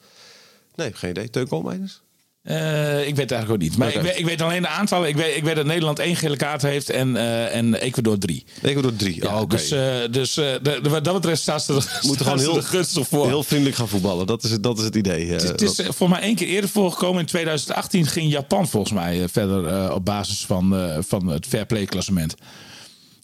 Nee, 0.76 0.94
geen 0.94 1.10
idee. 1.10 1.30
Teun 1.30 1.48
Koolmeijers? 1.48 2.02
Eh, 2.44 3.00
ik 3.08 3.16
weet 3.16 3.30
het 3.30 3.32
eigenlijk 3.32 3.52
ook 3.52 3.70
niet. 3.70 3.78
Maar 3.78 3.94
ik, 3.94 4.02
weet, 4.02 4.18
ik 4.20 4.26
weet 4.26 4.42
alleen 4.42 4.62
de 4.62 4.68
aantallen. 4.68 5.08
Ik 5.10 5.16
weet, 5.16 5.36
ik 5.36 5.44
weet 5.44 5.56
dat 5.56 5.66
Nederland 5.66 6.00
één 6.00 6.16
gele 6.16 6.36
kaart 6.36 6.62
heeft 6.62 6.90
en, 6.90 7.16
eh, 7.16 7.56
en 7.56 7.74
Ecuador 7.76 8.18
drie. 8.18 8.46
Ecuador 8.62 8.96
drie. 8.96 9.16
Ja, 9.24 9.36
Oh, 9.36 9.42
oké. 9.42 9.56
Dus, 9.56 9.72
eh, 9.72 9.96
dus 10.12 10.34
de, 10.34 10.60
de- 10.82 10.90
wat 10.90 11.04
dat 11.04 11.14
betreft 11.14 11.42
staat 11.42 11.64
ze 11.64 11.74
er, 11.74 11.82
gewoon 11.82 12.40
heel, 12.40 12.62
gunstig 12.62 13.08
voor. 13.08 13.28
heel 13.28 13.44
vriendelijk 13.44 13.76
gaan 13.78 13.88
voetballen. 13.88 14.28
Dat 14.28 14.44
is 14.44 14.52
het, 14.52 14.64
dat 14.64 14.78
is 14.78 14.84
het 14.84 14.96
idee. 14.96 15.28
het, 15.32 15.42
is- 15.44 15.50
het 15.50 15.62
is 15.62 15.96
voor 15.96 16.10
mij 16.10 16.20
één 16.22 16.36
keer 16.36 16.48
eerder 16.48 16.70
voorgekomen. 16.70 17.20
In 17.20 17.26
2018 17.26 18.06
ging 18.06 18.32
Japan 18.32 18.68
volgens 18.68 18.94
mij 18.94 19.28
verder 19.30 19.94
op 19.94 20.06
basis 20.06 20.46
van, 20.46 20.96
van 21.08 21.28
het 21.28 21.46
fair 21.46 21.66
play 21.66 21.86
klassement. 21.86 22.36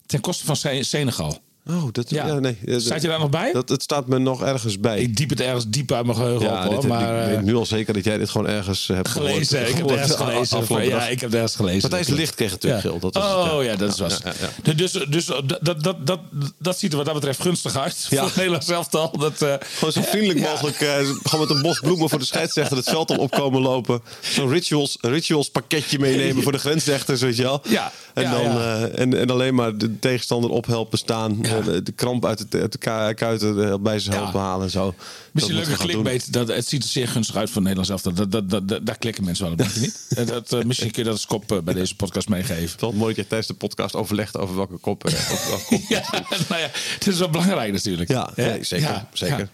Ten 0.06 0.20
koste 0.22 0.46
van 0.46 0.56
Se- 0.56 0.84
Senegal. 0.84 1.38
Oh, 1.67 1.84
dat, 1.91 2.10
Ja. 2.10 2.28
ja. 2.28 2.39
nee. 2.39 2.58
eh, 2.65 2.78
Staat 2.78 3.02
je 3.02 3.08
daar 3.08 3.19
nog 3.19 3.30
bij? 3.30 3.52
Dat, 3.52 3.69
het 3.69 3.82
staat 3.84 4.08
me 4.08 4.19
nog 4.19 4.43
ergens 4.43 4.80
bij. 4.80 5.00
Ik 5.00 5.15
diep 5.17 5.30
het 5.30 5.41
ergens 5.41 5.65
diep 5.67 5.91
uit 5.91 6.06
mijn 6.06 6.17
geheugen 6.17 6.45
ja, 6.47 6.63
op 6.65 6.71
hoor. 6.71 6.82
dit- 6.82 6.89
maar, 6.89 7.15
ik 7.17 7.28
eh, 7.30 7.36
weet 7.36 7.41
nu 7.45 7.56
al 7.56 7.65
zeker 7.65 7.93
dat 7.93 8.04
jij 8.04 8.17
dit 8.17 8.30
gewoon 8.30 8.47
ergens 8.47 8.88
hebt 8.88 9.08
gelezen. 9.08 9.58
gehoord. 9.58 9.69
Ik 9.69 9.76
heb 9.76 9.86
gehoord 9.88 10.00
ergens 10.00 10.15
gelezen. 10.15 10.58
afgelopen 10.58 10.88
ja, 10.88 11.08
ik 11.08 11.19
heb 11.21 11.34
ergens 11.34 11.56
gelezen. 11.56 11.82
Matthijs 11.82 12.08
Licht 12.08 12.36
kreeg 12.36 12.52
natuurlijk. 12.52 12.84
Dat 13.02 13.13
was 13.13 13.24
het, 13.43 13.52
oh 13.54 13.63
ja. 13.63 13.71
ja, 13.71 13.76
dat 13.78 13.97
was 13.97 14.19
het. 14.24 14.78
Dus, 14.78 14.91
dus 14.91 15.26
dat, 15.26 15.60
dat, 15.62 15.97
dat, 16.06 16.19
dat, 16.58 16.80
ziet 16.80 16.91
er 16.91 16.97
wat 16.97 17.06
dat 17.06 17.15
betreft 17.15 17.41
gunstig 17.41 17.78
uit. 17.78 18.08
Ja. 18.10 18.17
Voor 18.17 18.26
het 18.28 18.36
Nederlands 18.36 18.69
elftal. 18.69 19.17
Dat, 19.17 19.41
eh, 19.41 19.54
Gewoon 19.78 19.91
zo 19.93 20.02
vriendelijk 20.02 20.39
mogelijk. 20.39 20.76
gewoon 21.24 21.47
met 21.47 21.56
een 21.56 21.62
bos 21.62 21.80
bloemen 21.80 22.10
voor 22.10 22.19
de 22.19 22.26
scheidsrechter 22.26 22.78
het 22.78 22.89
veld 22.89 23.10
op 23.10 23.17
opkomen 23.17 23.62
lopen. 23.62 24.02
Zo'n 24.21 24.50
rituals, 24.50 24.97
rituals 25.02 25.50
pakketje 25.50 26.00
meenemen 26.00 26.43
voor 26.43 26.52
de 26.52 26.58
grensrechters, 26.58 27.21
weet 27.21 27.36
je 27.38 27.43
wel. 27.43 27.62
Ja. 27.69 27.91
En, 28.13 28.24
Ja, 28.24 28.32
dan, 28.32 28.43
ja. 28.43 28.76
eh, 28.76 29.00
en, 29.00 29.19
en 29.19 29.30
alleen 29.30 29.56
maar 29.56 29.78
de 29.78 30.00
tegenstander 30.00 30.50
ophelpen 30.50 30.97
staan. 30.97 31.38
Ja. 31.41 31.58
eh, 31.58 31.63
de, 31.84 31.91
kramp 31.91 32.26
uit 32.26 32.52
de, 32.52 32.60
uit 32.60 32.71
de 32.71 33.13
kuiten 33.13 33.84
bij 33.84 34.00
ze 34.00 34.12
helpen 34.12 34.39
halen 34.39 34.65
en 34.65 34.71
zo. 34.71 34.93
Misschien 35.32 35.56
leuke 35.56 35.69
doen. 35.69 35.78
clickbait. 35.78 36.34
Dat, 36.34 36.47
het 36.47 36.67
ziet 36.67 36.84
er 36.84 36.89
zeer 36.89 37.08
gunstig 37.08 37.36
uit 37.36 37.50
voor 37.50 37.62
Nederlands 37.62 37.89
elftal. 37.91 38.13
Dat, 38.13 38.32
dat, 38.32 38.50
dat, 38.50 38.67
dat, 38.67 38.86
daar 38.86 38.97
klikken 38.97 39.24
mensen 39.24 39.43
wel 39.43 39.54
op, 39.54 39.58
denk 39.60 39.71
je 39.71 39.80
niet? 39.80 40.00
Eh, 40.12 40.28
dat, 40.28 40.63
misschien 40.65 40.91
kun 40.91 41.04
je 41.04 41.10
dat 41.10 41.13
als 41.17 41.26
kop 41.26 41.62
bij 41.63 41.74
deze 41.74 41.95
podcast 41.95 42.30
meegeven. 42.30 42.56
Het 42.56 42.74
is 42.76 42.76
wel 42.80 42.91
mooi 42.91 43.08
dat 43.08 43.15
je 43.15 43.28
tijdens 43.28 43.47
de 43.47 43.54
podcast 43.54 43.95
overlegt 43.95 44.38
over 44.38 44.56
welke 44.56 44.78
kop. 44.78 45.06
over 45.06 45.19
welke 45.50 45.65
kop. 45.69 45.80
Ja, 45.89 46.04
nou 46.50 46.62
ja, 46.62 46.69
het 46.93 47.08
is 47.08 47.19
wel 47.19 47.30
belangrijk 47.30 47.71
natuurlijk. 47.71 48.10
Ja, 48.10 48.30
zeker, 48.62 49.06
zeker. 49.13 49.50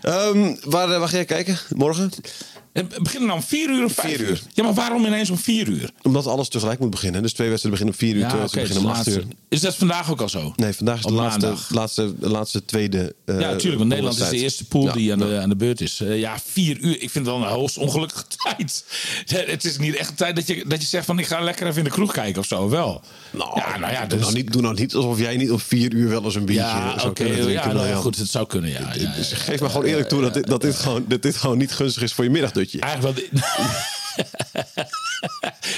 Ehm, 0.00 0.54
waar, 0.64 0.88
waar 0.88 1.08
ga 1.08 1.16
jij 1.16 1.24
kijken 1.24 1.58
morgen? 1.68 2.10
En 2.72 2.88
beginnen 3.02 3.28
dan 3.28 3.36
om 3.36 3.42
vier 3.42 3.68
uur 3.70 3.84
of 3.84 3.92
vijf 3.92 4.18
uur? 4.18 4.28
uur. 4.28 4.42
Ja, 4.54 4.62
maar 4.62 4.74
waarom 4.74 5.04
ineens 5.04 5.30
om 5.30 5.38
vier 5.38 5.68
uur? 5.68 5.90
Omdat 6.02 6.26
alles 6.26 6.48
tegelijk 6.48 6.78
moet 6.80 6.90
beginnen. 6.90 7.22
Dus 7.22 7.32
twee 7.32 7.48
wedstrijden 7.48 7.80
beginnen 7.80 8.00
om 8.02 8.08
vier 8.08 8.22
uur, 8.22 8.28
twee 8.28 8.34
Ja, 8.34 8.40
wedstrijden 8.40 8.74
dus 8.74 8.82
beginnen 8.82 9.16
om 9.16 9.24
acht 9.24 9.30
uur. 9.30 9.36
Is 9.48 9.60
dat 9.60 9.74
vandaag 9.76 10.10
ook 10.10 10.20
al 10.20 10.28
zo? 10.28 10.52
Nee, 10.56 10.72
vandaag 10.72 10.98
is 10.98 11.04
de 11.04 11.12
laatste, 11.12 11.54
laatste, 11.68 12.14
laatste 12.20 12.64
tweede. 12.64 13.14
eh, 13.24 13.40
Ja, 13.40 13.50
natuurlijk, 13.50 13.76
want 13.78 13.88
Nederland 13.88 14.18
is 14.18 14.28
de 14.28 14.36
eerste 14.36 14.64
pool 14.64 14.84
Ja, 14.84 14.92
die 14.92 15.12
aan 15.12 15.18
ja. 15.18 15.26
de, 15.26 15.38
aan 15.38 15.48
de 15.48 15.56
beurt 15.56 15.80
is. 15.80 16.00
Eh, 16.00 16.18
ja, 16.18 16.36
vier 16.44 16.78
uur. 16.78 16.92
Ik 16.92 17.10
vind 17.10 17.14
het 17.14 17.24
wel 17.26 17.36
een 17.36 17.42
hoogst 17.48 17.76
ongelukkige 17.78 18.24
tijd. 18.42 18.84
Ja, 19.24 19.38
het 19.46 19.64
is 19.64 19.78
niet 19.78 19.94
echt 19.96 20.10
een 20.10 20.16
tijd 20.16 20.36
dat 20.36 20.46
je, 20.46 20.64
dat 20.66 20.80
je 20.80 20.86
zegt 20.88 21.06
van 21.06 21.18
ik 21.18 21.26
ga 21.26 21.40
lekker 21.40 21.66
even 21.66 21.78
in 21.78 21.84
de 21.84 21.90
kroeg 21.90 22.12
kijken 22.12 22.40
of 22.40 22.46
zo. 22.46 22.68
Wel. 22.68 23.02
Nou, 23.30 23.50
ja, 23.60 23.78
nou 23.78 23.92
ja, 23.92 24.00
doe, 24.00 24.08
dus- 24.08 24.20
nou 24.20 24.32
niet, 24.34 24.52
doe 24.52 24.62
nou 24.62 24.74
niet 24.74 24.94
alsof 24.94 25.18
jij 25.18 25.36
niet 25.36 25.50
om 25.50 25.60
vier 25.60 25.92
uur 25.94 26.08
wel 26.08 26.24
eens 26.24 26.34
een 26.34 26.44
biertje 26.44 26.64
ja, 26.76 26.98
zou 26.98 27.12
kunnen 27.12 27.34
drinken. 27.34 27.52
ja, 27.52 27.66
nou, 27.66 27.78
Lilian. 27.78 28.00
goed, 28.00 28.16
het 28.16 28.28
zou 28.28 28.46
kunnen, 28.46 28.70
ja. 28.70 28.78
ja, 28.94 28.94
ja. 28.94 29.10
geef 29.22 29.60
me 29.60 29.68
gewoon 29.68 29.84
eerlijk 29.86 30.08
toe 30.08 30.30
dat 30.42 30.60
dit, 30.60 30.76
gewoon, 30.76 31.04
dat 31.08 31.22
dit 31.22 31.36
gewoon 31.36 31.58
niet 31.58 31.72
gunstig 31.72 32.02
is 32.02 32.12
voor 32.12 32.24
je 32.24 32.30
Eigenlijk 32.70 33.18
wel. 33.18 33.40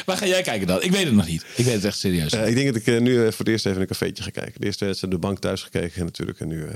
Waar 0.06 0.16
ga 0.16 0.26
jij 0.26 0.42
kijken 0.42 0.66
dan? 0.66 0.82
Ik 0.82 0.90
weet 0.90 1.04
het 1.04 1.14
nog 1.14 1.26
niet. 1.26 1.44
Ik 1.56 1.64
weet 1.64 1.74
het 1.74 1.84
echt 1.84 1.98
serieus. 1.98 2.32
Eh, 2.32 2.48
ik 2.48 2.54
denk 2.54 2.66
dat 2.66 2.76
ik 2.76 2.86
eh, 2.86 3.00
nu 3.00 3.14
eh, 3.16 3.20
voor 3.20 3.38
het 3.38 3.48
eerst 3.48 3.66
even 3.66 3.80
een 3.80 3.86
cafeetje 3.86 4.22
ga 4.22 4.30
kijken. 4.30 4.60
De 4.60 4.66
eerste 4.66 4.84
wedstrijd 4.84 5.12
de 5.14 5.18
bank 5.20 5.38
thuis 5.38 5.62
gekeken 5.62 6.04
natuurlijk. 6.04 6.40
En 6.40 6.48
nu, 6.48 6.66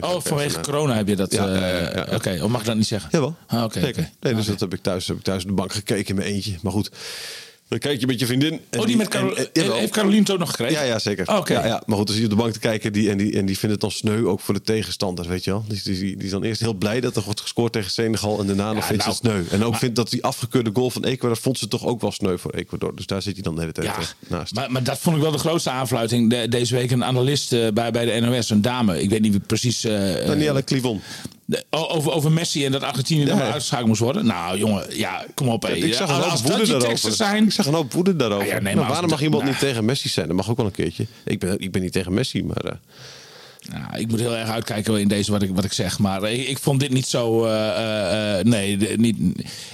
oh, 0.00 0.20
vanwege 0.20 0.54
naar- 0.54 0.64
corona 0.64 0.96
heb 0.96 1.08
je 1.08 1.16
dat. 1.16 1.32
Ja. 1.32 2.06
Oké, 2.14 2.38
of 2.42 2.50
mag 2.50 2.60
ik 2.60 2.66
dat 2.66 2.76
niet 2.76 2.86
zeggen? 2.86 3.08
Jawel. 3.12 3.36
Ah, 3.46 3.64
Oké. 3.64 3.80
Nee, 4.20 4.34
dus 4.34 4.46
dat 4.46 4.60
heb 4.60 4.74
ik 4.74 4.82
thuis, 4.82 5.06
heb 5.06 5.16
ik 5.16 5.22
thuis 5.22 5.44
de 5.44 5.52
bank 5.52 5.72
gekeken 5.72 6.06
in 6.08 6.14
mijn 6.14 6.28
eentje. 6.28 6.58
Maar 6.62 6.72
goed, 6.72 6.90
dan 7.68 7.78
kijk 7.78 8.00
je 8.00 8.06
met 8.06 8.20
je 8.20 8.26
vriendin. 8.26 8.60
en 8.70 8.80
Oh, 8.80 8.86
die 8.86 8.96
met 8.96 9.08
Carol, 9.08 9.36
en- 9.36 9.48
en- 9.52 9.62
jawel. 9.62 9.78
heeft 9.78 9.92
Carolien 9.92 10.18
het 10.20 10.30
ook 10.30 10.38
nog 10.38 10.50
gekregen? 10.50 10.72
Ja, 10.74 10.82
ja, 10.82 10.98
zeker. 10.98 11.36
Oké. 11.36 11.52
Ja, 11.52 11.66
ja. 11.66 11.82
Maar 11.86 11.96
goed, 11.96 12.06
dan 12.06 12.16
zie 12.16 12.24
je 12.24 12.30
op 12.30 12.36
de 12.36 12.42
bank 12.42 12.52
te 12.52 12.58
kijken 12.58 12.92
die, 12.92 13.10
en, 13.10 13.16
die, 13.18 13.36
en 13.36 13.46
die 13.46 13.58
vindt 13.58 13.72
het 13.72 13.80
dan 13.80 13.90
sneu 13.90 14.24
ook 14.26 14.40
voor 14.40 14.54
de 14.54 14.62
tegenstanders, 14.62 15.28
weet 15.28 15.44
je 15.44 15.50
wel. 15.50 15.64
Die, 15.68 15.80
die, 15.84 15.94
die 16.16 16.24
is 16.24 16.30
dan 16.30 16.42
eerst 16.42 16.60
heel 16.60 16.74
blij 16.74 17.00
dat 17.00 17.16
er 17.16 17.22
wordt 17.22 17.40
gescoord 17.40 17.72
tegen 17.72 17.90
Senegal 17.90 18.40
en 18.40 18.46
daarna 18.46 18.72
nog 18.72 18.86
vindt 18.86 19.02
ze 19.02 19.10
het 19.10 19.22
nou, 19.22 19.44
sneu. 19.44 19.56
En 19.58 19.64
ook 19.64 19.76
vindt 19.76 19.96
dat 19.96 20.10
die 20.10 20.22
afgekeurde 20.24 20.70
goal 20.72 20.90
van 20.90 21.04
Ecuador 21.04 21.36
vond 21.36 21.58
ze 21.58 21.68
toch 21.68 21.86
ook 21.86 22.00
wel 22.00 22.12
sneu 22.12 22.36
voor 22.38 22.50
Ecuador. 22.54 22.96
Dus 22.96 23.06
daar 23.06 23.22
zit 23.22 23.34
hij 23.34 23.42
dan 23.42 23.54
de 23.54 23.60
hele 23.60 23.72
tijd 23.72 23.86
Ja, 23.86 23.96
eh, 23.98 24.06
naast. 24.28 24.54
maar, 24.54 24.72
maar 24.72 24.82
dat 24.82 24.98
vond 24.98 25.16
ik 25.16 25.22
wel 25.22 25.32
de 25.32 25.38
grootste 25.38 25.70
aanfluiting. 25.70 26.30
De- 26.30 26.48
deze 26.48 26.74
week 26.74 26.90
een 26.90 27.04
analist 27.04 27.52
eh, 27.52 27.68
bij, 27.74 27.90
bij 27.90 28.04
de 28.20 28.26
NOS, 28.26 28.50
een 28.50 28.62
dame. 28.62 29.02
Ik 29.02 29.10
weet 29.10 29.20
niet 29.20 29.30
wie 29.32 29.40
precies. 29.40 29.84
eh, 29.84 29.92
Danielle 30.26 30.64
Clivon. 30.64 31.00
Over, 31.70 32.12
over 32.12 32.32
Messi 32.32 32.64
en 32.64 32.72
dat 32.72 32.82
Argentinië 32.82 33.18
dan 33.24 33.28
Ja, 33.28 33.34
maar 33.34 33.44
ja. 33.44 33.50
uitgeschakeld 33.52 33.88
moest 33.88 34.00
worden. 34.00 34.26
Nou, 34.26 34.58
jongen, 34.58 34.96
ja, 34.96 35.24
kom 35.34 35.48
op. 35.48 35.62
hé. 35.62 35.72
Ik 35.72 35.94
zag 35.94 36.08
een 36.08 36.14
hoop 36.14 36.24
als 36.30 36.42
woede 36.42 36.66
daarover. 36.66 37.12
zijn. 37.12 37.44
Ik 37.44 37.52
zag 37.52 37.66
een 37.66 37.74
hoop 37.74 37.92
woede 37.92 38.16
daarover. 38.16 38.46
Ah, 38.46 38.52
ja, 38.52 38.60
nee, 38.60 38.74
Nou, 38.74 38.88
waarom 38.88 39.10
mag 39.10 39.22
iemand 39.22 39.42
nou. 39.42 39.54
niet 39.54 39.62
tegen 39.62 39.84
Messi 39.84 40.08
zijn? 40.08 40.26
Dat 40.26 40.36
mag 40.36 40.50
ook 40.50 40.56
wel 40.56 40.66
een 40.66 40.72
keertje. 40.72 41.06
Ik 41.24 41.38
ben, 41.38 41.58
ik 41.58 41.72
ben 41.72 41.82
niet 41.82 41.92
tegen 41.92 42.14
Messi, 42.14 42.44
maar... 42.44 42.64
eh, 42.64 42.72
Nou, 43.72 43.98
ik 44.00 44.08
moet 44.08 44.20
heel 44.20 44.36
erg 44.36 44.48
uitkijken 44.48 45.00
in 45.00 45.08
deze 45.08 45.30
wat 45.30 45.42
ik, 45.42 45.50
wat 45.54 45.64
ik 45.64 45.72
zeg. 45.72 45.98
Maar 45.98 46.30
ik, 46.32 46.48
ik 46.48 46.58
vond 46.58 46.80
dit 46.80 46.92
niet 46.92 47.06
zo. 47.06 47.44
eh, 47.44 47.68
eh, 47.68 48.38
eh, 48.38 48.44
nee, 48.44 48.76
de- 48.76 48.94
niet, 48.96 49.16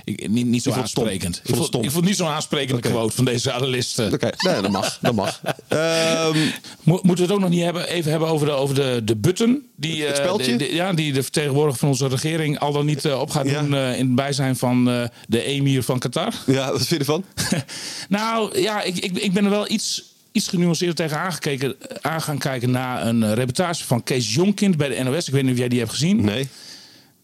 ik, 0.04 0.28
niet, 0.28 0.46
niet 0.46 0.62
zo 0.62 0.70
aansprekend. 0.70 1.40
Ik 1.44 1.54
vond 1.54 1.74
ik 1.84 1.90
vond 1.90 2.04
niet 2.04 2.16
zo'n 2.16 2.28
aansprekende 2.28 2.80
quote 2.80 3.16
van 3.16 3.24
deze 3.24 3.52
analisten. 3.52 4.12
Oké, 4.12 4.30
nee, 4.38 4.60
dat 4.62 4.70
mag. 4.70 4.98
Dat 5.00 5.14
mag. 5.14 5.40
Ehm, 5.68 6.38
Mo- 6.82 7.00
Moeten 7.02 7.14
we 7.16 7.22
het 7.22 7.32
ook 7.32 7.40
nog 7.40 7.50
niet 7.50 7.62
hebben, 7.62 7.88
even 7.88 8.10
hebben 8.10 8.28
over 8.28 8.46
de, 8.46 8.52
over 8.52 8.74
de, 8.74 9.00
de 9.04 9.16
button? 9.16 9.62
Die, 9.76 9.96
de- 9.96 10.54
de- 10.56 10.74
ja, 10.74 10.92
die 10.92 11.12
de 11.12 11.22
vertegenwoordiger 11.22 11.78
van 11.78 11.88
onze 11.88 12.08
regering 12.08 12.58
al 12.58 12.72
dan 12.72 12.86
niet 12.86 13.06
op 13.12 13.30
gaat 13.30 13.48
Ja. 13.48 13.60
doen 13.60 13.74
in 13.74 14.06
het 14.06 14.14
bijzijn 14.14 14.56
van 14.56 14.84
de 15.28 15.42
emir 15.44 15.82
van 15.82 15.98
Qatar. 15.98 16.32
ja, 16.46 16.66
wat 16.70 16.76
vind 16.86 16.88
je 16.88 16.98
ervan? 16.98 17.24
nou 18.08 18.60
ja, 18.60 18.82
ik, 18.82 18.96
ik, 18.98 19.18
ik 19.18 19.32
ben 19.32 19.44
er 19.44 19.50
wel 19.50 19.70
iets, 19.70 20.02
iets 20.34 20.48
genuanceerd 20.48 20.96
tegen 20.96 21.18
aangekeken, 21.18 21.76
aan 22.00 22.22
gaan 22.22 22.38
kijken 22.38 22.70
naar 22.70 23.06
een 23.06 23.22
eh, 23.22 23.32
reportage 23.32 23.84
van 23.84 24.02
Kees 24.02 24.34
Jonkind 24.34 24.76
bij 24.76 24.88
de 24.88 25.02
NOS. 25.02 25.26
Ik 25.26 25.32
weet 25.32 25.42
niet 25.42 25.52
of 25.52 25.58
jij 25.58 25.68
die 25.68 25.78
hebt 25.78 25.90
gezien. 25.90 26.24
Nee. 26.24 26.48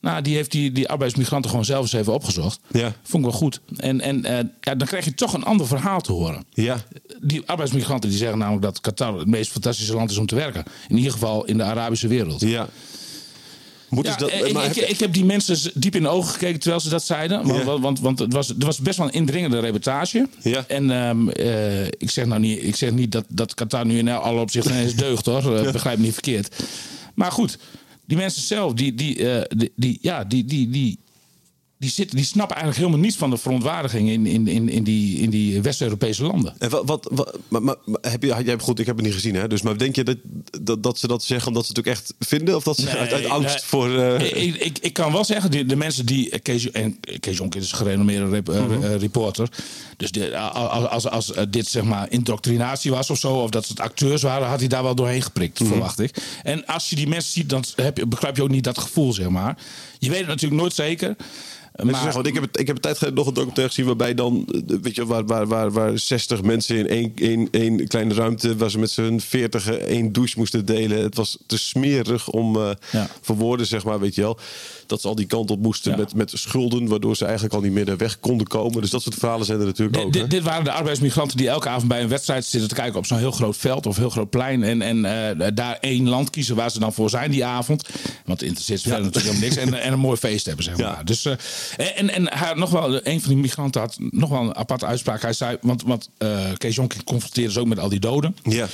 Nou, 0.00 0.22
die 0.22 0.34
heeft 0.34 0.50
die, 0.50 0.72
die 0.72 0.88
arbeidsmigranten 0.88 1.50
gewoon 1.50 1.64
zelf 1.64 1.82
eens 1.82 1.92
even 1.92 2.12
opgezocht. 2.12 2.60
Ja. 2.68 2.92
Vond 3.02 3.24
ik 3.24 3.30
wel 3.30 3.38
goed. 3.38 3.60
En, 3.76 4.00
en 4.00 4.24
eh, 4.24 4.44
ja, 4.60 4.74
dan 4.74 4.86
krijg 4.86 5.04
je 5.04 5.14
toch 5.14 5.32
een 5.32 5.44
ander 5.44 5.66
verhaal 5.66 6.00
te 6.00 6.12
horen. 6.12 6.44
Ja. 6.50 6.76
Die 7.20 7.42
arbeidsmigranten 7.46 8.10
die 8.10 8.18
zeggen 8.18 8.38
namelijk 8.38 8.62
dat 8.62 8.80
Qatar 8.80 9.18
het 9.18 9.28
meest 9.28 9.50
fantastische 9.50 9.94
land 9.94 10.10
is 10.10 10.16
om 10.16 10.26
te 10.26 10.34
werken. 10.34 10.64
In 10.88 10.96
ieder 10.96 11.12
geval 11.12 11.44
in 11.44 11.56
de 11.56 11.62
Arabische 11.62 12.08
wereld. 12.08 12.40
Ja. 12.40 12.68
Moeten 13.90 14.12
Ja, 14.12 14.18
ze 14.18 14.24
dat... 14.24 14.34
eh, 14.34 14.46
ik, 14.46 14.52
maar 14.52 14.64
ik, 14.64 14.74
heb- 14.74 14.88
ik 14.88 15.00
heb 15.00 15.12
die 15.12 15.24
mensen 15.24 15.70
diep 15.74 15.94
in 15.96 16.02
de 16.02 16.08
ogen 16.08 16.32
gekeken 16.32 16.58
terwijl 16.60 16.80
ze 16.80 16.88
dat 16.88 17.04
zeiden. 17.04 17.46
Want, 17.46 17.64
Ja. 17.64 18.00
want, 18.00 18.18
het 18.18 18.32
was, 18.32 18.48
het 18.48 18.62
was 18.62 18.78
best 18.78 18.98
wel 18.98 19.06
een 19.06 19.12
indringende 19.12 19.58
reportage. 19.60 20.28
Ja. 20.42 20.64
En 20.68 20.90
ehm, 20.90 21.28
eh, 21.28 21.84
ik 21.86 22.10
zeg 22.10 22.24
nou 22.26 22.40
niet, 22.40 22.62
ik 22.64 22.76
zeg 22.76 22.90
niet 22.90 23.12
dat, 23.12 23.24
dat 23.28 23.54
Qatar 23.54 23.86
nu 23.86 23.98
in 23.98 24.08
alle 24.08 24.40
opzichten 24.40 24.74
eens 24.76 24.94
deugt 25.06 25.26
hoor. 25.26 25.56
Eh, 25.56 25.72
Begrijp 25.72 25.98
me 25.98 26.04
niet 26.04 26.12
verkeerd. 26.12 26.56
Maar 27.14 27.32
goed, 27.32 27.58
die 28.06 28.16
mensen 28.16 28.42
zelf, 28.42 28.72
die, 28.72 28.94
die, 28.94 29.24
die, 29.48 29.72
die, 29.76 29.98
ja, 30.02 30.24
die, 30.24 30.44
die, 30.44 30.70
die, 30.70 30.98
die, 31.80 31.90
zitten, 31.90 32.16
die 32.16 32.24
snappen 32.24 32.56
eigenlijk 32.56 32.84
helemaal 32.86 33.04
niets 33.06 33.18
van 33.20 33.30
de 33.30 33.36
verontwaardiging 33.36 34.08
in, 34.10 34.26
in, 34.26 34.48
in, 34.48 34.68
in 34.68 34.84
die, 34.84 35.18
in 35.18 35.30
die 35.30 35.60
West-Europese 35.62 36.22
landen. 36.22 36.54
En 36.58 36.70
wat, 36.70 36.82
wat, 36.86 37.08
wat- 37.12 37.38
maar, 37.48 37.62
maar, 37.62 37.76
heb 38.00 38.22
je, 38.22 38.36
jij, 38.44 38.58
goed, 38.58 38.78
ik 38.78 38.86
heb 38.86 38.96
het 38.96 39.04
niet 39.04 39.14
gezien, 39.14 39.34
hè? 39.34 39.48
Dus, 39.48 39.62
maar 39.62 39.78
denk 39.78 39.94
je 39.96 40.04
dat, 40.04 40.16
dat, 40.60 40.82
dat 40.82 40.98
ze 40.98 41.06
dat 41.06 41.22
zeggen 41.22 41.48
omdat 41.48 41.62
ze 41.64 41.68
het 41.68 41.78
ook 41.78 41.86
echt 41.86 42.14
vinden? 42.18 42.56
Of 42.56 42.62
dat 42.62 42.76
ze 42.76 42.84
Nee, 42.84 42.94
uit, 42.94 43.12
uit 43.12 43.26
angst 43.28 43.54
nee. 43.54 43.62
voor... 43.64 43.98
eh, 43.98 44.44
Ik, 44.46 44.54
ik, 44.56 44.78
ik 44.78 44.92
kan 44.92 45.12
wel 45.12 45.24
zeggen, 45.24 45.68
de 45.68 45.76
mensen 45.76 46.06
die. 46.06 46.30
eh, 46.30 46.38
Kees, 46.42 46.70
en 46.70 47.00
Kees 47.20 47.36
Jonk 47.36 47.54
is 47.54 47.70
een 47.70 47.76
gerenommeerde 47.76 48.28
rep- 48.30 48.48
eh, 48.48 48.64
Mhm. 48.66 48.82
eh, 48.82 48.96
reporter. 48.96 49.48
Dus 49.96 50.10
de, 50.10 50.36
als, 50.38 50.86
als, 50.88 51.08
als 51.08 51.32
eh, 51.32 51.44
dit 51.50 51.66
zeg 51.66 51.82
maar 51.82 52.06
indoctrinatie 52.10 52.90
was 52.90 53.10
of 53.10 53.18
zo, 53.18 53.32
of 53.34 53.50
dat 53.50 53.66
het 53.68 53.80
acteurs 53.80 54.22
waren, 54.22 54.48
had 54.48 54.58
hij 54.58 54.68
daar 54.68 54.82
wel 54.82 54.94
doorheen 54.94 55.22
geprikt, 55.22 55.60
Mhm. 55.60 55.68
verwacht 55.68 55.98
ik. 56.00 56.16
En 56.42 56.66
als 56.66 56.90
je 56.90 56.96
die 56.96 57.08
mensen 57.08 57.32
ziet, 57.32 57.48
dan 57.48 57.64
heb 57.76 57.96
je, 57.96 58.06
begrijp 58.06 58.36
je 58.36 58.42
ook 58.42 58.48
niet 58.50 58.64
dat 58.64 58.78
gevoel, 58.78 59.12
zeg 59.12 59.28
maar. 59.28 59.56
Je 60.00 60.10
weet 60.10 60.18
het 60.18 60.28
natuurlijk 60.28 60.60
nooit 60.60 60.74
zeker. 60.74 61.16
Maar, 61.82 62.02
zeggen, 62.02 62.24
ik, 62.24 62.34
heb, 62.34 62.56
ik 62.56 62.66
heb 62.66 62.76
een 62.76 62.82
tijd 62.82 62.98
geleden 62.98 63.18
nog 63.18 63.26
een 63.26 63.34
documentaire 63.34 63.72
gezien 63.72 63.86
waarbij 63.86 64.14
dan, 64.14 64.46
eh, 64.52 64.76
weet 64.82 64.94
je, 64.94 65.06
waar, 65.06 65.24
waar, 65.26 65.46
waar, 65.46 65.70
waar 65.72 65.98
60 65.98 66.42
mensen 66.42 66.76
in 66.76 66.88
één, 66.88 67.12
één, 67.14 67.48
één 67.50 67.88
kleine 67.88 68.14
ruimte, 68.14 68.56
waar 68.56 68.70
ze 68.70 68.78
met 68.78 68.90
z'n 68.90 69.18
40 69.18 69.68
één 69.68 70.12
douche 70.12 70.38
moesten 70.38 70.64
delen. 70.64 71.02
Het 71.02 71.16
was 71.16 71.38
te 71.46 71.58
smerig 71.58 72.28
om 72.28 72.56
eh, 72.56 72.70
Ja. 72.92 73.08
voor 73.20 73.36
woorden, 73.36 73.66
zeg 73.66 73.84
maar, 73.84 74.00
weet 74.00 74.14
je 74.14 74.20
wel. 74.20 74.38
Dat 74.90 75.00
ze 75.00 75.08
al 75.08 75.14
die 75.14 75.26
kant 75.26 75.50
op 75.50 75.62
moesten 75.62 75.90
Ja. 75.90 75.96
met, 75.96 76.14
met 76.14 76.32
schulden, 76.34 76.88
waardoor 76.88 77.16
ze 77.16 77.24
eigenlijk 77.24 77.54
al 77.54 77.60
niet 77.60 77.72
meer 77.72 77.88
er 77.88 77.96
weg 77.96 78.20
konden 78.20 78.46
komen. 78.46 78.80
Dus 78.80 78.90
dat 78.90 79.02
soort 79.02 79.14
verhalen 79.14 79.46
zijn 79.46 79.60
er 79.60 79.66
natuurlijk 79.66 79.96
Dit- 79.96 80.06
ook. 80.06 80.12
dit, 80.12 80.30
dit 80.30 80.42
waren 80.42 80.64
de 80.64 80.72
arbeidsmigranten 80.72 81.36
die 81.36 81.48
elke 81.48 81.68
avond 81.68 81.88
bij 81.88 82.02
een 82.02 82.08
wedstrijd 82.08 82.44
zitten 82.44 82.68
te 82.68 82.74
kijken 82.74 82.98
op 82.98 83.06
zo'n 83.06 83.18
heel 83.18 83.30
groot 83.30 83.56
veld 83.56 83.86
of 83.86 83.96
heel 83.96 84.10
groot 84.10 84.30
plein. 84.30 84.62
En, 84.62 84.82
en 84.82 85.04
eh, 85.04 85.46
daar 85.54 85.76
één 85.80 86.08
land 86.08 86.30
kiezen 86.30 86.56
waar 86.56 86.70
ze 86.70 86.78
dan 86.78 86.92
voor 86.92 87.10
zijn 87.10 87.30
die 87.30 87.44
avond. 87.44 87.88
Want 88.24 88.40
het 88.40 88.48
interesseert 88.48 88.80
ze 88.80 88.88
natuurlijk 88.88 89.16
helemaal 89.16 89.40
niks. 89.40 89.56
En, 89.56 89.74
en 89.82 89.92
een 89.92 89.98
mooi 89.98 90.16
feest 90.16 90.46
hebben, 90.46 90.64
zeg 90.64 90.76
maar. 90.76 90.86
Ja. 90.86 91.02
Dus, 91.02 91.24
eh, 91.24 91.34
en 91.96 92.10
en 92.14 92.28
hij 92.38 92.46
had 92.48 92.56
nog 92.56 92.70
wel, 92.70 93.06
een 93.06 93.20
van 93.20 93.28
die 93.32 93.38
migranten 93.42 93.80
had 93.80 93.96
nog 93.98 94.30
wel 94.30 94.40
een 94.40 94.56
aparte 94.56 94.86
uitspraak. 94.86 95.22
Hij 95.22 95.32
zei, 95.32 95.56
want, 95.60 95.82
want 95.82 96.08
eh, 96.18 96.38
Kees 96.56 96.74
Jonk 96.74 96.94
confronteerde 97.04 97.52
ze 97.52 97.60
ook 97.60 97.66
met 97.66 97.78
al 97.78 97.88
die 97.88 98.00
doden. 98.00 98.36
Ja. 98.42 98.66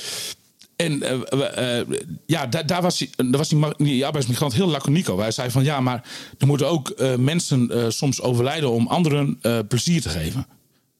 En 0.77 1.03
eh, 1.03 1.79
eh, 1.79 1.87
ja, 2.25 2.47
daar, 2.47 2.65
daar 2.65 2.81
was, 2.81 2.97
die, 2.97 3.09
daar 3.15 3.37
was 3.37 3.49
die, 3.77 4.05
arbeidsmigrant 4.05 4.53
heel 4.53 4.67
laconiek 4.67 5.09
over. 5.09 5.23
Hij 5.23 5.31
zei 5.31 5.51
van 5.51 5.63
ja, 5.63 5.79
maar 5.79 6.03
er 6.37 6.47
moeten 6.47 6.67
ook 6.67 6.89
eh, 6.89 7.15
mensen 7.15 7.93
soms 7.93 8.21
overlijden 8.21 8.71
om 8.71 8.87
anderen 8.87 9.39
plezier 9.67 10.01
te 10.01 10.09
geven. 10.09 10.47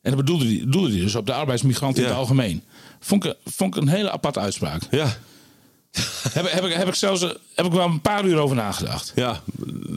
En 0.02 0.12
dat 0.12 0.16
bedoelde 0.16 0.46
hij 0.46 0.60
bedoelde 0.66 0.92
dus 0.92 1.16
op 1.16 1.26
de 1.26 1.34
arbeidsmigrant 1.34 1.98
in 1.98 2.04
het 2.04 2.14
algemeen. 2.14 2.64
Vond 3.00 3.26
ik, 3.26 3.36
vond 3.46 3.76
ik 3.76 3.82
een 3.82 3.88
hele 3.88 4.12
aparte 4.12 4.40
uitspraak. 4.40 4.82
Ja. 4.92 5.18
Heb, 6.32 6.52
heb, 6.52 6.64
ik, 6.66 6.74
heb 6.74 6.88
ik 6.88 6.96
zelfs 6.96 7.22
heb 7.56 7.66
ik 7.66 7.72
wel 7.72 7.86
een 7.86 8.02
paar 8.02 8.26
uur 8.26 8.38
over 8.38 8.56
nagedacht. 8.56 9.12
Ja, 9.16 9.42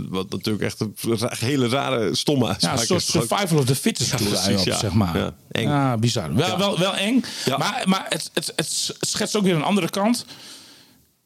wat 0.09 0.31
natuurlijk 0.31 0.65
echt 0.65 0.81
een 0.81 0.95
hele 1.39 1.69
rare, 1.69 2.15
stomme 2.15 2.55
Ja, 2.59 2.73
een 2.73 2.79
soort 2.79 3.03
survival 3.03 3.59
of 3.59 3.65
the 3.65 3.75
fittest 3.75 4.17
precies, 4.17 4.65
ja. 4.65 4.79
zeg 4.79 4.93
maar. 4.93 5.19
Ja, 5.19 5.35
eng. 5.51 5.69
Ja, 5.69 5.97
bizar. 5.97 6.35
Wel, 6.35 6.59
wel, 6.59 6.79
wel 6.79 6.97
eng, 6.97 7.25
maar, 7.59 7.83
maar 7.85 8.07
het, 8.09 8.31
het, 8.35 8.53
het 8.57 8.95
schetst 9.01 9.37
ook 9.37 9.43
weer 9.43 9.55
een 9.55 9.63
andere 9.63 9.91
kant. 9.91 10.25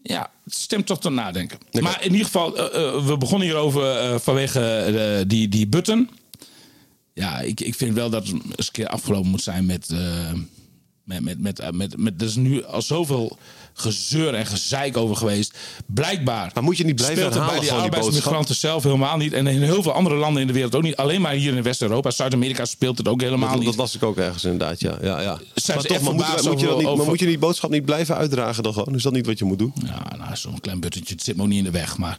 Ja, 0.06 0.30
het 0.44 0.54
stemt 0.54 0.86
toch 0.86 1.00
tot 1.00 1.12
nadenken. 1.12 1.58
Maar 1.80 2.02
in 2.02 2.10
ieder 2.10 2.24
geval, 2.24 2.56
eh, 2.56 2.86
eh, 2.86 3.06
we 3.06 3.18
begonnen 3.18 3.46
hierover 3.46 3.96
eh, 3.96 4.18
vanwege 4.18 5.24
die, 5.26 5.48
die 5.48 5.66
button. 5.66 6.10
Ja, 7.14 7.40
ik, 7.40 7.60
ik 7.60 7.74
vind 7.74 7.94
wel 7.94 8.10
dat 8.10 8.26
het 8.26 8.32
eens 8.32 8.66
een 8.66 8.72
keer 8.72 8.88
afgelopen 8.88 9.30
moet 9.30 9.42
zijn 9.42 9.66
met... 9.66 9.88
Met, 11.04 11.22
met, 11.22 11.40
met, 11.40 11.72
met, 11.72 11.96
met, 11.96 12.20
er 12.20 12.26
is 12.26 12.34
nu 12.34 12.64
al 12.64 12.82
zoveel 12.82 13.38
gezeur 13.76 14.34
en 14.34 14.46
gezeik 14.46 14.96
over 14.96 15.16
geweest. 15.16 15.58
Blijkbaar 15.86 16.50
Maar 16.54 16.62
moet 16.62 16.76
je 16.76 16.84
niet 16.84 16.94
blijven 16.94 17.16
speelt 17.16 17.34
het 17.34 17.46
bij 17.46 17.60
die 17.60 17.72
arbeidsmigranten 17.72 18.54
zelf 18.54 18.82
helemaal 18.82 19.16
niet. 19.16 19.32
En 19.32 19.46
in 19.46 19.62
heel 19.62 19.82
veel 19.82 19.92
andere 19.92 20.14
landen 20.14 20.40
in 20.40 20.46
de 20.46 20.52
wereld 20.52 20.74
ook 20.74 20.82
niet. 20.82 20.96
Alleen 20.96 21.20
maar 21.20 21.32
hier 21.32 21.56
in 21.56 21.62
West-Europa. 21.62 22.10
Zuid-Amerika 22.10 22.64
speelt 22.64 22.98
het 22.98 23.08
ook 23.08 23.20
helemaal 23.20 23.48
Dat, 23.48 23.58
niet. 23.58 23.66
dat 23.66 23.76
las 23.76 23.94
ik 23.94 24.02
ook 24.02 24.16
ergens 24.16 24.44
inderdaad, 24.44 24.80
ja. 24.80 24.98
ja, 25.02 25.20
ja. 25.20 25.38
Zijn 25.54 25.76
maar 25.78 25.86
echt 25.86 26.02
maar 26.02 26.14
moet, 26.14 26.26
je 26.26 26.32
dat 26.36 26.46
over- 26.46 26.76
niet, 26.76 26.96
maar 26.96 27.06
moet 27.06 27.18
je 27.20 27.26
die 27.26 27.38
boodschap 27.38 27.70
niet 27.70 27.84
blijven 27.84 28.16
uitdragen 28.16 28.62
dan 28.62 28.72
gewoon? 28.72 28.94
Is 28.94 29.02
dat 29.02 29.12
niet 29.12 29.26
wat 29.26 29.38
je 29.38 29.44
moet 29.44 29.58
doen? 29.58 29.72
Ja, 29.84 30.16
nou, 30.18 30.36
zo'n 30.36 30.60
klein 30.60 30.80
buttetje. 30.80 31.14
Het 31.14 31.22
zit 31.24 31.36
me 31.36 31.42
ook 31.42 31.48
niet 31.48 31.58
in 31.58 31.64
de 31.64 31.70
weg. 31.70 31.98
Maar 31.98 32.18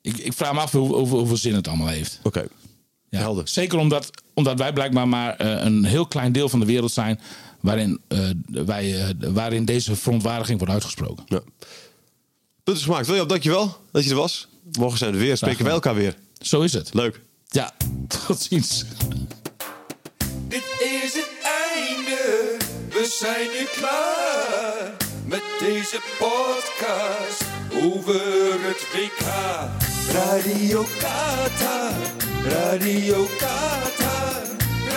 ik, 0.00 0.16
ik 0.18 0.32
vraag 0.32 0.52
me 0.52 0.60
af 0.60 0.72
hoe- 0.72 0.94
hoeveel 0.96 1.36
zin 1.36 1.54
het 1.54 1.68
allemaal 1.68 1.86
heeft. 1.86 2.18
Oké. 2.22 2.46
Ja. 3.10 3.18
Helder. 3.18 3.48
Zeker 3.48 3.78
omdat, 3.78 4.10
omdat 4.34 4.58
wij 4.58 4.72
blijkbaar 4.72 5.08
maar 5.08 5.36
eh, 5.36 5.64
een 5.64 5.84
heel 5.84 6.06
klein 6.06 6.32
deel 6.32 6.48
van 6.48 6.60
de 6.60 6.66
wereld 6.66 6.92
zijn 6.92 7.20
waarin, 7.64 8.00
eh, 8.08 8.18
wij, 8.46 9.00
eh, 9.00 9.08
waarin 9.18 9.64
deze 9.64 9.96
verontwaardiging 9.96 10.58
wordt 10.58 10.72
uitgesproken. 10.72 11.24
Ja. 11.26 11.40
Punt 12.64 12.76
is 12.76 12.82
gemaakt. 12.82 13.06
William, 13.06 13.28
dankjewel 13.28 13.76
dat 13.92 14.04
je 14.04 14.10
er 14.10 14.16
was. 14.16 14.48
Morgen 14.78 14.98
zijn 14.98 15.10
we 15.10 15.16
er 15.16 15.24
weer. 15.24 15.36
Spreken 15.36 15.64
wij 15.64 15.72
elkaar 15.72 15.94
weer. 15.94 16.16
Zo 16.40 16.60
is 16.60 16.72
het. 16.72 16.94
Leuk. 16.94 17.20
Ja, 17.46 17.72
tot 18.26 18.40
ziens. 18.40 18.84
Dit 20.48 20.64
is 21.02 21.14
het 21.14 21.30
einde, 21.42 22.56
we 22.88 23.16
zijn 23.20 23.48
nu 23.58 23.66
klaar 23.80 24.96
met 25.26 25.42
deze 25.58 26.00
podcast 26.18 27.44
over 27.82 28.20
het 28.66 28.86
WK. 28.92 29.26
Radio 30.12 30.84
Qatar, 30.98 31.92
Radio 32.44 33.26
Qatar, 33.38 34.23